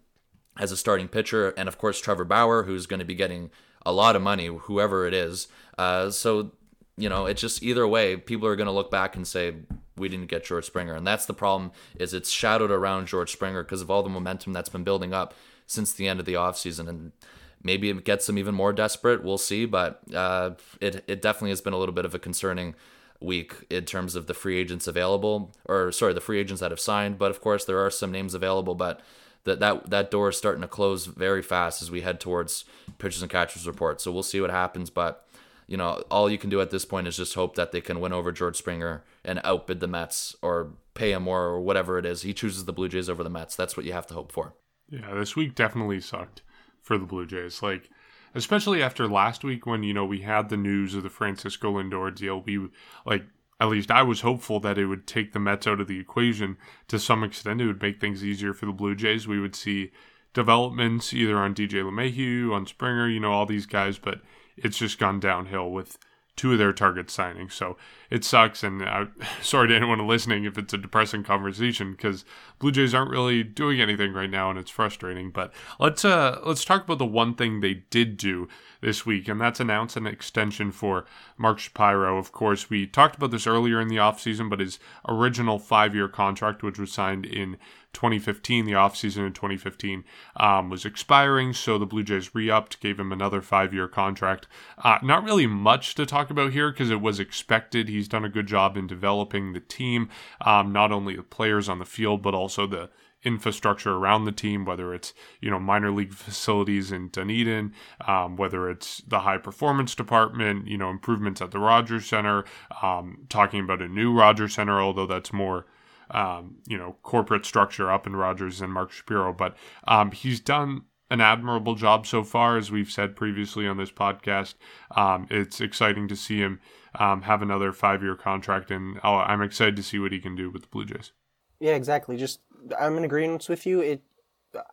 as 0.59 0.73
a 0.73 0.77
starting 0.77 1.09
pitcher, 1.09 1.51
and 1.51 1.69
of 1.69 1.79
course 1.79 2.01
Trevor 2.01 2.25
Bauer, 2.25 2.65
who's 2.65 2.87
going 2.87 3.01
to 3.01 3.07
be 3.07 3.15
getting 3.15 3.51
a 3.87 3.93
lot 3.93 4.17
of 4.17 4.23
money, 4.23 4.47
whoever 4.47 5.07
it 5.07 5.15
is. 5.15 5.49
Uh, 5.79 6.11
so, 6.11 6.53
you 6.97 7.09
know, 7.09 7.27
it's 7.27 7.41
just 7.41 7.63
either 7.63 7.87
way, 7.87 8.17
people 8.17 8.47
are 8.47 8.57
going 8.57 8.67
to 8.67 8.73
look 8.73 8.91
back 8.91 9.17
and 9.17 9.27
say, 9.27 9.55
we 9.97 10.09
didn't 10.09 10.27
get 10.27 10.45
George 10.45 10.67
Springer. 10.67 10.95
And 10.95 11.07
that's 11.07 11.27
the 11.27 11.35
problem 11.35 11.73
is 11.97 12.13
it's 12.13 12.31
shadowed 12.31 12.71
around 12.71 13.07
George 13.07 13.33
Springer 13.33 13.63
because 13.63 13.81
of 13.81 13.91
all 13.91 14.03
the 14.03 14.09
momentum 14.09 14.53
that's 14.53 14.69
been 14.69 14.85
building 14.85 15.13
up 15.13 15.35
since 15.67 15.93
the 15.93 16.09
end 16.09 16.21
of 16.21 16.27
the 16.27 16.35
offseason. 16.35 16.89
And 16.89 17.13
maybe 17.63 17.91
it 17.91 18.05
gets 18.05 18.27
them 18.27 18.39
even 18.39 18.55
more 18.55 18.73
desperate. 18.73 19.25
We'll 19.25 19.39
see. 19.39 19.65
But 19.65 20.01
uh, 20.15 20.53
it, 20.81 21.05
it 21.07 21.23
definitely 21.23 21.51
has 21.51 21.61
been 21.61 21.73
a 21.73 21.79
little 21.79 21.95
bit 21.95 22.05
of 22.05 22.15
a 22.15 22.19
concerning 22.19 22.75
week 23.21 23.55
in 23.69 23.85
terms 23.85 24.17
of 24.17 24.27
the 24.27 24.35
free 24.35 24.59
agents 24.59 24.87
available, 24.87 25.55
or 25.67 25.93
sorry, 25.93 26.15
the 26.15 26.21
free 26.21 26.39
agents 26.39 26.61
that 26.61 26.71
have 26.71 26.81
signed. 26.81 27.19
But 27.19 27.31
of 27.31 27.41
course, 27.41 27.65
there 27.65 27.85
are 27.85 27.91
some 27.91 28.13
names 28.13 28.35
available. 28.35 28.75
But 28.75 29.01
that 29.45 29.61
that 29.61 29.91
that 29.91 30.11
door 30.11 30.31
is 30.31 30.37
starting 30.37 30.63
to 30.63 30.69
close 30.69 31.07
very 31.07 31.43
fast 31.43 31.83
as 31.83 31.91
we 31.91 32.03
head 32.03 32.21
towards 32.21 32.65
pitchers 32.99 33.23
and 33.23 33.31
catchers 33.31 33.67
report. 33.67 34.01
So 34.01 34.13
we'll 34.13 34.23
see 34.23 34.41
what 34.41 34.51
happens, 34.51 34.91
but 34.91 35.27
you 35.67 35.77
know, 35.77 36.03
all 36.11 36.29
you 36.29 36.37
can 36.37 36.51
do 36.51 36.61
at 36.61 36.71
this 36.71 36.85
point 36.85 37.07
is 37.07 37.17
just 37.17 37.35
hope 37.35 37.55
that 37.55 37.71
they 37.71 37.81
can 37.81 38.01
win 38.01 38.13
over 38.13 38.33
George 38.33 38.57
Springer 38.57 39.05
and 39.25 39.41
outbid 39.45 39.79
the 39.79 39.87
Mets 39.87 40.35
or 40.43 40.73
pay 40.95 41.13
him 41.13 41.23
more 41.23 41.45
or 41.45 41.61
whatever 41.61 41.97
it 41.97 42.05
is. 42.05 42.23
He 42.23 42.35
chooses 42.35 42.65
the 42.65 42.73
Blue 42.73 42.89
Jays 42.89 43.09
over 43.09 43.23
the 43.23 43.31
Mets. 43.31 43.55
That's 43.55 43.77
what 43.77 43.87
you 43.87 43.93
have 43.93 44.07
to 44.09 44.15
hope 44.15 44.33
for. 44.33 44.55
Yeah, 44.89 45.15
this 45.15 45.37
week 45.37 45.55
definitely 45.55 46.01
sucked 46.01 46.43
for 46.91 46.99
the 46.99 47.07
Blue 47.07 47.25
Jays. 47.25 47.63
Like 47.63 47.89
especially 48.35 48.83
after 48.83 49.07
last 49.07 49.45
week 49.45 49.65
when 49.65 49.85
you 49.85 49.95
know 49.95 50.05
we 50.05 50.23
had 50.23 50.49
the 50.49 50.57
news 50.57 50.93
of 50.97 51.05
the 51.05 51.09
Francisco 51.09 51.75
Lindor 51.75 52.13
deal, 52.13 52.41
we 52.41 52.69
like 53.07 53.27
at 53.61 53.69
least 53.69 53.93
I 53.93 54.03
was 54.03 54.23
hopeful 54.23 54.59
that 54.59 54.77
it 54.77 54.87
would 54.87 55.07
take 55.07 55.33
the 55.33 55.39
Mets 55.39 55.69
out 55.69 55.81
of 55.81 55.87
the 55.87 56.01
equation 56.01 56.57
to 56.89 56.99
some 56.99 57.23
extent. 57.23 57.61
It 57.61 57.69
would 57.69 57.81
make 57.81 58.01
things 58.01 58.25
easier 58.25 58.53
for 58.53 58.67
the 58.67 58.73
Blue 58.73 58.97
Jays. 58.97 59.29
We 59.29 59.39
would 59.39 59.55
see 59.55 59.93
developments 60.33 61.15
either 61.15 61.39
on 61.39 61.55
DJ 61.55 61.85
LeMahieu, 61.85 62.53
on 62.53 62.67
Springer, 62.67 63.09
you 63.09 63.21
know, 63.21 63.31
all 63.31 63.47
these 63.47 63.67
guys, 63.67 63.97
but 63.97 64.21
it's 64.57 64.79
just 64.79 64.99
gone 64.99 65.21
downhill 65.21 65.71
with 65.71 65.97
two 66.37 66.53
of 66.53 66.59
their 66.59 66.73
target 66.73 67.11
signing. 67.11 67.51
So 67.51 67.77
it 68.11 68.25
sucks. 68.25 68.63
And 68.63 68.83
I, 68.83 69.07
sorry 69.43 69.69
to 69.69 69.77
anyone 69.77 70.07
listening 70.07 70.45
if 70.45 70.57
it's 70.59 70.73
a 70.73 70.79
depressing 70.79 71.23
conversation 71.23 71.93
because 71.93 72.25
Blue 72.59 72.73
Jays 72.73 72.95
aren't 72.95 73.11
really 73.11 73.43
doing 73.43 73.81
anything 73.81 74.13
right 74.13 74.31
now, 74.31 74.51
and 74.51 74.59
it's 74.59 74.71
frustrating. 74.71 75.31
But 75.31 75.53
let's 75.79 76.05
uh 76.05 76.41
let's 76.45 76.65
talk 76.65 76.85
about 76.85 76.99
the 76.99 77.07
one 77.07 77.35
thing 77.35 77.61
they 77.61 77.75
did 77.91 78.17
do 78.17 78.49
this 78.81 79.05
week, 79.05 79.29
and 79.29 79.41
that's 79.41 79.61
announce 79.61 79.97
an 79.97 80.07
extension 80.07 80.73
for 80.73 81.05
Mark 81.41 81.59
Shapiro. 81.59 82.19
Of 82.19 82.33
course, 82.33 82.69
we 82.69 82.87
talked 82.87 83.17
about 83.17 83.31
this 83.31 83.47
earlier 83.47 83.81
in 83.81 83.89
the 83.89 83.97
offseason, 83.97 84.51
but 84.51 84.61
his 84.61 84.79
original 85.09 85.59
five-year 85.59 86.07
contract, 86.09 86.63
which 86.63 86.79
was 86.79 86.93
signed 86.93 87.25
in 87.25 87.57
2015, 87.95 88.67
the 88.67 88.73
offseason 88.73 89.27
in 89.27 89.33
2015, 89.33 90.05
um, 90.37 90.69
was 90.69 90.85
expiring. 90.85 91.55
So 91.55 91.79
the 91.79 91.87
Blue 91.87 92.03
Jays 92.03 92.35
re 92.35 92.51
upped, 92.51 92.81
gave 92.81 93.01
him 93.01 93.11
another 93.11 93.41
five 93.41 93.73
year 93.73 93.89
contract. 93.89 94.47
Uh, 94.77 94.99
not 95.03 95.25
really 95.25 95.47
much 95.47 95.95
to 95.95 96.05
talk 96.05 96.29
about 96.29 96.53
here 96.53 96.71
because 96.71 96.91
it 96.91 97.01
was 97.01 97.19
expected. 97.19 97.89
He's 97.89 98.07
done 98.07 98.25
a 98.25 98.29
good 98.29 98.47
job 98.47 98.77
in 98.77 98.87
developing 98.87 99.55
the 99.55 99.61
team, 99.61 100.11
um, 100.43 100.73
not 100.73 100.93
only 100.93 101.17
the 101.17 101.23
players 101.23 101.71
on 101.71 101.79
the 101.79 101.87
field, 101.87 102.21
but 102.21 102.35
also 102.35 102.67
the 102.67 102.91
infrastructure 103.23 103.93
around 103.93 104.25
the 104.25 104.33
team, 104.33 104.65
whether 104.65 104.95
it's 104.95 105.15
you 105.41 105.51
know 105.51 105.59
minor 105.59 105.91
league 105.91 106.15
facilities 106.15 106.93
in 106.93 107.09
Dunedin, 107.09 107.73
um, 108.07 108.37
whether 108.37 108.71
it's 108.71 108.99
the 109.07 109.21
high 109.21 109.39
performance 109.39 109.95
department, 109.95 110.67
you 110.67 110.79
know 110.79 110.91
improvements 110.91 111.41
at 111.41 111.51
the 111.51 111.59
Rogers 111.59 112.07
Center, 112.07 112.45
um, 112.83 113.27
talking 113.29 113.61
about 113.61 113.83
a 113.83 113.89
new 113.89 114.13
Rogers 114.17 114.55
Center, 114.55 114.81
although 114.81 115.07
that's 115.07 115.33
more 115.33 115.67
um, 116.13 116.57
you 116.67 116.77
know, 116.77 116.97
corporate 117.03 117.47
structure 117.47 117.91
up 117.91 118.07
in 118.07 118.17
Rogers 118.17 118.61
and 118.61 118.73
Mark 118.73 118.91
Shapiro. 118.91 119.33
But 119.33 119.57
um, 119.87 120.11
he's 120.11 120.41
done 120.41 120.83
an 121.11 121.21
admirable 121.21 121.75
job 121.75 122.07
so 122.07 122.23
far, 122.23 122.57
as 122.57 122.71
we've 122.71 122.91
said 122.91 123.17
previously 123.17 123.67
on 123.67 123.77
this 123.77 123.91
podcast. 123.91 124.55
Um, 124.97 125.27
it's 125.31 125.61
exciting 125.61 126.09
to 126.09 126.17
see 126.17 126.39
him 126.39 126.61
um, 126.95 127.23
have 127.23 127.43
another 127.43 127.73
five 127.73 128.03
year 128.03 128.17
contract, 128.17 128.71
and 128.71 128.99
oh, 129.05 129.17
I'm 129.17 129.43
excited 129.43 129.77
to 129.77 129.83
see 129.83 129.99
what 129.99 130.13
he 130.13 130.21
can 130.21 130.35
do 130.35 130.51
with 130.51 130.63
the 130.63 130.69
Blue 130.69 130.85
Jays. 130.85 131.13
Yeah, 131.59 131.75
exactly. 131.75 132.17
Just 132.17 132.41
I'm 132.79 132.97
in 132.97 133.05
agreement 133.05 133.49
with 133.49 133.67
you. 133.67 133.81
It 133.81 134.03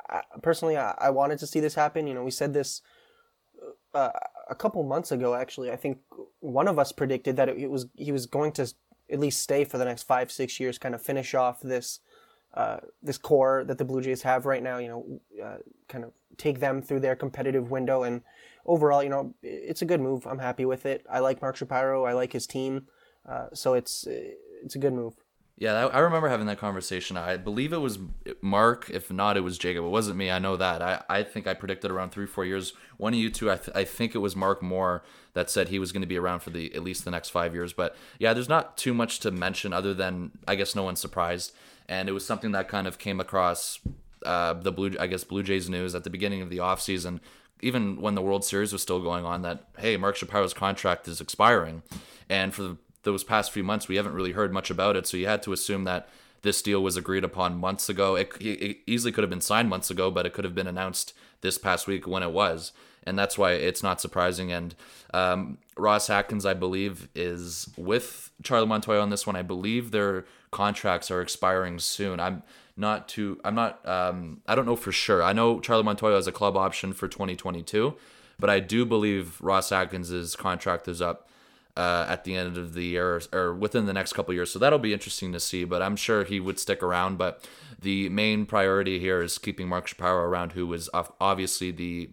I, 0.10 0.22
personally, 0.42 0.78
I, 0.78 0.96
I, 0.98 1.10
wanted 1.10 1.40
to 1.40 1.48
see 1.48 1.60
this 1.60 1.76
happen. 1.76 2.08
You 2.08 2.14
know, 2.14 2.24
we 2.24 2.32
said 2.32 2.54
this 2.54 2.82
uh, 3.94 4.10
a 4.50 4.56
couple 4.56 4.84
months 4.84 5.12
ago. 5.12 5.36
Actually, 5.36 5.72
I 5.72 5.76
think 5.76 6.00
one 6.40 6.68
of 6.68 6.80
us 6.80 6.92
predicted 6.92 7.36
that 7.38 7.50
it, 7.50 7.58
it 7.58 7.70
was 7.70 7.88
he 7.96 8.12
was 8.12 8.26
going 8.26 8.52
to 8.54 8.74
at 9.12 9.20
least 9.20 9.42
stay 9.42 9.64
for 9.64 9.78
the 9.78 9.86
next 9.86 10.04
five 10.04 10.32
six 10.32 10.60
years, 10.60 10.78
kind 10.78 10.96
of 10.96 11.02
finish 11.02 11.34
off 11.34 11.62
this 11.62 12.00
uh, 12.54 12.78
this 13.02 13.18
core 13.18 13.64
that 13.66 13.78
the 13.78 13.86
Blue 13.86 14.02
Jays 14.02 14.24
have 14.24 14.46
right 14.46 14.64
now. 14.64 14.78
You 14.78 14.88
know, 14.88 15.20
uh, 15.44 15.58
kind 15.88 16.04
of 16.04 16.12
take 16.38 16.60
them 16.60 16.82
through 16.82 17.02
their 17.02 17.16
competitive 17.16 17.72
window. 17.72 18.04
And 18.04 18.22
overall, 18.66 19.04
you 19.04 19.10
know, 19.10 19.34
it's 19.44 19.82
a 19.82 19.86
good 19.86 20.02
move. 20.02 20.26
I'm 20.26 20.40
happy 20.40 20.66
with 20.66 20.86
it. 20.86 21.06
I 21.10 21.20
like 21.20 21.42
Mark 21.42 21.56
Shapiro. 21.56 22.06
I 22.06 22.14
like 22.14 22.34
his 22.34 22.48
team. 22.48 22.88
Uh, 23.28 23.48
so 23.54 23.74
it's 23.74 24.08
it's 24.08 24.76
a 24.76 24.80
good 24.80 24.94
move. 24.94 25.16
Yeah, 25.60 25.88
I 25.88 26.00
remember 26.00 26.30
having 26.30 26.46
that 26.48 26.60
conversation. 26.60 27.18
I 27.18 27.36
believe 27.38 27.74
it 27.74 27.78
was 27.78 27.98
Mark. 28.42 28.92
If 28.92 29.12
not, 29.12 29.38
it 29.38 29.42
was 29.42 29.58
Jacob. 29.58 29.86
It 29.86 29.90
wasn't 29.90 30.18
me. 30.18 30.30
I 30.30 30.38
know 30.38 30.56
that. 30.56 30.84
I, 30.84 31.04
I 31.10 31.24
think 31.24 31.48
I 31.48 31.56
predicted 31.56 31.90
around 31.90 32.12
three, 32.12 32.28
four 32.28 32.46
years. 32.46 32.74
One 32.98 33.14
of 33.14 33.20
you 33.20 33.32
two, 33.32 33.50
I, 33.50 33.58
th- 33.58 33.76
I 33.76 33.84
think 33.84 34.14
it 34.14 34.20
was 34.20 34.36
Mark 34.36 34.62
Moore 34.62 35.04
that 35.34 35.50
said 35.50 35.70
he 35.70 35.80
was 35.80 35.92
going 35.92 36.04
to 36.04 36.08
be 36.08 36.18
around 36.18 36.42
for 36.42 36.52
the 36.52 36.74
at 36.76 36.84
least 36.84 37.06
the 37.06 37.12
next 37.12 37.30
five 37.30 37.56
years. 37.56 37.74
But 37.74 37.96
yeah, 38.20 38.34
there's 38.34 38.48
not 38.48 38.78
too 38.78 38.94
much 38.94 39.20
to 39.22 39.32
mention 39.32 39.74
other 39.74 39.96
than 39.96 40.32
I 40.48 40.54
guess 40.54 40.76
no 40.76 40.84
one's 40.84 41.00
surprised, 41.00 41.54
and 41.90 42.08
it 42.08 42.12
was 42.12 42.24
something 42.24 42.52
that 42.52 42.68
kind 42.68 42.86
of 42.86 43.00
came 43.00 43.20
across 43.20 43.80
uh, 44.28 44.54
the 44.54 44.72
blue, 44.72 44.96
I 45.00 45.08
guess 45.08 45.24
Blue 45.24 45.42
Jays 45.42 45.70
news 45.70 45.96
at 45.96 46.04
the 46.04 46.12
beginning 46.12 46.44
of 46.44 46.52
the 46.52 46.58
offseason, 46.58 47.20
even 47.62 48.00
when 48.00 48.14
the 48.14 48.22
World 48.22 48.46
Series 48.46 48.74
was 48.74 48.84
still 48.84 49.02
going 49.02 49.26
on. 49.26 49.42
That 49.42 49.64
hey, 49.80 49.98
Mark 49.98 50.18
Shapiro's 50.18 50.54
contract 50.54 51.08
is 51.08 51.20
expiring, 51.20 51.82
and 52.30 52.54
for 52.54 52.62
the 52.62 52.78
those 53.04 53.24
past 53.24 53.52
few 53.52 53.64
months, 53.64 53.88
we 53.88 53.96
haven't 53.96 54.14
really 54.14 54.34
heard 54.34 54.52
much 54.52 54.70
about 54.70 54.96
it. 54.96 55.08
So 55.08 55.18
you 55.18 55.28
had 55.28 55.44
to 55.44 55.54
assume 55.54 55.84
that 55.86 56.10
this 56.42 56.62
deal 56.62 56.82
was 56.84 56.98
agreed 56.98 57.24
upon 57.24 57.58
months 57.58 57.90
ago. 57.90 58.16
It, 58.16 58.32
it, 58.40 58.78
easily 58.86 59.12
could 59.12 59.24
have 59.24 59.30
been 59.30 59.42
signed 59.42 59.70
months 59.70 59.90
ago, 59.90 60.12
but 60.12 60.26
it 60.26 60.34
could 60.34 60.46
have 60.46 60.56
been 60.56 60.68
announced 60.68 61.14
this 61.42 61.58
past 61.58 61.88
week 61.88 62.08
when 62.08 62.24
it 62.24 62.32
was. 62.32 62.72
And 63.04 63.18
that's 63.18 63.38
why 63.38 63.54
it's 63.54 63.84
not 63.84 64.02
surprising. 64.02 64.52
And 64.52 64.76
um, 65.14 65.58
Ross 65.78 66.10
Atkins, 66.10 66.46
I 66.46 66.54
believe, 66.54 67.08
is 67.16 67.70
with 67.78 68.32
Charlie 68.44 68.68
Montoyo 68.68 69.02
on 69.02 69.10
this 69.10 69.26
one. 69.26 69.36
I 69.36 69.42
believe 69.42 69.92
their 69.92 70.26
contracts 70.52 71.10
are 71.10 71.22
expiring 71.22 71.80
soon. 71.80 72.20
I'm 72.20 72.44
not 72.76 73.08
too, 73.08 73.40
I'm 73.44 73.56
not, 73.56 73.86
um, 73.88 74.42
I 74.48 74.56
don't 74.56 74.66
know 74.66 74.76
for 74.76 74.92
sure. 74.92 75.24
I 75.24 75.34
know 75.34 75.60
Charlie 75.60 75.84
Montoyo 75.84 76.16
has 76.16 76.28
a 76.28 76.32
club 76.32 76.58
option 76.58 76.94
for 76.94 77.08
2022, 77.08 77.96
but 78.40 78.50
I 78.50 78.60
do 78.60 78.86
believe 78.86 79.42
Ross 79.42 79.72
Atkins's 79.72 80.36
contract 80.36 80.88
is 80.88 81.02
up 81.02 81.28
uh, 81.78 82.06
at 82.10 82.24
the 82.24 82.36
end 82.36 82.58
of 82.58 82.74
the 82.74 82.84
year 82.84 83.22
or, 83.32 83.54
within 83.54 83.86
the 83.86 83.94
next 83.94 84.14
couple 84.14 84.34
years. 84.34 84.52
So 84.52 84.60
that'll 84.60 84.80
be 84.80 84.94
interesting 84.94 85.32
to 85.34 85.40
see. 85.40 85.64
But 85.64 85.82
I'm 85.82 85.96
sure 85.96 86.24
he 86.24 86.40
would 86.40 86.60
stick 86.60 86.82
around. 86.82 87.18
But 87.18 87.48
the 87.80 88.10
main 88.10 88.46
priority 88.46 89.00
here 89.00 89.22
is 89.22 89.38
keeping 89.38 89.70
Mark 89.70 89.88
Shapiro 89.88 90.24
around, 90.24 90.54
who 90.54 90.74
is 90.74 90.90
obviously 90.94 91.72
the 91.72 92.10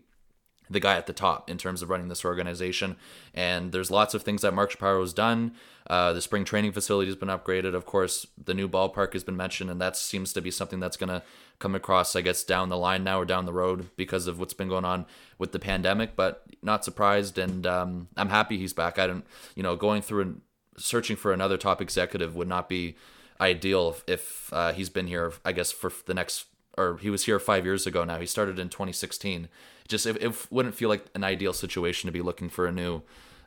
the 0.70 0.80
guy 0.80 0.96
at 0.96 1.06
the 1.06 1.12
top 1.12 1.50
in 1.50 1.58
terms 1.58 1.82
of 1.82 1.90
running 1.90 2.08
this 2.08 2.24
organization. 2.24 2.96
And 3.34 3.72
there's 3.72 3.90
lots 3.90 4.14
of 4.14 4.22
things 4.22 4.42
that 4.42 4.54
Mark 4.54 4.70
Shapiro 4.70 5.00
has 5.00 5.12
done. 5.12 5.52
Uh, 5.88 6.14
the 6.14 6.20
spring 6.20 6.44
training 6.44 6.72
facility 6.72 7.08
has 7.08 7.16
been 7.16 7.28
upgraded. 7.28 7.74
Of 7.74 7.84
course, 7.84 8.26
the 8.42 8.54
new 8.54 8.68
ballpark 8.68 9.12
has 9.12 9.22
been 9.22 9.36
mentioned, 9.36 9.70
and 9.70 9.80
that 9.80 9.96
seems 9.96 10.32
to 10.32 10.40
be 10.40 10.50
something 10.50 10.80
that's 10.80 10.96
going 10.96 11.10
to 11.10 11.22
come 11.58 11.74
across, 11.74 12.16
I 12.16 12.22
guess, 12.22 12.42
down 12.42 12.70
the 12.70 12.78
line 12.78 13.04
now 13.04 13.20
or 13.20 13.24
down 13.24 13.44
the 13.44 13.52
road 13.52 13.90
because 13.96 14.26
of 14.26 14.38
what's 14.38 14.54
been 14.54 14.68
going 14.68 14.86
on 14.86 15.04
with 15.38 15.52
the 15.52 15.58
pandemic. 15.58 16.16
But 16.16 16.44
not 16.62 16.84
surprised, 16.84 17.38
and 17.38 17.66
um, 17.66 18.08
I'm 18.16 18.30
happy 18.30 18.56
he's 18.56 18.72
back. 18.72 18.98
I 18.98 19.06
don't, 19.06 19.26
you 19.54 19.62
know, 19.62 19.76
going 19.76 20.00
through 20.00 20.22
and 20.22 20.40
searching 20.78 21.16
for 21.16 21.32
another 21.32 21.58
top 21.58 21.82
executive 21.82 22.34
would 22.34 22.48
not 22.48 22.68
be 22.68 22.96
ideal 23.40 23.90
if, 23.90 24.04
if 24.08 24.52
uh, 24.52 24.72
he's 24.72 24.88
been 24.88 25.06
here, 25.06 25.34
I 25.44 25.52
guess, 25.52 25.70
for 25.70 25.92
the 26.06 26.14
next 26.14 26.46
or 26.76 26.98
he 26.98 27.10
was 27.10 27.24
here 27.24 27.38
five 27.38 27.64
years 27.64 27.86
ago 27.86 28.04
now. 28.04 28.18
He 28.18 28.26
started 28.26 28.58
in 28.58 28.68
2016. 28.68 29.48
Just 29.86 30.06
it, 30.06 30.20
it 30.22 30.50
wouldn't 30.50 30.74
feel 30.74 30.88
like 30.88 31.04
an 31.14 31.24
ideal 31.24 31.52
situation 31.52 32.08
to 32.08 32.12
be 32.12 32.22
looking 32.22 32.48
for 32.48 32.66
a 32.66 32.72
new 32.72 33.02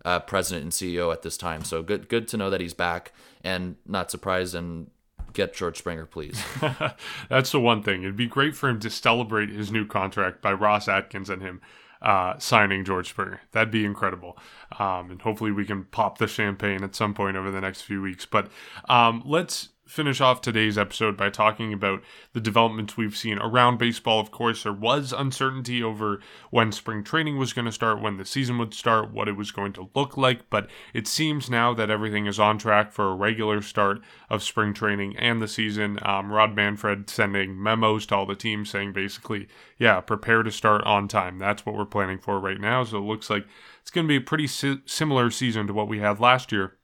uh, 0.08 0.20
president 0.22 0.64
and 0.64 0.72
CEO 0.72 1.12
at 1.12 1.22
this 1.22 1.36
time. 1.36 1.66
So 1.66 1.84
good, 1.84 2.08
good 2.08 2.30
to 2.30 2.38
know 2.38 2.50
that 2.50 2.62
he's 2.62 2.74
back, 2.74 3.12
and 3.44 3.76
not 3.86 4.10
surprised 4.10 4.56
and 4.56 4.90
get 5.34 5.54
George 5.54 5.78
Springer, 5.78 6.06
please. 6.06 6.42
That's 7.30 7.52
the 7.52 7.60
one 7.60 7.84
thing. 7.84 8.04
It'd 8.04 8.16
be 8.16 8.26
great 8.26 8.56
for 8.56 8.70
him 8.70 8.80
to 8.80 8.90
celebrate 8.90 9.50
his 9.50 9.70
new 9.70 9.86
contract 9.86 10.42
by 10.42 10.54
Ross 10.54 10.88
Atkins 10.88 11.30
and 11.30 11.42
him 11.42 11.60
uh, 12.02 12.40
signing 12.40 12.86
George 12.86 13.10
Springer. 13.10 13.42
That'd 13.52 13.70
be 13.70 13.84
incredible. 13.84 14.38
Um, 14.80 15.12
and 15.12 15.22
hopefully 15.22 15.52
we 15.52 15.66
can 15.66 15.84
pop 15.84 16.20
the 16.20 16.28
champagne 16.28 16.86
at 16.86 16.96
some 16.96 17.14
point 17.14 17.36
over 17.36 17.52
the 17.52 17.60
next 17.60 17.82
few 17.82 18.02
weeks. 18.02 18.26
But 18.26 18.50
um, 18.88 19.22
let's 19.26 19.70
finish 19.88 20.22
off 20.22 20.42
today's 20.42 20.78
episode 20.78 21.18
by 21.18 21.30
talking 21.30 21.74
about 21.74 22.04
the 22.34 22.42
developments 22.42 22.98
we've 22.98 23.16
seen 23.16 23.40
around 23.40 23.78
baseball. 23.78 24.20
Of 24.20 24.32
course, 24.32 24.64
there 24.64 24.74
was 24.74 25.14
uncertainty 25.14 25.82
over 25.82 26.20
when 26.52 26.72
spring 26.72 27.04
training 27.04 27.38
was 27.38 27.54
going 27.54 27.66
to 27.66 27.72
start, 27.72 28.02
when 28.02 28.18
the 28.18 28.26
season 28.26 28.58
would 28.58 28.74
start, 28.74 29.12
what 29.12 29.28
it 29.28 29.36
was 29.36 29.52
going 29.52 29.74
to 29.74 29.90
look 29.96 30.18
like, 30.18 30.50
but 30.50 30.70
it 30.94 31.08
seems 31.08 31.50
now 31.50 31.74
that 31.74 31.90
everything 31.90 32.26
is 32.26 32.40
on 32.40 32.58
track 32.58 32.92
for 32.92 33.10
a 33.10 33.16
regular 33.16 33.62
start 33.62 34.00
of 34.30 34.44
spring 34.44 34.74
training 34.74 35.16
and 35.18 35.42
the 35.42 35.48
season. 35.48 36.00
Um, 36.04 36.32
Rob 36.32 36.56
Manfred 36.56 37.10
sending 37.10 37.62
memos 37.62 38.06
to 38.08 38.16
all 38.16 38.26
the 38.26 38.36
teams 38.36 38.70
saying 38.70 38.94
basically, 38.94 39.48
yeah, 39.78 40.02
prepare 40.02 40.44
to 40.44 40.52
start 40.52 40.84
on 40.84 41.08
time. 41.08 41.40
That's 41.40 41.66
what 41.66 41.76
we're 41.76 41.86
planning 41.86 42.20
for 42.20 42.40
right 42.40 42.60
now. 42.60 42.84
So 42.84 42.98
it 42.98 43.02
looks 43.02 43.30
like 43.30 43.46
it's 43.82 43.92
going 43.92 44.06
to 44.06 44.12
be 44.12 44.18
a 44.18 44.22
pretty 44.22 44.48
si- 44.48 44.82
similar 44.86 45.32
season 45.32 45.68
to 45.68 45.74
what 45.74 45.88
we 45.88 46.00
had 46.00 46.20
last 46.20 46.52
year 46.52 46.78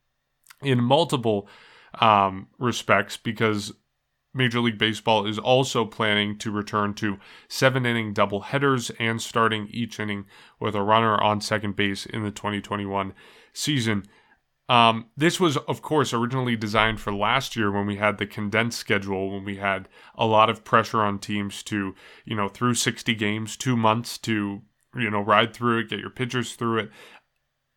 in 0.62 0.82
multiple 0.82 1.48
um, 1.99 2.47
respects 2.58 3.17
because 3.17 3.73
Major 4.34 4.60
League 4.60 4.77
Baseball 4.77 5.27
is 5.27 5.38
also 5.38 5.86
planning 5.86 6.38
to 6.39 6.51
return 6.51 6.93
to 6.95 7.19
seven 7.47 7.86
inning 7.86 8.13
double 8.13 8.41
headers 8.41 8.91
and 8.99 9.21
starting 9.21 9.67
each 9.69 9.99
inning 9.99 10.25
with 10.60 10.75
a 10.75 10.82
runner 10.82 11.21
on 11.21 11.39
second 11.39 11.75
base 11.75 12.06
in 12.06 12.23
the 12.23 12.32
2021 12.32 13.13
season. 13.53 14.03
Um, 14.69 15.08
this 15.15 15.39
was, 15.39 15.58
of 15.58 15.82
course, 15.82 16.13
originally 16.13 16.56
designed 16.56 16.99
for 16.99 17.13
last 17.13 17.56
year 17.56 17.71
when 17.71 17.86
we 17.86 17.97
had 17.97 18.17
the 18.17 18.25
condensed 18.25 18.79
schedule, 18.79 19.32
when 19.32 19.43
we 19.43 19.58
had 19.58 19.89
a 20.15 20.25
lot 20.25 20.49
of 20.49 20.63
pressure 20.63 21.01
on 21.01 21.19
teams 21.19 21.62
to, 21.63 21.93
you 22.25 22.36
know, 22.36 22.47
through 22.47 22.75
60 22.75 23.13
games, 23.13 23.58
two 23.58 23.75
months 23.75 24.17
to, 24.19 24.62
you 24.95 25.12
know, 25.12 25.19
ride 25.19 25.53
through 25.53 25.79
it, 25.79 25.89
get 25.89 25.99
your 25.99 26.10
pitchers 26.10 26.53
through 26.56 26.79
it. 26.79 26.91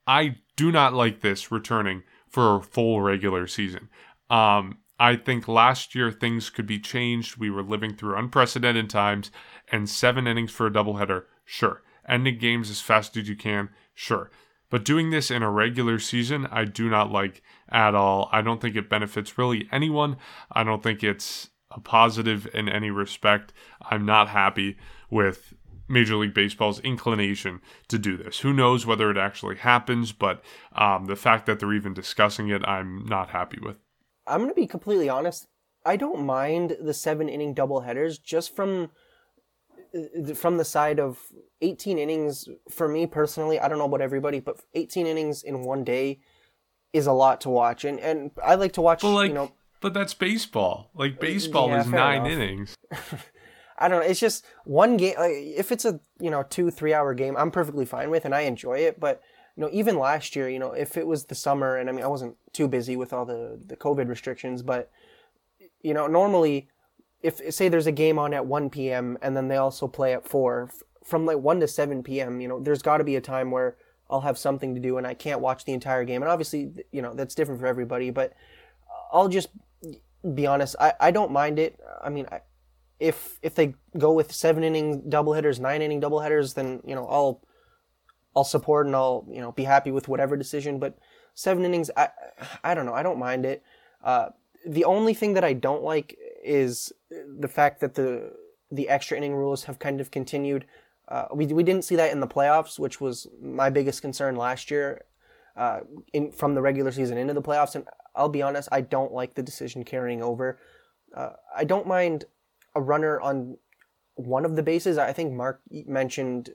I 0.07 0.37
do 0.55 0.71
not 0.71 0.95
like 0.95 1.21
this 1.21 1.51
returning 1.51 2.05
for 2.29 2.57
a 2.57 2.63
full 2.63 3.01
regular 3.01 3.47
season. 3.47 3.89
Um, 4.31 4.79
I 4.99 5.17
think 5.17 5.47
last 5.47 5.95
year 5.95 6.11
things 6.11 6.49
could 6.51 6.67
be 6.67 6.79
changed. 6.79 7.37
We 7.37 7.51
were 7.51 7.63
living 7.63 7.95
through 7.95 8.17
unprecedented 8.17 8.89
times, 8.89 9.31
and 9.71 9.89
seven 9.89 10.27
innings 10.27 10.53
for 10.53 10.67
a 10.67 10.71
doubleheader, 10.71 11.25
sure. 11.45 11.83
Ending 12.09 12.39
games 12.39 12.71
as 12.71 12.81
fast 12.81 13.17
as 13.17 13.29
you 13.29 13.37
can, 13.37 13.69
sure. 13.95 14.31
But 14.71 14.85
doing 14.85 15.11
this 15.11 15.31
in 15.31 15.43
a 15.43 15.51
regular 15.51 15.99
season, 15.99 16.47
I 16.51 16.65
do 16.65 16.89
not 16.89 17.11
like 17.11 17.43
at 17.69 17.95
all. 17.95 18.29
I 18.33 18.43
don't 18.43 18.61
think 18.61 18.75
it 18.75 18.89
benefits 18.89 19.39
really 19.39 19.69
anyone. 19.71 20.17
I 20.51 20.65
don't 20.65 20.83
think 20.83 21.05
it's 21.05 21.51
a 21.71 21.81
positive 21.81 22.49
in 22.55 22.69
any 22.69 22.91
respect. 22.91 23.53
I'm 23.83 24.05
not 24.07 24.29
happy 24.29 24.77
with 25.11 25.55
Major 25.89 26.17
League 26.17 26.35
Baseball's 26.35 26.81
inclination 26.81 27.61
to 27.89 27.99
do 27.99 28.17
this. 28.17 28.41
Who 28.41 28.53
knows 28.53 28.87
whether 28.87 29.11
it 29.11 29.17
actually 29.17 29.57
happens, 29.57 30.13
but 30.13 30.43
um, 30.73 31.07
the 31.07 31.17
fact 31.17 31.47
that 31.47 31.61
they're 31.61 31.73
even 31.73 31.95
discussing 31.95 32.49
it, 32.49 32.67
I'm 32.67 33.05
not 33.07 33.31
happy 33.31 33.59
with. 33.63 33.77
I'm 34.27 34.41
going 34.41 34.51
to 34.51 34.55
be 34.55 34.67
completely 34.67 35.09
honest. 35.09 35.47
I 35.85 35.97
don't 35.97 36.27
mind 36.27 36.77
the 36.81 36.95
seven 36.95 37.29
inning 37.29 37.55
double 37.55 37.81
headers 37.81 38.19
just 38.19 38.55
from 38.55 38.91
uh, 39.95 40.35
from 40.35 40.57
the 40.57 40.65
side 40.65 40.99
of 40.99 41.21
18 41.61 41.99
innings 41.99 42.49
for 42.71 42.89
me 42.89 43.07
personally. 43.07 43.61
I 43.61 43.69
don't 43.69 43.79
know 43.79 43.85
about 43.85 44.01
everybody, 44.01 44.41
but 44.41 44.61
18 44.75 45.07
innings 45.07 45.43
in 45.43 45.63
one 45.63 45.85
day 45.85 46.21
is 46.93 47.07
a 47.07 47.13
lot 47.13 47.41
to 47.43 47.51
watch, 47.51 47.85
and 47.85 48.01
and 48.01 48.31
I 48.45 48.57
like 48.57 48.73
to 48.73 48.81
watch. 48.83 49.03
But 49.03 49.13
Like, 49.15 49.29
you 49.29 49.35
know, 49.35 49.53
but 49.81 49.95
that's 49.95 50.15
baseball. 50.15 50.91
Like 50.95 51.21
baseball 51.21 51.69
yeah, 51.69 51.81
is 51.81 51.87
nine 51.87 52.27
enough. 52.27 52.33
innings. 52.33 52.75
I 53.79 53.89
don't 53.89 54.01
know. 54.01 54.07
It's 54.07 54.21
just 54.21 54.45
one 54.65 54.97
game. 54.97 55.15
Like, 55.19 55.33
if 55.35 55.71
it's 55.71 55.85
a 55.85 56.01
you 56.19 56.31
know 56.31 56.43
two 56.43 56.71
three 56.71 56.95
hour 56.95 57.15
game, 57.15 57.37
I'm 57.37 57.51
perfectly 57.51 57.85
fine 57.85 58.11
with, 58.11 58.25
and 58.25 58.35
I 58.35 58.43
enjoy 58.43 58.79
it. 58.79 58.99
But 58.99 59.21
you 59.57 59.63
know, 59.63 59.71
even 59.73 59.99
last 59.99 60.37
year, 60.37 60.49
you 60.49 60.59
know, 60.59 60.73
if 60.73 60.97
it 60.97 61.07
was 61.07 61.25
the 61.25 61.35
summer, 61.35 61.77
and 61.77 61.89
I 61.89 61.93
mean, 61.93 62.05
I 62.05 62.09
wasn't 62.09 62.37
too 62.53 62.69
busy 62.69 62.97
with 62.97 63.13
all 63.13 63.25
the 63.25 63.59
the 63.65 63.77
COVID 63.77 64.09
restrictions, 64.09 64.63
but 64.63 64.91
you 65.83 65.95
know, 65.95 66.07
normally, 66.07 66.69
if 67.23 67.41
say 67.55 67.69
there's 67.69 67.87
a 67.87 67.93
game 67.93 68.19
on 68.19 68.35
at 68.35 68.47
1 68.47 68.71
p.m. 68.71 69.17
and 69.23 69.37
then 69.37 69.49
they 69.49 69.57
also 69.57 69.87
play 69.89 70.13
at 70.13 70.29
four, 70.29 70.71
from 71.05 71.25
like 71.25 71.39
1 71.39 71.61
to 71.61 71.69
7 71.69 72.03
p.m., 72.03 72.41
you 72.41 72.49
know, 72.49 72.61
there's 72.61 72.83
got 72.83 72.99
to 72.99 73.05
be 73.05 73.17
a 73.17 73.21
time 73.21 73.51
where 73.51 73.77
I'll 74.11 74.21
have 74.21 74.37
something 74.37 74.75
to 74.75 74.81
do 74.81 74.99
and 74.99 75.07
I 75.07 75.15
can't 75.15 75.41
watch 75.41 75.65
the 75.65 75.73
entire 75.73 76.05
game. 76.05 76.23
And 76.23 76.31
obviously, 76.31 76.71
you 76.93 77.03
know, 77.03 77.15
that's 77.15 77.35
different 77.35 77.61
for 77.61 77.67
everybody, 77.67 78.11
but 78.11 78.35
I'll 79.13 79.29
just 79.29 79.49
be 80.35 80.47
honest. 80.47 80.77
I, 80.79 80.93
I 81.01 81.11
don't 81.11 81.33
mind 81.33 81.59
it. 81.59 81.81
I 82.03 82.11
mean, 82.11 82.27
I, 82.31 82.41
if 82.99 83.39
if 83.43 83.55
they 83.55 83.75
go 83.97 84.13
with 84.13 84.33
seven 84.33 84.65
inning 84.65 85.03
doubleheaders, 85.03 85.61
nine 85.61 85.83
inning 85.83 86.01
doubleheaders, 86.01 86.55
then 86.55 86.81
you 86.85 86.95
know 86.95 87.07
I'll 87.07 87.43
I'll 88.37 88.45
support 88.45 88.87
and 88.87 88.95
I'll 88.95 89.27
you 89.29 89.41
know 89.41 89.53
be 89.53 89.65
happy 89.65 89.91
with 89.91 90.07
whatever 90.07 90.37
decision. 90.37 90.79
But 90.79 90.99
seven 91.35 91.65
innings, 91.65 91.91
I 91.97 92.11
I 92.63 92.75
don't 92.75 92.87
know. 92.87 92.95
I 92.95 93.03
don't 93.03 93.19
mind 93.19 93.47
it. 93.47 93.63
Uh, 94.05 94.29
the 94.67 94.85
only 94.85 95.15
thing 95.15 95.33
that 95.35 95.45
I 95.45 95.55
don't 95.55 95.83
like 95.83 96.17
is 96.45 96.93
the 97.11 97.49
fact 97.49 97.81
that 97.81 97.95
the 97.95 98.33
the 98.71 98.89
extra 98.89 99.17
inning 99.17 99.35
rules 99.35 99.65
have 99.65 99.79
kind 99.79 100.01
of 100.01 100.11
continued. 100.11 100.67
Uh, 101.09 101.27
we 101.33 101.47
we 101.47 101.63
didn't 101.63 101.85
see 101.85 101.97
that 101.97 102.13
in 102.13 102.21
the 102.21 102.27
playoffs, 102.27 102.79
which 102.79 103.01
was 103.01 103.27
my 103.41 103.71
biggest 103.71 104.03
concern 104.03 104.37
last 104.37 104.71
year. 104.71 105.05
Uh, 105.57 105.81
in 106.13 106.31
from 106.31 106.55
the 106.55 106.61
regular 106.61 106.93
season 106.93 107.17
into 107.17 107.33
the 107.33 107.41
playoffs, 107.41 107.75
and 107.75 107.87
I'll 108.15 108.29
be 108.29 108.43
honest, 108.43 108.69
I 108.71 108.83
don't 108.83 109.13
like 109.13 109.35
the 109.35 109.43
decision 109.43 109.85
carrying 109.85 110.23
over. 110.23 110.59
Uh, 111.17 111.31
I 111.57 111.65
don't 111.65 111.87
mind 111.87 112.27
a 112.75 112.83
runner 112.83 113.19
on 113.23 113.57
one 114.17 114.45
of 114.45 114.55
the 114.57 114.63
bases. 114.63 114.99
I 114.99 115.15
think 115.15 115.33
Mark 115.33 115.63
mentioned 115.71 116.51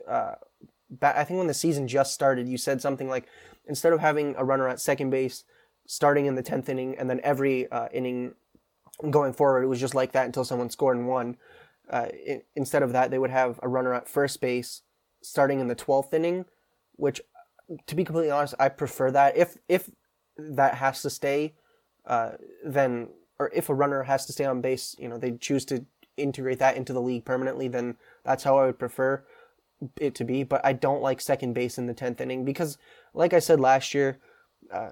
I 1.02 1.24
think 1.24 1.38
when 1.38 1.48
the 1.48 1.54
season 1.54 1.88
just 1.88 2.14
started, 2.14 2.48
you 2.48 2.58
said 2.58 2.82
something 2.82 3.08
like 3.10 3.28
instead 3.66 3.94
of 3.94 4.00
having 4.00 4.36
a 4.38 4.44
runner 4.44 4.68
at 4.68 4.80
second 4.80 5.10
base, 5.10 5.44
starting 5.92 6.26
in 6.26 6.36
the 6.36 6.44
10th 6.44 6.70
inning 6.70 6.96
and 6.98 7.10
then 7.10 7.20
every 7.24 7.70
uh, 7.72 7.88
inning 7.94 8.34
going 9.10 9.34
forward 9.34 9.64
it 9.64 9.68
was 9.68 9.80
just 9.80 9.96
like 9.96 10.12
that 10.12 10.26
until 10.26 10.46
someone 10.46 10.70
scored 10.70 10.96
and 10.96 11.08
won 11.08 11.36
uh, 11.90 12.08
I- 12.14 12.44
instead 12.56 12.84
of 12.84 12.94
that 12.94 13.12
they 13.12 13.20
would 13.20 13.30
have 13.30 13.60
a 13.62 13.68
runner 13.68 13.94
at 13.94 14.08
first 14.08 14.40
base 14.40 14.84
starting 15.22 15.60
in 15.60 15.68
the 15.68 15.76
12th 15.76 16.14
inning 16.14 16.46
which 16.96 17.20
to 17.88 17.96
be 17.96 18.04
completely 18.06 18.32
honest 18.32 18.54
i 18.60 18.70
prefer 18.70 19.12
that. 19.12 19.36
If 19.36 19.58
if 19.68 19.90
that 20.38 20.76
has 20.76 21.02
to 21.02 21.10
stay 21.10 21.56
uh, 22.06 22.32
then 22.66 23.10
or 23.38 23.52
if 23.54 23.70
a 23.70 23.74
runner 23.74 24.04
has 24.04 24.26
to 24.28 24.34
stay 24.34 24.46
on 24.46 24.62
base 24.62 24.96
you 25.00 25.10
know 25.10 25.18
they 25.18 25.32
choose 25.32 25.66
to 25.66 25.86
integrate 26.16 26.60
that 26.60 26.78
into 26.78 26.94
the 26.94 27.02
league 27.02 27.26
permanently 27.26 27.68
then 27.68 27.98
that's 28.24 28.44
how 28.44 28.60
i 28.60 28.66
would 28.66 28.80
prefer 28.80 29.26
it 29.98 30.14
to 30.16 30.24
be 30.24 30.44
but 30.44 30.64
i 30.64 30.74
don't 30.74 31.02
like 31.02 31.20
second 31.20 31.54
base 31.54 31.78
in 31.78 31.88
the 31.88 31.94
10th 31.94 32.22
inning 32.22 32.46
because 32.46 32.78
like 33.14 33.34
i 33.34 33.40
said 33.40 33.60
last 33.60 33.94
year 33.94 34.20
uh, 34.72 34.92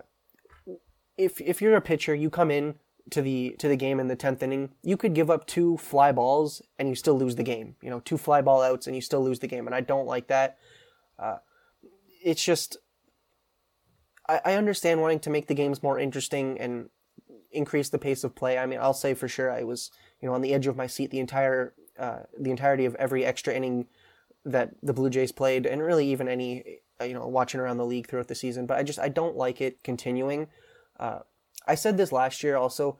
if 1.19 1.41
if 1.41 1.61
you're 1.61 1.75
a 1.75 1.81
pitcher, 1.81 2.15
you 2.15 2.29
come 2.29 2.49
in 2.49 2.75
to 3.11 3.21
the 3.21 3.55
to 3.59 3.67
the 3.67 3.75
game 3.75 3.99
in 3.99 4.07
the 4.07 4.15
tenth 4.15 4.41
inning, 4.41 4.69
you 4.81 4.95
could 4.95 5.13
give 5.13 5.29
up 5.29 5.45
two 5.45 5.77
fly 5.77 6.11
balls 6.11 6.61
and 6.79 6.87
you 6.87 6.95
still 6.95 7.17
lose 7.17 7.35
the 7.35 7.43
game. 7.43 7.75
You 7.81 7.89
know, 7.89 7.99
two 7.99 8.17
fly 8.17 8.41
ball 8.41 8.61
outs 8.61 8.87
and 8.87 8.95
you 8.95 9.01
still 9.01 9.23
lose 9.23 9.39
the 9.39 9.47
game, 9.47 9.67
and 9.67 9.75
I 9.75 9.81
don't 9.81 10.07
like 10.07 10.27
that. 10.27 10.57
Uh, 11.19 11.37
it's 12.23 12.43
just 12.43 12.77
I, 14.27 14.41
I 14.45 14.53
understand 14.53 15.01
wanting 15.01 15.19
to 15.19 15.29
make 15.29 15.47
the 15.47 15.53
games 15.53 15.83
more 15.83 15.99
interesting 15.99 16.57
and 16.59 16.89
increase 17.51 17.89
the 17.89 17.99
pace 17.99 18.23
of 18.23 18.33
play. 18.33 18.57
I 18.57 18.65
mean, 18.65 18.79
I'll 18.79 18.93
say 18.93 19.13
for 19.13 19.27
sure 19.27 19.51
I 19.51 19.63
was 19.63 19.91
you 20.21 20.29
know 20.29 20.35
on 20.35 20.41
the 20.41 20.53
edge 20.53 20.67
of 20.67 20.77
my 20.77 20.87
seat 20.87 21.11
the 21.11 21.19
entire 21.19 21.73
uh, 21.99 22.19
the 22.39 22.51
entirety 22.51 22.85
of 22.85 22.95
every 22.95 23.25
extra 23.25 23.53
inning 23.53 23.87
that 24.51 24.71
the 24.81 24.93
Blue 24.93 25.09
Jays 25.09 25.31
played, 25.31 25.65
and 25.65 25.81
really 25.81 26.07
even 26.07 26.27
any 26.27 26.79
uh, 27.01 27.05
you 27.05 27.13
know 27.13 27.27
watching 27.27 27.59
around 27.59 27.77
the 27.77 27.85
league 27.85 28.07
throughout 28.07 28.27
the 28.27 28.35
season. 28.35 28.65
But 28.65 28.77
I 28.77 28.83
just 28.83 28.99
I 28.99 29.09
don't 29.09 29.35
like 29.35 29.61
it 29.61 29.83
continuing. 29.83 30.47
Uh, 30.99 31.19
I 31.67 31.75
said 31.75 31.97
this 31.97 32.11
last 32.11 32.43
year 32.43 32.57
also. 32.57 32.99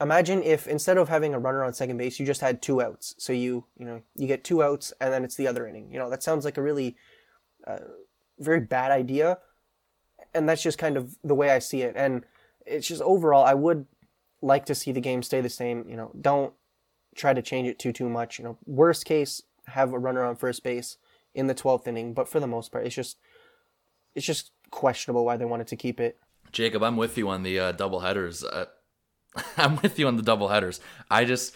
Imagine 0.00 0.42
if 0.42 0.66
instead 0.66 0.96
of 0.96 1.10
having 1.10 1.34
a 1.34 1.38
runner 1.38 1.62
on 1.62 1.74
second 1.74 1.98
base, 1.98 2.18
you 2.18 2.24
just 2.24 2.40
had 2.40 2.62
two 2.62 2.80
outs. 2.80 3.14
So 3.18 3.32
you 3.34 3.66
you 3.76 3.84
know 3.84 4.02
you 4.16 4.26
get 4.26 4.44
two 4.44 4.62
outs 4.62 4.92
and 5.00 5.12
then 5.12 5.24
it's 5.24 5.36
the 5.36 5.46
other 5.46 5.66
inning. 5.66 5.90
You 5.92 5.98
know 5.98 6.08
that 6.08 6.22
sounds 6.22 6.44
like 6.44 6.56
a 6.56 6.62
really 6.62 6.96
uh, 7.66 7.78
very 8.38 8.60
bad 8.60 8.90
idea, 8.90 9.38
and 10.34 10.48
that's 10.48 10.62
just 10.62 10.78
kind 10.78 10.96
of 10.96 11.16
the 11.22 11.34
way 11.34 11.50
I 11.50 11.58
see 11.58 11.82
it. 11.82 11.94
And 11.96 12.24
it's 12.66 12.88
just 12.88 13.02
overall, 13.02 13.44
I 13.44 13.54
would 13.54 13.86
like 14.42 14.64
to 14.66 14.74
see 14.74 14.92
the 14.92 15.00
game 15.00 15.22
stay 15.22 15.40
the 15.40 15.50
same. 15.50 15.86
You 15.88 15.96
know, 15.96 16.12
don't 16.18 16.54
try 17.14 17.34
to 17.34 17.42
change 17.42 17.68
it 17.68 17.78
too 17.78 17.92
too 17.92 18.08
much. 18.08 18.38
You 18.38 18.44
know, 18.44 18.58
worst 18.66 19.04
case, 19.04 19.42
have 19.70 19.92
a 19.92 19.98
runner 19.98 20.24
on 20.24 20.36
first 20.36 20.62
base 20.62 20.96
in 21.34 21.46
the 21.46 21.54
twelfth 21.54 21.86
inning. 21.86 22.14
But 22.14 22.28
for 22.28 22.40
the 22.40 22.46
most 22.46 22.72
part, 22.72 22.86
it's 22.86 22.94
just 22.94 23.18
it's 24.14 24.26
just 24.26 24.52
questionable 24.70 25.24
why 25.24 25.36
they 25.36 25.44
wanted 25.44 25.66
to 25.68 25.76
keep 25.76 26.00
it. 26.00 26.18
Jacob, 26.52 26.82
I'm 26.82 26.96
with 26.96 27.16
you 27.16 27.28
on 27.28 27.42
the 27.42 27.58
uh, 27.58 27.72
double 27.72 28.00
headers. 28.00 28.44
Uh, 28.44 28.66
I'm 29.56 29.76
with 29.76 29.98
you 29.98 30.06
on 30.06 30.16
the 30.16 30.22
double 30.22 30.48
headers. 30.48 30.80
I 31.10 31.24
just, 31.24 31.54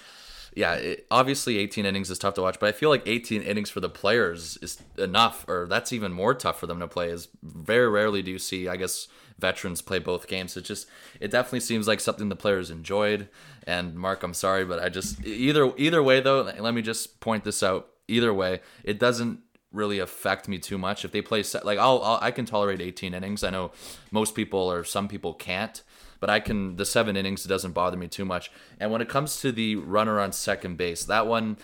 yeah, 0.54 0.74
it, 0.74 1.06
obviously 1.10 1.58
18 1.58 1.84
innings 1.84 2.10
is 2.10 2.18
tough 2.18 2.34
to 2.34 2.42
watch, 2.42 2.58
but 2.60 2.68
I 2.68 2.72
feel 2.72 2.90
like 2.90 3.02
18 3.06 3.42
innings 3.42 3.70
for 3.70 3.80
the 3.80 3.88
players 3.88 4.56
is 4.62 4.80
enough, 4.96 5.44
or 5.48 5.66
that's 5.68 5.92
even 5.92 6.12
more 6.12 6.34
tough 6.34 6.60
for 6.60 6.66
them 6.66 6.80
to 6.80 6.88
play. 6.88 7.08
Is 7.08 7.28
very 7.42 7.88
rarely 7.88 8.22
do 8.22 8.30
you 8.30 8.38
see, 8.38 8.68
I 8.68 8.76
guess, 8.76 9.08
veterans 9.38 9.82
play 9.82 9.98
both 9.98 10.28
games. 10.28 10.56
It 10.56 10.64
just, 10.64 10.86
it 11.20 11.30
definitely 11.30 11.60
seems 11.60 11.88
like 11.88 12.00
something 12.00 12.28
the 12.28 12.36
players 12.36 12.70
enjoyed. 12.70 13.28
And 13.66 13.96
Mark, 13.96 14.22
I'm 14.22 14.34
sorry, 14.34 14.64
but 14.64 14.78
I 14.78 14.88
just 14.90 15.24
either 15.24 15.72
either 15.76 16.02
way 16.02 16.20
though, 16.20 16.42
let 16.42 16.74
me 16.74 16.82
just 16.82 17.20
point 17.20 17.44
this 17.44 17.62
out. 17.62 17.88
Either 18.09 18.32
way, 18.34 18.61
it 18.82 18.98
doesn't 18.98 19.40
really 19.72 19.98
affect 19.98 20.48
me 20.48 20.59
too 20.59 20.78
much. 20.78 21.05
If 21.05 21.12
they 21.12 21.20
play 21.20 21.42
set 21.42 21.66
like 21.66 21.78
I'll, 21.78 22.00
I'll, 22.02 22.18
i 22.22 22.30
can 22.30 22.46
tolerate 22.46 22.80
18 22.80 23.12
innings. 23.12 23.42
I 23.42 23.50
know 23.50 23.72
most 24.11 24.34
people 24.34 24.61
or 24.61 24.84
some 24.84 25.09
people 25.09 25.34
can't 25.34 25.82
but 26.20 26.30
i 26.30 26.40
can 26.40 26.76
the 26.76 26.86
seven 26.86 27.16
innings 27.16 27.44
doesn't 27.44 27.72
bother 27.72 27.98
me 27.98 28.09
too 28.09 28.24
much. 28.24 28.50
And 28.80 28.90
when 28.90 29.02
it 29.02 29.09
comes 29.09 29.40
to 29.40 29.52
the 29.52 29.76
runner 29.76 30.18
on 30.20 30.32
second 30.32 30.76
base 30.78 31.05
that 31.05 31.26
one 31.26 31.59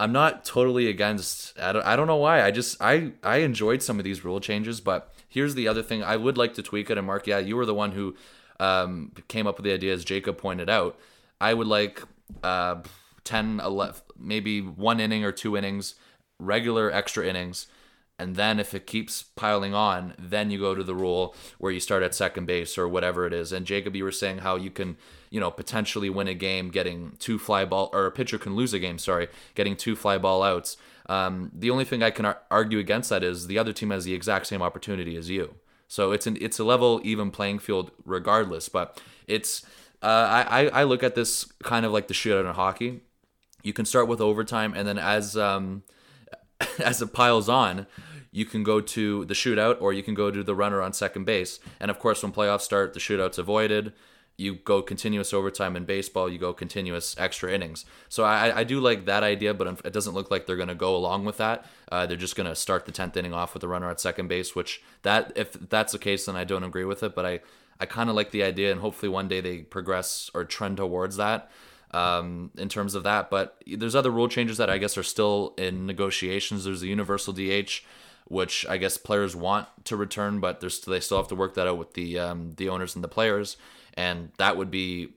i'm 0.00 0.12
not 0.12 0.44
totally 0.44 0.88
against 0.88 1.58
i 1.58 1.72
don't, 1.72 1.84
I 1.84 1.96
don't 1.96 2.06
know 2.06 2.16
why. 2.16 2.42
I 2.42 2.50
just 2.50 2.80
i 2.80 3.12
i 3.22 3.38
enjoyed 3.38 3.82
some 3.82 3.98
of 3.98 4.04
these 4.04 4.24
rule 4.24 4.40
changes 4.40 4.80
but 4.80 5.12
here's 5.28 5.54
the 5.54 5.68
other 5.68 5.82
thing. 5.82 6.02
I 6.02 6.16
would 6.16 6.38
like 6.38 6.54
to 6.54 6.62
tweak 6.62 6.88
it. 6.90 6.96
And 6.96 7.06
mark 7.06 7.26
yeah 7.26 7.38
you 7.38 7.56
were 7.56 7.66
the 7.66 7.74
one 7.74 7.92
who 7.92 8.14
um, 8.60 9.12
came 9.28 9.46
up 9.46 9.56
with 9.56 9.64
the 9.64 9.72
idea 9.72 9.92
as 9.92 10.04
jacob 10.04 10.38
pointed 10.38 10.70
out. 10.70 10.98
I 11.40 11.54
would 11.54 11.66
like 11.66 12.02
uh, 12.42 12.76
10 13.28 13.60
11 13.60 14.00
maybe 14.18 14.62
one 14.62 15.00
inning 15.00 15.22
or 15.22 15.32
two 15.32 15.54
innings 15.54 15.96
regular 16.40 16.90
extra 16.90 17.26
innings 17.26 17.66
and 18.18 18.34
then 18.36 18.58
if 18.58 18.72
it 18.72 18.86
keeps 18.86 19.22
piling 19.22 19.74
on 19.74 20.14
then 20.18 20.50
you 20.50 20.58
go 20.58 20.74
to 20.74 20.82
the 20.82 20.94
rule 20.94 21.34
where 21.58 21.70
you 21.70 21.78
start 21.78 22.02
at 22.02 22.14
second 22.14 22.46
base 22.46 22.78
or 22.78 22.88
whatever 22.88 23.26
it 23.26 23.34
is. 23.34 23.52
And 23.52 23.66
jacob 23.66 23.94
you 23.94 24.02
were 24.02 24.10
saying 24.10 24.38
how 24.38 24.56
you 24.56 24.70
can 24.70 24.96
you 25.28 25.40
know 25.40 25.50
potentially 25.50 26.08
win 26.08 26.26
a 26.26 26.32
game 26.32 26.70
getting 26.70 27.16
two 27.18 27.38
fly 27.38 27.66
ball 27.66 27.90
or 27.92 28.06
a 28.06 28.10
pitcher 28.10 28.38
can 28.38 28.56
lose 28.56 28.72
a 28.72 28.78
game 28.78 28.98
sorry 28.98 29.28
getting 29.54 29.76
two 29.76 29.94
fly 29.94 30.16
ball 30.16 30.42
outs. 30.42 30.78
Um, 31.06 31.50
the 31.54 31.70
only 31.70 31.84
thing 31.84 32.02
i 32.02 32.10
can 32.10 32.24
ar- 32.24 32.40
argue 32.50 32.78
against 32.78 33.10
that 33.10 33.22
is 33.22 33.46
the 33.46 33.58
other 33.58 33.74
team 33.74 33.90
has 33.90 34.04
the 34.04 34.14
exact 34.14 34.46
same 34.46 34.62
opportunity 34.62 35.16
as 35.16 35.28
you. 35.28 35.56
So 35.86 36.12
it's 36.12 36.26
an 36.26 36.38
it's 36.40 36.58
a 36.58 36.64
level 36.64 37.02
even 37.04 37.30
playing 37.30 37.58
field 37.58 37.90
regardless 38.06 38.70
but 38.70 39.02
it's 39.26 39.66
uh, 40.00 40.44
I, 40.48 40.68
I 40.68 40.84
look 40.84 41.02
at 41.02 41.16
this 41.16 41.44
kind 41.64 41.84
of 41.84 41.90
like 41.90 42.06
the 42.06 42.14
shootout 42.14 42.48
in 42.48 42.54
hockey 42.54 43.00
you 43.62 43.72
can 43.72 43.84
start 43.84 44.08
with 44.08 44.20
overtime 44.20 44.72
and 44.74 44.86
then 44.86 44.98
as 44.98 45.36
um, 45.36 45.82
as 46.78 47.02
it 47.02 47.12
piles 47.12 47.48
on, 47.48 47.86
you 48.30 48.44
can 48.44 48.62
go 48.62 48.80
to 48.80 49.24
the 49.24 49.34
shootout 49.34 49.80
or 49.80 49.92
you 49.92 50.02
can 50.02 50.14
go 50.14 50.30
to 50.30 50.42
the 50.42 50.54
runner 50.54 50.82
on 50.82 50.92
second 50.92 51.24
base. 51.24 51.58
And 51.80 51.90
of 51.90 51.98
course, 51.98 52.22
when 52.22 52.32
playoffs 52.32 52.62
start, 52.62 52.94
the 52.94 53.00
shootout's 53.00 53.38
avoided. 53.38 53.92
You 54.36 54.54
go 54.54 54.82
continuous 54.82 55.32
overtime 55.32 55.74
in 55.74 55.84
baseball, 55.84 56.28
you 56.28 56.38
go 56.38 56.52
continuous 56.52 57.16
extra 57.18 57.52
innings. 57.52 57.84
So 58.08 58.22
I, 58.22 58.58
I 58.58 58.64
do 58.64 58.78
like 58.78 59.06
that 59.06 59.24
idea, 59.24 59.52
but 59.52 59.80
it 59.84 59.92
doesn't 59.92 60.14
look 60.14 60.30
like 60.30 60.46
they're 60.46 60.54
going 60.54 60.68
to 60.68 60.76
go 60.76 60.94
along 60.94 61.24
with 61.24 61.38
that. 61.38 61.66
Uh, 61.90 62.06
they're 62.06 62.16
just 62.16 62.36
going 62.36 62.48
to 62.48 62.54
start 62.54 62.86
the 62.86 62.92
10th 62.92 63.16
inning 63.16 63.34
off 63.34 63.54
with 63.54 63.62
the 63.62 63.68
runner 63.68 63.90
at 63.90 63.98
second 63.98 64.28
base, 64.28 64.54
which 64.54 64.80
that 65.02 65.32
if 65.34 65.54
that's 65.54 65.92
the 65.92 65.98
case, 65.98 66.26
then 66.26 66.36
I 66.36 66.44
don't 66.44 66.62
agree 66.62 66.84
with 66.84 67.02
it. 67.02 67.16
But 67.16 67.26
I, 67.26 67.40
I 67.80 67.86
kind 67.86 68.08
of 68.08 68.14
like 68.14 68.30
the 68.30 68.44
idea, 68.44 68.70
and 68.70 68.80
hopefully 68.80 69.08
one 69.08 69.26
day 69.26 69.40
they 69.40 69.58
progress 69.58 70.30
or 70.32 70.44
trend 70.44 70.76
towards 70.76 71.16
that 71.16 71.50
um, 71.92 72.50
in 72.56 72.68
terms 72.68 72.94
of 72.94 73.02
that. 73.04 73.30
But 73.30 73.62
there's 73.66 73.94
other 73.94 74.10
rule 74.10 74.28
changes 74.28 74.58
that 74.58 74.70
I 74.70 74.78
guess 74.78 74.98
are 74.98 75.02
still 75.02 75.54
in 75.56 75.86
negotiations. 75.86 76.64
There's 76.64 76.80
the 76.80 76.88
universal 76.88 77.32
DH, 77.32 77.82
which 78.26 78.66
I 78.68 78.76
guess 78.76 78.96
players 78.96 79.34
want 79.34 79.68
to 79.84 79.96
return, 79.96 80.40
but 80.40 80.60
they 80.60 81.00
still 81.00 81.16
have 81.16 81.28
to 81.28 81.34
work 81.34 81.54
that 81.54 81.66
out 81.66 81.78
with 81.78 81.94
the 81.94 82.18
um, 82.18 82.52
the 82.56 82.68
owners 82.68 82.94
and 82.94 83.04
the 83.04 83.08
players. 83.08 83.56
And 83.94 84.30
that 84.38 84.56
would 84.56 84.70
be 84.70 85.10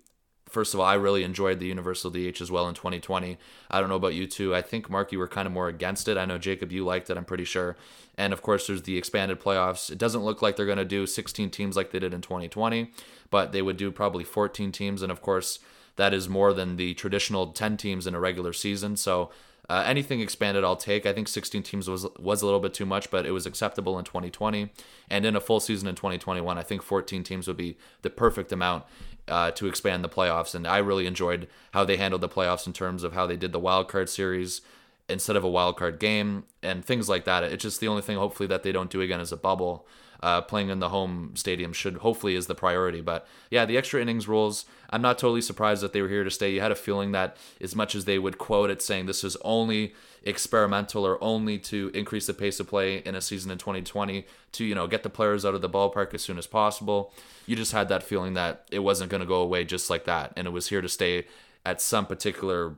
first 0.52 0.74
of 0.74 0.80
all, 0.80 0.86
I 0.86 0.96
really 0.96 1.24
enjoyed 1.24 1.60
the 1.60 1.68
Universal 1.68 2.12
DH 2.12 2.42
as 2.42 2.52
well 2.52 2.68
in 2.68 2.76
2020. 2.76 3.38
I 3.70 3.80
don't 3.80 3.90
know 3.90 3.96
about 3.96 4.14
you 4.14 4.28
two. 4.28 4.54
I 4.54 4.62
think 4.62 4.90
Mark, 4.90 5.12
you 5.12 5.18
were 5.18 5.28
kind 5.28 5.48
of 5.48 5.54
more 5.54 5.70
against 5.70 6.10
it. 6.10 6.18
I 6.18 6.26
know 6.26 6.38
Jacob, 6.38 6.72
you 6.72 6.84
liked 6.84 7.10
it. 7.10 7.18
I'm 7.18 7.26
pretty 7.26 7.46
sure. 7.46 7.78
And 8.18 8.34
of 8.34 8.42
course, 8.42 8.68
there's 8.68 8.84
the 8.84 8.98
expanded 8.98 9.40
playoffs. 9.40 9.90
It 9.90 9.98
doesn't 9.98 10.24
look 10.24 10.42
like 10.42 10.58
they're 10.58 10.66
going 10.66 10.78
to 10.78 10.86
do 10.86 11.08
16 11.08 11.50
teams 11.50 11.78
like 11.78 11.92
they 11.92 12.00
did 12.00 12.14
in 12.14 12.22
2020, 12.22 12.92
but 13.30 13.54
they 13.54 13.62
would 13.62 13.78
do 13.78 13.92
probably 13.92 14.26
14 14.26 14.72
teams. 14.74 15.02
And 15.02 15.12
of 15.12 15.22
course, 15.22 15.60
that 15.96 16.14
is 16.14 16.30
more 16.30 16.54
than 16.54 16.78
the 16.78 16.94
traditional 16.94 17.52
10 17.52 17.78
teams 17.78 18.08
in 18.08 18.16
a 18.16 18.20
regular 18.20 18.54
season. 18.54 18.96
So 18.96 19.30
uh, 19.70 19.84
anything 19.86 20.20
expanded, 20.20 20.64
I'll 20.64 20.76
take. 20.76 21.06
I 21.06 21.14
think 21.14 21.28
16 21.28 21.64
teams 21.64 21.88
was 21.88 22.06
was 22.20 22.42
a 22.42 22.46
little 22.46 22.60
bit 22.60 22.74
too 22.74 22.86
much, 22.86 23.10
but 23.10 23.26
it 23.26 23.32
was 23.32 23.46
acceptable 23.46 23.98
in 23.98 24.04
2020, 24.04 24.70
and 25.10 25.26
in 25.26 25.36
a 25.36 25.40
full 25.40 25.62
season 25.62 25.88
in 25.88 25.96
2021, 25.96 26.58
I 26.58 26.62
think 26.62 26.82
14 26.82 27.24
teams 27.24 27.48
would 27.48 27.56
be 27.56 27.78
the 28.02 28.10
perfect 28.10 28.52
amount 28.52 28.84
uh, 29.30 29.52
to 29.52 29.68
expand 29.68 30.04
the 30.04 30.10
playoffs. 30.10 30.54
And 30.54 30.68
I 30.68 30.80
really 30.80 31.08
enjoyed 31.08 31.48
how 31.74 31.86
they 31.86 31.96
handled 31.96 32.22
the 32.22 32.28
playoffs 32.28 32.68
in 32.68 32.74
terms 32.74 33.04
of 33.04 33.14
how 33.14 33.26
they 33.26 33.38
did 33.38 33.54
the 33.54 33.60
wild 33.60 33.88
card 33.88 34.10
series 34.10 34.62
instead 35.10 35.36
of 35.36 35.44
a 35.44 35.50
wild 35.50 35.78
card 35.78 36.00
game 36.00 36.46
and 36.64 36.84
things 36.84 37.10
like 37.10 37.26
that. 37.26 37.44
It's 37.44 37.64
just 37.64 37.80
the 37.80 37.88
only 37.88 38.02
thing, 38.02 38.18
hopefully, 38.18 38.48
that 38.48 38.64
they 38.64 38.72
don't 38.72 38.90
do 38.90 39.02
again 39.02 39.20
is 39.20 39.32
a 39.32 39.38
bubble 39.38 39.88
uh, 40.24 40.42
playing 40.42 40.70
in 40.70 40.80
the 40.80 40.90
home 40.90 41.32
stadium 41.36 41.74
should 41.74 41.98
hopefully 41.98 42.36
is 42.36 42.48
the 42.48 42.56
priority. 42.56 43.02
But 43.02 43.28
yeah, 43.50 43.66
the 43.66 43.78
extra 43.78 44.02
innings 44.02 44.28
rules, 44.28 44.66
I'm 44.90 45.02
not 45.02 45.18
totally 45.18 45.42
surprised 45.42 45.82
that 45.82 45.94
they 45.94 46.02
were 46.02 46.10
here 46.10 46.24
to 46.24 46.30
stay. 46.30 46.52
You 46.52 46.62
had 46.62 46.72
a 46.72 46.76
feeling 46.76 47.12
that 47.14 47.38
as 47.60 47.76
much 47.76 47.96
as 47.96 48.06
they 48.06 48.20
would 48.20 48.38
quote 48.38 48.70
it 48.70 48.82
saying 48.82 49.06
this 49.06 49.24
is 49.24 49.36
only 49.42 49.94
experimental 50.24 51.06
or 51.06 51.22
only 51.24 51.58
to 51.58 51.90
increase 51.96 52.28
the 52.28 52.34
pace 52.34 52.60
of 52.60 52.68
play 52.68 52.98
in 52.98 53.16
a 53.16 53.22
season 53.22 53.50
in 53.50 53.58
2020 53.58 54.24
to 54.52 54.64
you 54.64 54.76
know 54.76 54.86
get 54.86 55.02
the 55.02 55.10
players 55.10 55.44
out 55.44 55.56
of 55.56 55.62
the 55.62 55.70
ballpark 55.70 56.14
as 56.14 56.22
soon 56.22 56.38
as 56.38 56.46
possible, 56.46 57.12
you 57.48 57.56
just 57.56 57.72
had 57.72 57.90
that 57.90 58.04
feeling 58.04 58.36
that 58.36 58.68
it 58.72 58.80
wasn't 58.80 59.10
going 59.10 59.22
to 59.22 59.28
go 59.28 59.42
away 59.42 59.64
just 59.64 59.90
like 59.90 60.06
that, 60.06 60.32
and 60.38 60.46
it 60.48 60.52
was 60.52 60.70
here 60.70 60.82
to 60.82 60.90
stay 60.90 61.26
at 61.66 61.82
some 61.82 62.06
particular 62.06 62.76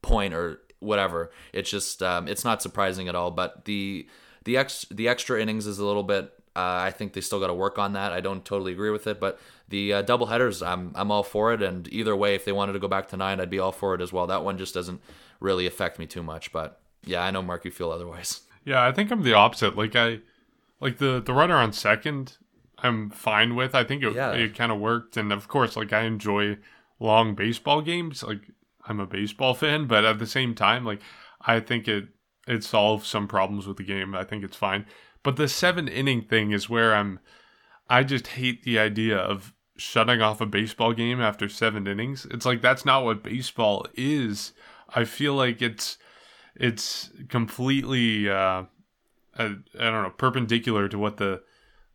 point 0.00 0.32
or 0.32 0.60
whatever. 0.86 1.30
It's 1.52 1.68
just 1.70 2.02
um, 2.02 2.28
it's 2.28 2.44
not 2.44 2.62
surprising 2.62 3.08
at 3.08 3.14
all. 3.14 3.30
But 3.30 3.64
the 3.66 4.06
the 4.44 4.56
ex 4.56 4.86
the 4.90 5.08
extra 5.08 5.40
innings 5.40 5.66
is 5.66 5.78
a 5.78 5.84
little 5.84 6.02
bit 6.04 6.32
uh, 6.56 6.80
I 6.86 6.90
think 6.90 7.12
they 7.12 7.20
still 7.20 7.38
got 7.38 7.48
to 7.48 7.54
work 7.54 7.78
on 7.78 7.92
that. 7.92 8.12
I 8.12 8.20
don't 8.22 8.42
totally 8.42 8.72
agree 8.72 8.88
with 8.88 9.06
it, 9.06 9.20
but 9.20 9.38
the 9.68 9.92
uh, 9.92 10.02
double 10.02 10.26
headers, 10.26 10.62
I'm 10.62 10.90
I'm 10.94 11.10
all 11.10 11.22
for 11.22 11.52
it. 11.52 11.62
And 11.62 11.86
either 11.92 12.16
way, 12.16 12.34
if 12.34 12.46
they 12.46 12.52
wanted 12.52 12.72
to 12.72 12.78
go 12.78 12.88
back 12.88 13.08
to 13.08 13.16
nine, 13.18 13.40
I'd 13.40 13.50
be 13.50 13.58
all 13.58 13.72
for 13.72 13.94
it 13.94 14.00
as 14.00 14.10
well. 14.10 14.26
That 14.26 14.42
one 14.42 14.56
just 14.56 14.72
doesn't 14.72 15.02
really 15.38 15.66
affect 15.66 15.98
me 15.98 16.06
too 16.06 16.22
much. 16.22 16.52
But 16.52 16.80
yeah, 17.04 17.22
I 17.22 17.30
know 17.30 17.42
Mark, 17.42 17.66
you 17.66 17.70
feel 17.70 17.90
otherwise. 17.90 18.40
Yeah, 18.64 18.82
I 18.84 18.90
think 18.90 19.12
I'm 19.12 19.22
the 19.22 19.34
opposite. 19.34 19.76
Like 19.76 19.94
I, 19.94 20.20
like 20.80 20.96
the 20.96 21.20
the 21.20 21.34
runner 21.34 21.56
on 21.56 21.72
second. 21.72 22.38
I'm 22.78 23.10
fine 23.10 23.54
with. 23.54 23.74
I 23.74 23.84
think 23.84 24.02
it 24.02 24.14
Yeah. 24.14 24.32
it 24.32 24.56
kind 24.56 24.72
of 24.72 24.78
worked, 24.80 25.16
and 25.18 25.32
of 25.32 25.48
course, 25.48 25.76
like 25.76 25.92
I 25.92 26.02
enjoy 26.02 26.56
long 26.98 27.34
baseball 27.34 27.82
games. 27.82 28.22
Like 28.22 28.50
I'm 28.86 29.00
a 29.00 29.06
baseball 29.06 29.54
fan, 29.54 29.86
but 29.86 30.04
at 30.04 30.18
the 30.18 30.26
same 30.26 30.54
time, 30.54 30.84
like 30.84 31.00
I 31.40 31.60
think 31.60 31.88
it 31.88 32.08
it 32.46 32.62
solves 32.64 33.08
some 33.08 33.26
problems 33.26 33.66
with 33.66 33.76
the 33.76 33.82
game. 33.82 34.14
I 34.14 34.24
think 34.24 34.44
it's 34.44 34.56
fine. 34.56 34.86
But 35.22 35.36
the 35.36 35.48
seven 35.48 35.88
inning 35.88 36.22
thing 36.22 36.52
is 36.52 36.70
where 36.70 36.94
I'm. 36.94 37.20
I 37.88 38.02
just 38.02 38.28
hate 38.28 38.62
the 38.62 38.78
idea 38.78 39.16
of 39.16 39.52
shutting 39.76 40.20
off 40.20 40.40
a 40.40 40.46
baseball 40.46 40.92
game 40.92 41.20
after 41.20 41.48
seven 41.48 41.86
innings. 41.86 42.26
It's 42.30 42.46
like 42.46 42.60
that's 42.60 42.84
not 42.84 43.04
what 43.04 43.22
baseball 43.22 43.86
is. 43.94 44.52
I 44.88 45.04
feel 45.04 45.34
like 45.34 45.60
it's 45.60 45.98
it's 46.54 47.10
completely 47.28 48.28
uh, 48.28 48.64
I, 49.38 49.44
I 49.44 49.50
don't 49.78 50.02
know 50.02 50.12
perpendicular 50.16 50.88
to 50.88 50.98
what 50.98 51.16
the 51.16 51.42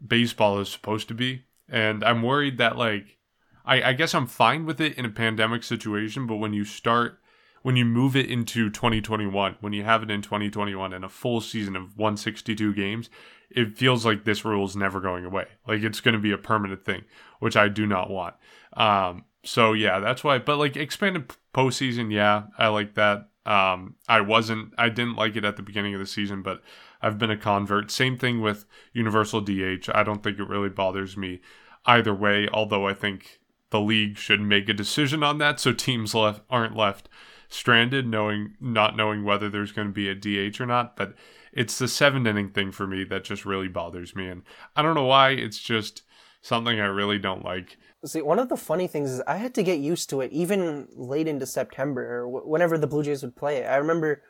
baseball 0.05 0.59
is 0.59 0.69
supposed 0.69 1.07
to 1.09 1.13
be, 1.13 1.43
and 1.69 2.03
I'm 2.03 2.21
worried 2.21 2.57
that 2.57 2.77
like 2.77 3.17
I, 3.65 3.81
I 3.81 3.93
guess 3.93 4.13
I'm 4.13 4.27
fine 4.27 4.65
with 4.65 4.81
it 4.81 4.97
in 4.97 5.05
a 5.05 5.09
pandemic 5.09 5.63
situation, 5.63 6.27
but 6.27 6.37
when 6.37 6.53
you 6.53 6.65
start 6.65 7.19
when 7.61 7.75
you 7.75 7.85
move 7.85 8.15
it 8.15 8.29
into 8.29 8.69
2021, 8.69 9.57
when 9.61 9.73
you 9.73 9.83
have 9.83 10.03
it 10.03 10.09
in 10.09 10.21
2021 10.21 10.93
and 10.93 11.05
a 11.05 11.09
full 11.09 11.41
season 11.41 11.75
of 11.75 11.97
162 11.97 12.73
games, 12.73 13.09
it 13.49 13.77
feels 13.77 14.05
like 14.05 14.23
this 14.23 14.43
rule 14.43 14.65
is 14.65 14.75
never 14.75 14.99
going 14.99 15.25
away. 15.25 15.45
Like 15.67 15.83
it's 15.83 16.01
going 16.01 16.13
to 16.13 16.19
be 16.19 16.31
a 16.31 16.37
permanent 16.37 16.83
thing, 16.83 17.03
which 17.39 17.55
I 17.55 17.67
do 17.67 17.85
not 17.85 18.09
want. 18.09 18.35
Um, 18.73 19.25
so 19.43 19.73
yeah, 19.73 19.99
that's 19.99 20.23
why. 20.23 20.39
But 20.39 20.57
like 20.57 20.75
expanded 20.75 21.33
postseason, 21.53 22.11
yeah, 22.11 22.43
I 22.57 22.67
like 22.69 22.95
that. 22.95 23.29
Um, 23.45 23.95
I 24.07 24.21
wasn't, 24.21 24.73
I 24.77 24.89
didn't 24.89 25.15
like 25.15 25.35
it 25.35 25.45
at 25.45 25.57
the 25.57 25.63
beginning 25.63 25.93
of 25.93 25.99
the 25.99 26.05
season, 26.05 26.43
but 26.43 26.61
I've 27.01 27.17
been 27.17 27.31
a 27.31 27.37
convert. 27.37 27.89
Same 27.89 28.17
thing 28.17 28.41
with 28.41 28.65
universal 28.93 29.41
DH. 29.41 29.89
I 29.93 30.03
don't 30.03 30.23
think 30.23 30.39
it 30.39 30.47
really 30.47 30.69
bothers 30.69 31.17
me 31.17 31.41
either 31.85 32.13
way. 32.13 32.47
Although 32.53 32.87
I 32.87 32.93
think 32.93 33.40
the 33.71 33.81
league 33.81 34.17
should 34.17 34.41
make 34.41 34.69
a 34.69 34.73
decision 34.73 35.23
on 35.23 35.39
that, 35.39 35.59
so 35.59 35.73
teams 35.73 36.13
left 36.13 36.41
aren't 36.49 36.75
left 36.75 37.09
stranded, 37.49 38.07
knowing 38.07 38.55
not 38.61 38.95
knowing 38.95 39.23
whether 39.23 39.49
there's 39.49 39.71
going 39.71 39.87
to 39.87 39.93
be 39.93 40.07
a 40.07 40.15
DH 40.15 40.61
or 40.61 40.65
not. 40.65 40.95
But 40.95 41.15
it's 41.51 41.77
the 41.77 41.87
seven 41.87 42.27
inning 42.27 42.49
thing 42.49 42.71
for 42.71 42.87
me 42.87 43.03
that 43.05 43.23
just 43.23 43.45
really 43.45 43.67
bothers 43.67 44.15
me, 44.15 44.27
and 44.27 44.43
I 44.75 44.81
don't 44.81 44.95
know 44.95 45.05
why. 45.05 45.31
It's 45.31 45.59
just 45.59 46.03
something 46.41 46.79
I 46.79 46.85
really 46.85 47.19
don't 47.19 47.45
like. 47.45 47.77
See, 48.03 48.21
one 48.21 48.39
of 48.39 48.49
the 48.49 48.57
funny 48.57 48.87
things 48.87 49.11
is 49.11 49.21
I 49.27 49.37
had 49.37 49.53
to 49.55 49.63
get 49.63 49.79
used 49.79 50.09
to 50.09 50.21
it 50.21 50.31
even 50.31 50.87
late 50.95 51.27
into 51.27 51.45
September 51.45 52.03
or 52.03 52.27
whenever 52.27 52.77
the 52.77 52.87
Blue 52.87 53.03
Jays 53.03 53.21
would 53.21 53.35
play 53.35 53.57
it. 53.57 53.65
I 53.65 53.75
remember 53.75 54.23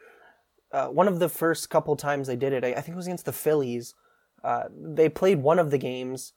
uh, 0.74 0.88
one 0.88 1.08
of 1.08 1.20
the 1.20 1.30
first 1.30 1.70
couple 1.70 1.96
times 1.96 2.28
they 2.28 2.36
did 2.36 2.52
it, 2.52 2.66
I, 2.66 2.70
I 2.70 2.82
think 2.82 2.90
it 2.90 2.96
was 2.96 3.08
against 3.08 3.26
the 3.26 3.32
Phillies. 3.32 3.96
Uh, 4.44 4.64
they 4.74 5.08
played 5.08 5.42
one 5.42 5.58
of 5.58 5.72
the 5.72 5.78
games, 5.78 6.34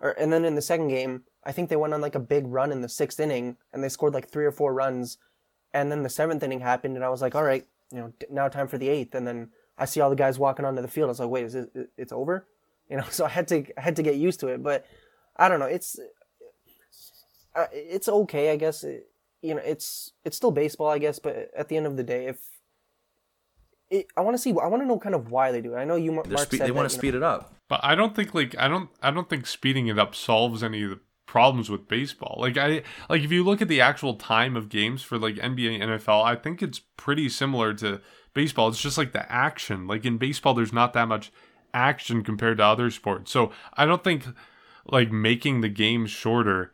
or, 0.00 0.10
and 0.10 0.32
then 0.32 0.44
in 0.44 0.56
the 0.56 0.62
second 0.62 0.88
game, 0.88 1.22
I 1.44 1.52
think 1.52 1.68
they 1.68 1.76
went 1.76 1.92
on 1.94 2.00
like 2.00 2.14
a 2.14 2.20
big 2.20 2.44
run 2.46 2.70
in 2.72 2.82
the 2.82 2.88
sixth 2.88 3.18
inning 3.20 3.56
and 3.72 3.82
they 3.82 3.88
scored 3.88 4.14
like 4.14 4.28
three 4.28 4.44
or 4.44 4.52
four 4.52 4.72
runs. 4.72 5.18
And 5.74 5.90
then 5.90 6.02
the 6.02 6.08
seventh 6.10 6.42
inning 6.42 6.60
happened, 6.60 6.96
and 6.96 7.04
I 7.04 7.08
was 7.08 7.22
like, 7.22 7.34
all 7.34 7.42
right, 7.42 7.66
you 7.90 7.98
know, 7.98 8.12
now 8.30 8.48
time 8.48 8.68
for 8.68 8.76
the 8.76 8.88
eighth. 8.90 9.14
And 9.14 9.26
then 9.26 9.48
I 9.78 9.86
see 9.86 10.00
all 10.02 10.10
the 10.10 10.16
guys 10.16 10.38
walking 10.38 10.64
onto 10.66 10.82
the 10.82 10.88
field. 10.88 11.08
I 11.08 11.12
was 11.12 11.20
like, 11.20 11.30
wait, 11.30 11.44
is 11.46 11.54
it, 11.54 11.70
it- 11.74 11.90
it's 11.96 12.12
over? 12.12 12.46
You 12.90 12.98
know, 12.98 13.04
so 13.08 13.24
I 13.24 13.30
had 13.30 13.48
to 13.48 13.64
I 13.78 13.80
had 13.80 13.96
to 13.96 14.02
get 14.02 14.16
used 14.16 14.40
to 14.40 14.48
it. 14.48 14.62
But 14.62 14.84
I 15.36 15.48
don't 15.48 15.60
know. 15.60 15.66
It's 15.66 15.98
uh, 17.54 17.66
it's 17.72 18.06
okay, 18.08 18.50
I 18.50 18.56
guess. 18.56 18.84
It, 18.84 19.08
you 19.40 19.54
know, 19.54 19.62
it's 19.64 20.12
it's 20.26 20.36
still 20.36 20.50
baseball, 20.50 20.88
I 20.88 20.98
guess. 20.98 21.18
But 21.18 21.50
at 21.56 21.68
the 21.68 21.76
end 21.78 21.86
of 21.86 21.96
the 21.96 22.02
day, 22.02 22.26
if 22.26 22.38
it, 23.90 24.06
I 24.16 24.20
want 24.20 24.34
to 24.34 24.38
see, 24.42 24.50
I 24.50 24.66
want 24.66 24.82
to 24.82 24.86
know 24.86 24.98
kind 24.98 25.14
of 25.14 25.30
why 25.30 25.52
they 25.52 25.60
do 25.62 25.74
it. 25.74 25.78
I 25.78 25.84
know 25.84 25.96
you, 25.96 26.12
Mar- 26.12 26.24
They're 26.24 26.34
Mark, 26.34 26.48
spe- 26.48 26.56
said 26.56 26.66
they 26.66 26.70
want 26.70 26.88
to 26.90 26.94
you 26.94 26.98
know, 26.98 27.00
speed 27.00 27.14
it 27.14 27.22
up. 27.22 27.54
But 27.68 27.80
I 27.82 27.94
don't 27.94 28.14
think 28.14 28.34
like 28.34 28.54
I 28.58 28.68
don't 28.68 28.90
I 29.02 29.10
don't 29.10 29.28
think 29.30 29.46
speeding 29.46 29.86
it 29.86 29.98
up 29.98 30.14
solves 30.14 30.62
any 30.62 30.82
of 30.82 30.90
the 30.90 31.00
problems 31.26 31.70
with 31.70 31.88
baseball. 31.88 32.36
Like 32.38 32.56
I 32.56 32.82
like 33.08 33.22
if 33.22 33.32
you 33.32 33.44
look 33.44 33.62
at 33.62 33.68
the 33.68 33.80
actual 33.80 34.14
time 34.14 34.56
of 34.56 34.68
games 34.68 35.02
for 35.02 35.18
like 35.18 35.36
NBA 35.36 35.80
NFL, 35.80 36.24
I 36.24 36.36
think 36.36 36.62
it's 36.62 36.80
pretty 36.96 37.28
similar 37.28 37.74
to 37.74 38.00
baseball. 38.34 38.68
It's 38.68 38.80
just 38.80 38.98
like 38.98 39.12
the 39.12 39.30
action. 39.30 39.86
Like 39.86 40.04
in 40.04 40.18
baseball 40.18 40.54
there's 40.54 40.72
not 40.72 40.92
that 40.94 41.08
much 41.08 41.32
action 41.74 42.22
compared 42.22 42.58
to 42.58 42.64
other 42.64 42.90
sports. 42.90 43.30
So 43.30 43.52
I 43.74 43.86
don't 43.86 44.04
think 44.04 44.24
like 44.86 45.10
making 45.10 45.60
the 45.60 45.68
game 45.68 46.06
shorter 46.06 46.72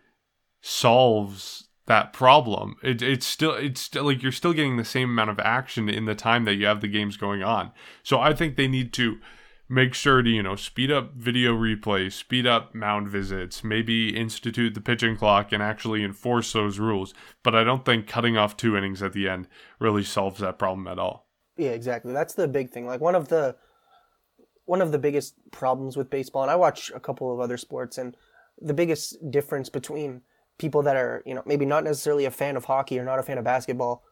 solves 0.61 1.69
that 1.87 2.13
problem. 2.13 2.77
It, 2.83 3.03
it's 3.03 3.27
still 3.27 3.55
it's 3.55 3.81
still 3.81 4.05
like 4.05 4.23
you're 4.23 4.33
still 4.33 4.53
getting 4.53 4.77
the 4.77 4.85
same 4.85 5.11
amount 5.11 5.31
of 5.31 5.41
action 5.41 5.89
in 5.89 6.05
the 6.05 6.15
time 6.15 6.45
that 6.45 6.55
you 6.55 6.67
have 6.67 6.81
the 6.81 6.89
games 6.89 7.17
going 7.17 7.43
on. 7.43 7.73
So 8.03 8.21
I 8.21 8.35
think 8.35 8.57
they 8.57 8.69
need 8.69 8.93
to 8.95 9.19
make 9.69 9.95
sure 9.95 10.23
to 10.23 10.31
you 10.31 10.43
know 10.43 10.57
speed 10.57 10.91
up 10.91 11.15
video 11.15 11.55
replay, 11.55 12.13
speed 12.13 12.47
up 12.47 12.75
mound 12.75 13.09
visits, 13.09 13.63
maybe 13.63 14.17
institute 14.17 14.75
the 14.75 14.81
pitching 14.81 15.17
clock 15.17 15.53
and 15.53 15.63
actually 15.63 16.03
enforce 16.03 16.53
those 16.53 16.79
rules. 16.79 17.15
But 17.43 17.55
I 17.55 17.65
don't 17.65 17.85
think 17.85 18.07
cutting 18.07 18.37
off 18.37 18.57
two 18.57 18.77
innings 18.77 19.03
at 19.03 19.13
the 19.13 19.29
end 19.29 19.49
really 19.79 20.05
solves 20.05 20.41
that 20.41 20.59
problem 20.59 20.87
at 20.89 20.99
all. 20.99 21.27
Yeah, 21.57 21.71
exactly. 21.71 22.13
That's 22.13 22.35
the 22.35 22.49
big 22.49 22.71
thing. 22.71 22.87
Like 22.87 23.01
one 23.01 23.15
of 23.15 23.29
the 23.29 23.57
one 24.65 24.83
of 24.83 24.93
the 24.93 24.99
biggest 24.99 25.35
problems 25.51 25.97
with 25.97 26.11
baseball, 26.11 26.43
and 26.43 26.51
I 26.51 26.57
watch 26.57 26.91
a 26.95 27.01
couple 27.01 27.33
of 27.33 27.41
other 27.41 27.57
sports, 27.57 27.99
and 27.99 28.17
the 28.61 28.75
biggest 28.75 29.17
difference 29.31 29.69
between 29.69 30.23
people 30.59 30.83
that 30.83 30.97
are, 30.97 31.23
you 31.25 31.35
know, 31.35 31.43
maybe 31.47 31.65
not 31.65 31.85
necessarily 31.85 32.25
a 32.25 32.31
fan 32.31 32.57
of 32.57 32.65
hockey 32.65 32.99
or 32.99 33.05
not 33.05 33.19
a 33.19 33.23
fan 33.23 33.39
of 33.39 33.45
basketball, 33.45 34.03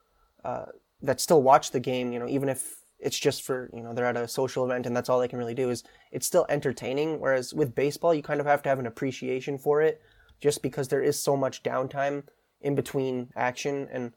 uh, 0.44 0.66
that 1.02 1.20
still 1.20 1.42
watch 1.42 1.72
the 1.72 1.80
game, 1.80 2.12
you 2.12 2.18
know, 2.18 2.28
even 2.28 2.48
if 2.48 2.85
it's 2.98 3.18
just 3.18 3.42
for, 3.42 3.70
you 3.72 3.82
know, 3.82 3.92
they're 3.92 4.06
at 4.06 4.16
a 4.16 4.28
social 4.28 4.64
event 4.64 4.86
and 4.86 4.96
that's 4.96 5.08
all 5.08 5.20
they 5.20 5.28
can 5.28 5.38
really 5.38 5.54
do 5.54 5.70
is 5.70 5.84
it's 6.12 6.26
still 6.26 6.46
entertaining. 6.48 7.20
Whereas 7.20 7.52
with 7.52 7.74
baseball, 7.74 8.14
you 8.14 8.22
kind 8.22 8.40
of 8.40 8.46
have 8.46 8.62
to 8.62 8.68
have 8.68 8.78
an 8.78 8.86
appreciation 8.86 9.58
for 9.58 9.82
it 9.82 10.00
just 10.40 10.62
because 10.62 10.88
there 10.88 11.02
is 11.02 11.18
so 11.18 11.36
much 11.36 11.62
downtime 11.62 12.24
in 12.60 12.74
between 12.74 13.30
action. 13.36 13.88
And 13.92 14.12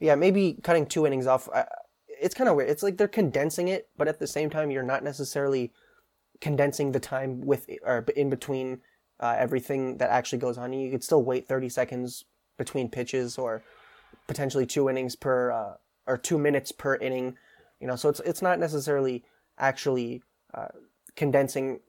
yeah, 0.00 0.14
maybe 0.14 0.58
cutting 0.62 0.86
two 0.86 1.06
innings 1.06 1.26
off, 1.26 1.48
I, 1.54 1.66
it's 2.20 2.34
kind 2.34 2.48
of 2.48 2.56
weird. 2.56 2.70
It's 2.70 2.82
like 2.82 2.96
they're 2.96 3.08
condensing 3.08 3.68
it, 3.68 3.88
but 3.96 4.08
at 4.08 4.18
the 4.18 4.26
same 4.26 4.50
time, 4.50 4.70
you're 4.70 4.82
not 4.82 5.04
necessarily 5.04 5.72
condensing 6.40 6.92
the 6.92 7.00
time 7.00 7.40
with 7.40 7.68
or 7.84 8.04
in 8.16 8.30
between 8.30 8.80
uh, 9.20 9.36
everything 9.38 9.98
that 9.98 10.10
actually 10.10 10.38
goes 10.38 10.58
on. 10.58 10.72
You 10.72 10.90
could 10.90 11.04
still 11.04 11.22
wait 11.22 11.46
30 11.46 11.68
seconds 11.68 12.24
between 12.58 12.88
pitches 12.88 13.38
or 13.38 13.62
potentially 14.26 14.66
two 14.66 14.88
innings 14.88 15.16
per 15.16 15.50
uh, 15.50 15.74
or 16.06 16.18
two 16.18 16.38
minutes 16.38 16.72
per 16.72 16.96
inning. 16.96 17.36
You 17.84 17.88
know, 17.88 17.96
so 17.96 18.08
it's 18.08 18.20
it's 18.20 18.40
not 18.40 18.58
necessarily 18.58 19.24
actually 19.58 20.22
uh, 20.54 20.68
condensing 21.16 21.80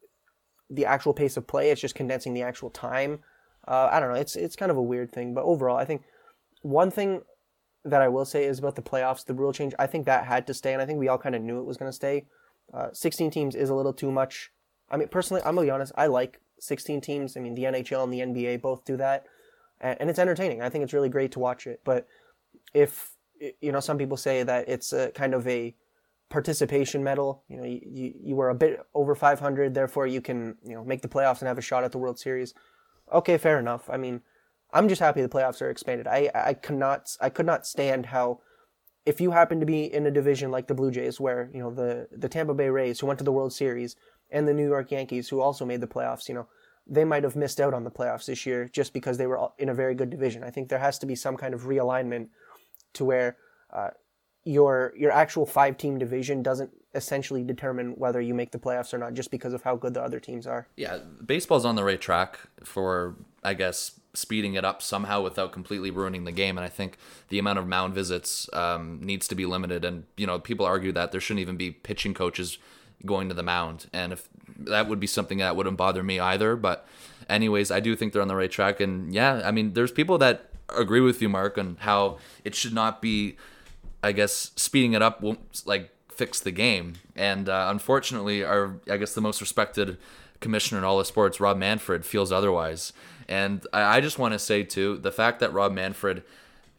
the 0.70 0.86
actual 0.86 1.14
pace 1.14 1.38
of 1.38 1.48
play. 1.48 1.72
It's 1.72 1.80
just 1.80 1.96
condensing 1.96 2.34
the 2.34 2.42
actual 2.42 2.70
time. 2.70 3.20
Uh, 3.66 3.88
I 3.90 4.02
don't 4.02 4.10
know. 4.10 4.20
It's 4.20 4.36
it's 4.36 4.58
kind 4.58 4.72
of 4.72 4.76
a 4.76 4.82
weird 4.82 5.14
thing, 5.14 5.34
but 5.34 5.46
overall, 5.46 5.78
I 5.78 5.86
think 5.86 6.02
one 6.64 6.92
thing 6.92 7.22
that 7.86 8.02
I 8.02 8.10
will 8.10 8.26
say 8.26 8.44
is 8.44 8.60
about 8.60 8.76
the 8.76 8.82
playoffs, 8.82 9.24
the 9.24 9.34
rule 9.34 9.54
change. 9.54 9.74
I 9.80 9.88
think 9.88 10.06
that 10.06 10.26
had 10.26 10.46
to 10.48 10.54
stay, 10.54 10.74
and 10.74 10.82
I 10.82 10.86
think 10.86 11.00
we 11.00 11.08
all 11.08 11.18
kind 11.18 11.34
of 11.34 11.42
knew 11.42 11.60
it 11.60 11.66
was 11.66 11.78
going 11.78 11.90
to 11.90 11.96
stay. 11.96 12.26
Uh, 12.74 12.90
16 12.92 13.32
teams 13.32 13.56
is 13.56 13.70
a 13.70 13.74
little 13.74 13.94
too 13.94 14.12
much. 14.12 14.52
I 14.92 14.98
mean, 14.98 15.08
personally, 15.08 15.44
I'm 15.46 15.56
gonna 15.56 15.68
be 15.68 15.72
honest. 15.72 15.94
I 15.96 16.08
like 16.08 16.42
16 16.60 17.00
teams. 17.00 17.38
I 17.38 17.40
mean, 17.40 17.56
the 17.56 17.64
NHL 17.64 18.04
and 18.04 18.12
the 18.12 18.20
NBA 18.20 18.62
both 18.62 18.84
do 18.84 18.98
that, 18.98 19.28
and, 19.80 19.96
and 20.02 20.10
it's 20.10 20.20
entertaining. 20.20 20.62
I 20.62 20.68
think 20.68 20.84
it's 20.84 20.92
really 20.92 21.08
great 21.08 21.32
to 21.32 21.40
watch 21.40 21.66
it. 21.68 21.80
But 21.86 22.06
if 22.74 23.16
you 23.62 23.72
know, 23.72 23.80
some 23.80 23.98
people 23.98 24.18
say 24.18 24.44
that 24.44 24.68
it's 24.68 24.92
a 24.92 25.12
kind 25.12 25.34
of 25.34 25.48
a 25.48 25.74
participation 26.36 27.02
medal. 27.02 27.44
You 27.48 27.56
know, 27.56 27.64
you, 27.64 27.80
you, 27.82 28.14
you 28.22 28.36
were 28.36 28.50
a 28.50 28.56
bit 28.56 28.86
over 28.94 29.16
500, 29.16 29.74
therefore 29.74 30.06
you 30.06 30.20
can 30.20 30.58
you 30.66 30.76
know 30.76 30.84
make 30.84 31.02
the 31.02 31.08
playoffs 31.08 31.40
and 31.40 31.48
have 31.48 31.58
a 31.58 31.62
shot 31.62 31.86
at 31.86 31.94
the 31.94 31.98
World 31.98 32.20
Series. 32.20 32.54
Okay, 33.20 33.38
fair 33.38 33.58
enough. 33.58 33.90
I 33.90 33.96
mean, 33.96 34.20
I'm 34.74 34.90
just 34.90 35.00
happy 35.00 35.22
the 35.22 35.30
playoffs 35.30 35.62
are 35.62 35.70
expanded. 35.70 36.08
I 36.08 36.30
I 36.36 36.54
cannot 36.54 37.16
I 37.22 37.30
could 37.30 37.46
not 37.46 37.66
stand 37.66 38.08
how 38.08 38.42
if 39.06 39.22
you 39.22 39.32
happen 39.32 39.62
to 39.62 39.66
be 39.66 39.86
in 39.86 40.06
a 40.06 40.12
division 40.12 40.52
like 40.52 40.68
the 40.68 40.74
Blue 40.74 40.92
Jays, 40.92 41.22
where 41.22 41.50
you 41.54 41.62
know 41.62 41.72
the 41.74 42.10
the 42.12 42.28
Tampa 42.28 42.54
Bay 42.54 42.70
Rays, 42.70 43.00
who 43.00 43.08
went 43.08 43.20
to 43.20 43.26
the 43.26 43.32
World 43.32 43.54
Series, 43.54 43.96
and 44.30 44.46
the 44.46 44.54
New 44.54 44.68
York 44.68 44.92
Yankees, 44.92 45.30
who 45.30 45.40
also 45.40 45.66
made 45.66 45.80
the 45.80 45.94
playoffs, 45.96 46.28
you 46.28 46.36
know, 46.36 46.48
they 46.86 47.06
might 47.06 47.24
have 47.24 47.38
missed 47.38 47.62
out 47.62 47.74
on 47.74 47.86
the 47.86 47.92
playoffs 47.92 48.26
this 48.26 48.46
year 48.46 48.68
just 48.68 48.92
because 48.92 49.18
they 49.18 49.28
were 49.28 49.40
in 49.58 49.70
a 49.70 49.74
very 49.74 49.96
good 49.96 50.10
division. 50.10 50.44
I 50.44 50.50
think 50.50 50.68
there 50.68 50.80
has 50.80 51.00
to 51.00 51.06
be 51.06 51.16
some 51.16 51.38
kind 51.38 51.54
of 51.54 51.62
realignment 51.62 52.28
to 52.96 53.06
where 53.06 53.38
uh, 53.72 53.92
your 54.46 54.94
your 54.96 55.12
actual 55.12 55.46
five 55.46 55.78
team 55.78 55.98
division 55.98 56.42
doesn't 56.42 56.72
essentially 56.94 57.44
determine 57.44 57.92
whether 57.98 58.22
you 58.22 58.34
make 58.34 58.52
the 58.52 58.58
playoffs 58.58 58.94
or 58.94 58.98
not, 58.98 59.14
just 59.14 59.30
because 59.30 59.54
of 59.54 59.64
how 59.64 59.76
good 59.76 59.94
the 59.94 60.02
other 60.02 60.20
teams 60.20 60.48
are. 60.48 60.68
Yeah, 60.78 61.00
baseball's 61.26 61.66
on 61.66 61.76
the 61.76 61.84
right 61.84 62.00
track 62.00 62.40
for, 62.64 63.16
I 63.44 63.54
guess, 63.54 64.00
speeding 64.14 64.54
it 64.54 64.64
up 64.64 64.82
somehow 64.82 65.22
without 65.22 65.52
completely 65.52 65.92
ruining 65.92 66.24
the 66.24 66.32
game. 66.32 66.58
And 66.58 66.64
I 66.64 66.70
think 66.70 66.98
the 67.28 67.38
amount 67.38 67.60
of 67.60 67.68
mound 67.68 67.94
visits 67.94 68.50
um, 68.54 69.02
needs 69.02 69.28
to 69.28 69.36
be 69.36 69.46
limited. 69.46 69.84
And, 69.84 70.06
you 70.16 70.26
know, 70.26 70.40
people 70.40 70.66
argue 70.66 70.94
that 70.94 71.12
there 71.12 71.20
shouldn't 71.20 71.42
even 71.42 71.58
be 71.58 71.72
pitching 71.72 72.14
coaches 72.14 72.58
going 73.06 73.28
to 73.28 73.36
the 73.36 73.44
mound. 73.44 73.88
And 73.92 74.14
if 74.14 74.30
that 74.58 74.88
would 74.88 75.02
be 75.02 75.08
something 75.08 75.40
that 75.40 75.58
wouldn't 75.58 75.76
bother 75.76 76.02
me 76.02 76.22
either. 76.22 76.56
But, 76.56 76.88
anyways, 77.28 77.72
I 77.72 77.82
do 77.82 77.94
think 77.94 78.14
they're 78.14 78.22
on 78.22 78.30
the 78.30 78.38
right 78.38 78.52
track. 78.52 78.80
And, 78.80 79.14
yeah, 79.14 79.42
I 79.44 79.52
mean, 79.52 79.74
there's 79.74 79.92
people 79.92 80.18
that 80.20 80.50
agree 80.70 81.02
with 81.02 81.22
you, 81.22 81.28
Mark, 81.28 81.58
on 81.58 81.76
how 81.82 82.20
it 82.46 82.56
should 82.56 82.74
not 82.74 83.02
be, 83.02 83.36
I 84.04 84.12
guess, 84.12 84.52
speeding 84.56 84.94
it 84.94 85.02
up 85.02 85.22
won't, 85.22 85.64
like, 85.66 85.92
fix 86.16 86.40
the 86.40 86.52
game. 86.52 86.94
And 87.16 87.50
uh, 87.50 87.68
unfortunately, 87.70 88.44
our 88.44 88.78
I 88.90 88.98
guess 88.98 89.14
the 89.14 89.22
most 89.22 89.42
respected 89.42 89.98
commissioner 90.40 90.80
in 90.80 90.84
all 90.84 90.98
the 90.98 91.06
sports, 91.06 91.40
Rob 91.40 91.58
Manfred, 91.58 92.06
feels 92.06 92.32
otherwise. 92.32 92.94
And 93.28 93.66
I, 93.74 93.98
I 93.98 94.02
just 94.02 94.18
want 94.18 94.34
to 94.34 94.40
say 94.40 94.64
too, 94.64 94.98
the 94.98 95.12
fact 95.12 95.40
that 95.40 95.54
Rob 95.54 95.74
Manfred 95.74 96.24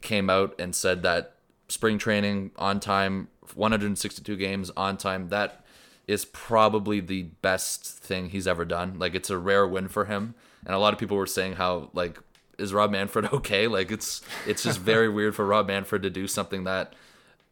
came 0.00 0.30
out 0.30 0.54
and 0.58 0.74
said 0.74 1.02
that 1.02 1.34
spring 1.68 1.98
training 1.98 2.52
on 2.56 2.80
time, 2.80 3.28
162 3.54 4.36
games 4.36 4.70
on 4.76 4.96
time, 4.96 5.28
that 5.28 5.64
is 6.06 6.24
probably 6.24 7.00
the 7.00 7.24
best 7.42 7.86
thing 7.86 8.30
he's 8.30 8.46
ever 8.46 8.64
done. 8.64 8.98
Like 8.98 9.14
it's 9.14 9.30
a 9.30 9.38
rare 9.38 9.66
win 9.66 9.88
for 9.88 10.06
him. 10.06 10.34
And 10.64 10.74
a 10.74 10.78
lot 10.78 10.92
of 10.92 10.98
people 10.98 11.16
were 11.16 11.26
saying 11.26 11.54
how 11.54 11.90
like 11.92 12.18
is 12.58 12.72
Rob 12.72 12.90
Manfred 12.90 13.26
okay? 13.32 13.66
Like 13.66 13.90
it's 13.90 14.22
it's 14.46 14.62
just 14.62 14.78
very 14.78 15.08
weird 15.08 15.34
for 15.34 15.44
Rob 15.44 15.66
Manfred 15.66 16.02
to 16.02 16.10
do 16.10 16.26
something 16.26 16.64
that 16.64 16.94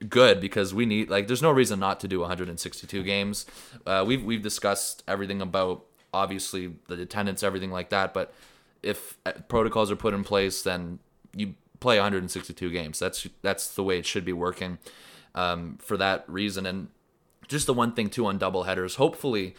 good 0.08 0.40
because 0.40 0.74
we 0.74 0.86
need 0.86 1.10
like 1.10 1.26
there's 1.26 1.42
no 1.42 1.50
reason 1.50 1.78
not 1.78 2.00
to 2.00 2.08
do 2.08 2.20
162 2.20 3.02
games. 3.02 3.46
Uh, 3.86 4.04
we've 4.06 4.24
we've 4.24 4.42
discussed 4.42 5.02
everything 5.06 5.40
about 5.40 5.84
obviously 6.12 6.74
the 6.88 7.00
attendance, 7.00 7.42
everything 7.42 7.70
like 7.70 7.90
that. 7.90 8.14
But 8.14 8.32
if 8.82 9.18
uh, 9.26 9.32
protocols 9.48 9.90
are 9.90 9.96
put 9.96 10.14
in 10.14 10.24
place, 10.24 10.62
then 10.62 10.98
you 11.34 11.54
play 11.80 11.96
162 11.96 12.70
games. 12.70 12.98
That's 12.98 13.26
that's 13.42 13.74
the 13.74 13.82
way 13.82 13.98
it 13.98 14.06
should 14.06 14.24
be 14.24 14.32
working 14.32 14.78
um, 15.34 15.78
for 15.80 15.96
that 15.96 16.24
reason. 16.28 16.66
And 16.66 16.88
just 17.48 17.66
the 17.66 17.74
one 17.74 17.92
thing 17.92 18.08
too 18.08 18.26
on 18.26 18.38
double 18.38 18.64
headers. 18.64 18.96
Hopefully, 18.96 19.54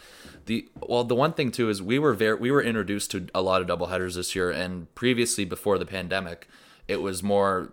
the 0.46 0.68
well 0.80 1.04
the 1.04 1.14
one 1.14 1.32
thing 1.32 1.50
too 1.50 1.68
is 1.68 1.82
we 1.82 1.98
were 1.98 2.14
very 2.14 2.36
we 2.36 2.50
were 2.50 2.62
introduced 2.62 3.10
to 3.12 3.28
a 3.34 3.42
lot 3.42 3.60
of 3.60 3.66
double 3.66 3.86
headers 3.86 4.14
this 4.14 4.34
year, 4.34 4.50
and 4.50 4.92
previously 4.94 5.44
before 5.44 5.78
the 5.78 5.86
pandemic, 5.86 6.48
it 6.88 7.02
was 7.02 7.22
more, 7.22 7.72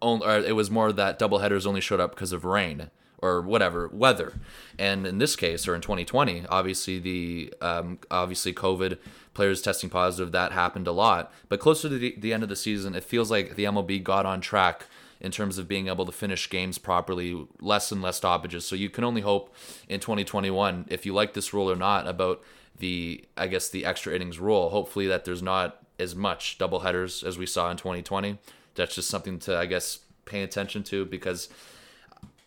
only 0.00 0.26
it 0.46 0.52
was 0.52 0.70
more 0.70 0.92
that 0.92 1.18
double 1.18 1.38
headers 1.38 1.66
only 1.66 1.80
showed 1.80 2.00
up 2.00 2.10
because 2.10 2.32
of 2.32 2.44
rain 2.44 2.90
or 3.20 3.42
whatever 3.42 3.88
weather. 3.88 4.34
And 4.78 5.06
in 5.06 5.18
this 5.18 5.36
case, 5.36 5.66
or 5.66 5.74
in 5.74 5.80
2020, 5.80 6.46
obviously 6.48 6.98
the 6.98 7.52
um, 7.60 7.98
obviously 8.10 8.52
COVID 8.52 8.98
players 9.34 9.60
testing 9.60 9.90
positive 9.90 10.32
that 10.32 10.52
happened 10.52 10.86
a 10.86 10.92
lot. 10.92 11.32
But 11.48 11.60
closer 11.60 11.88
to 11.88 11.98
the, 11.98 12.14
the 12.18 12.32
end 12.32 12.42
of 12.42 12.48
the 12.48 12.56
season, 12.56 12.94
it 12.94 13.04
feels 13.04 13.30
like 13.30 13.56
the 13.56 13.64
MLB 13.64 14.02
got 14.02 14.26
on 14.26 14.40
track 14.40 14.86
in 15.20 15.32
terms 15.32 15.58
of 15.58 15.66
being 15.66 15.88
able 15.88 16.06
to 16.06 16.12
finish 16.12 16.48
games 16.48 16.78
properly, 16.78 17.46
less 17.60 17.90
and 17.90 18.00
less 18.00 18.18
stoppages. 18.18 18.64
So 18.64 18.76
you 18.76 18.88
can 18.88 19.04
only 19.04 19.22
hope 19.22 19.54
in 19.88 19.98
2021, 19.98 20.86
if 20.88 21.04
you 21.04 21.12
like 21.12 21.34
this 21.34 21.52
rule 21.52 21.70
or 21.70 21.76
not, 21.76 22.06
about 22.06 22.42
the 22.78 23.24
I 23.36 23.48
guess 23.48 23.68
the 23.68 23.84
extra 23.84 24.14
innings 24.14 24.38
rule. 24.38 24.70
Hopefully 24.70 25.08
that 25.08 25.24
there's 25.24 25.42
not 25.42 25.82
as 25.98 26.14
much 26.14 26.58
double 26.58 26.80
headers 26.80 27.24
as 27.24 27.36
we 27.36 27.46
saw 27.46 27.70
in 27.70 27.76
2020. 27.76 28.38
That's 28.78 28.94
just 28.94 29.10
something 29.10 29.38
to 29.40 29.56
I 29.56 29.66
guess 29.66 29.98
pay 30.24 30.42
attention 30.42 30.82
to 30.84 31.04
because 31.04 31.48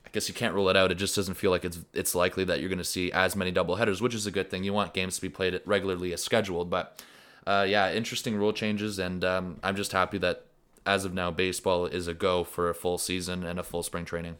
I 0.06 0.10
guess 0.12 0.28
you 0.28 0.34
can't 0.34 0.54
rule 0.54 0.70
it 0.70 0.76
out. 0.76 0.92
It 0.92 0.96
just 0.96 1.16
doesn't 1.16 1.36
feel 1.36 1.52
like 1.52 1.64
it's 1.64 1.80
it's 1.94 2.16
likely 2.16 2.44
that 2.46 2.60
you're 2.60 2.70
going 2.70 2.80
to 2.80 2.84
see 2.84 3.12
as 3.12 3.36
many 3.36 3.52
double 3.52 3.76
headers, 3.76 4.02
which 4.02 4.16
is 4.16 4.26
a 4.26 4.32
good 4.32 4.50
thing. 4.50 4.64
You 4.64 4.74
want 4.74 4.94
games 4.94 5.16
to 5.16 5.22
be 5.22 5.30
played 5.30 5.62
regularly 5.66 6.12
as 6.14 6.24
scheduled, 6.24 6.70
but 6.70 7.02
uh, 7.46 7.66
yeah, 7.68 7.92
interesting 7.92 8.36
rule 8.36 8.54
changes, 8.54 9.00
and 9.00 9.24
um, 9.24 9.60
I'm 9.64 9.76
just 9.76 9.92
happy 9.92 10.18
that 10.20 10.46
as 10.86 11.06
of 11.06 11.14
now, 11.14 11.32
baseball 11.32 11.86
is 11.86 12.08
a 12.08 12.14
go 12.14 12.44
for 12.44 12.70
a 12.70 12.76
full 12.76 12.98
season 12.98 13.44
and 13.44 13.60
a 13.60 13.64
full 13.64 13.84
spring 13.84 14.06
training. 14.06 14.38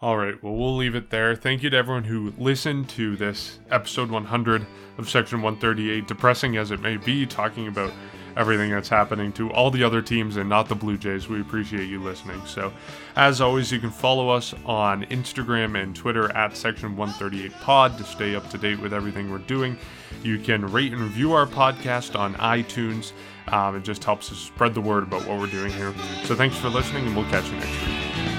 All 0.00 0.16
right, 0.16 0.42
well, 0.42 0.54
we'll 0.54 0.76
leave 0.76 0.96
it 0.96 1.10
there. 1.10 1.36
Thank 1.36 1.62
you 1.62 1.70
to 1.70 1.76
everyone 1.76 2.04
who 2.04 2.32
listened 2.36 2.88
to 2.90 3.14
this 3.14 3.60
episode 3.70 4.10
100 4.10 4.66
of 4.98 5.08
Section 5.08 5.42
138, 5.42 6.08
depressing 6.08 6.56
as 6.56 6.72
it 6.72 6.80
may 6.80 6.96
be, 6.96 7.24
talking 7.24 7.68
about 7.68 7.92
everything 8.36 8.70
that's 8.70 8.88
happening 8.88 9.32
to 9.32 9.50
all 9.52 9.70
the 9.70 9.82
other 9.82 10.02
teams 10.02 10.36
and 10.36 10.48
not 10.48 10.68
the 10.68 10.74
Blue 10.74 10.96
Jays. 10.96 11.28
We 11.28 11.40
appreciate 11.40 11.88
you 11.88 12.02
listening. 12.02 12.40
So, 12.46 12.72
as 13.16 13.40
always, 13.40 13.70
you 13.70 13.78
can 13.78 13.90
follow 13.90 14.28
us 14.28 14.54
on 14.64 15.04
Instagram 15.06 15.80
and 15.80 15.94
Twitter 15.94 16.34
at 16.36 16.56
Section 16.56 16.96
138 16.96 17.52
Pod 17.60 17.98
to 17.98 18.04
stay 18.04 18.34
up 18.34 18.48
to 18.50 18.58
date 18.58 18.80
with 18.80 18.92
everything 18.92 19.30
we're 19.30 19.38
doing. 19.38 19.76
You 20.22 20.38
can 20.38 20.70
rate 20.70 20.92
and 20.92 21.00
review 21.00 21.32
our 21.32 21.46
podcast 21.46 22.18
on 22.18 22.34
iTunes. 22.34 23.12
Um, 23.48 23.76
it 23.76 23.82
just 23.82 24.04
helps 24.04 24.30
us 24.30 24.38
spread 24.38 24.74
the 24.74 24.80
word 24.80 25.02
about 25.02 25.26
what 25.26 25.38
we're 25.38 25.46
doing 25.46 25.72
here. 25.72 25.94
So, 26.24 26.34
thanks 26.34 26.56
for 26.56 26.68
listening, 26.68 27.06
and 27.06 27.16
we'll 27.16 27.28
catch 27.30 27.46
you 27.46 27.56
next 27.56 27.86
week. 27.86 28.31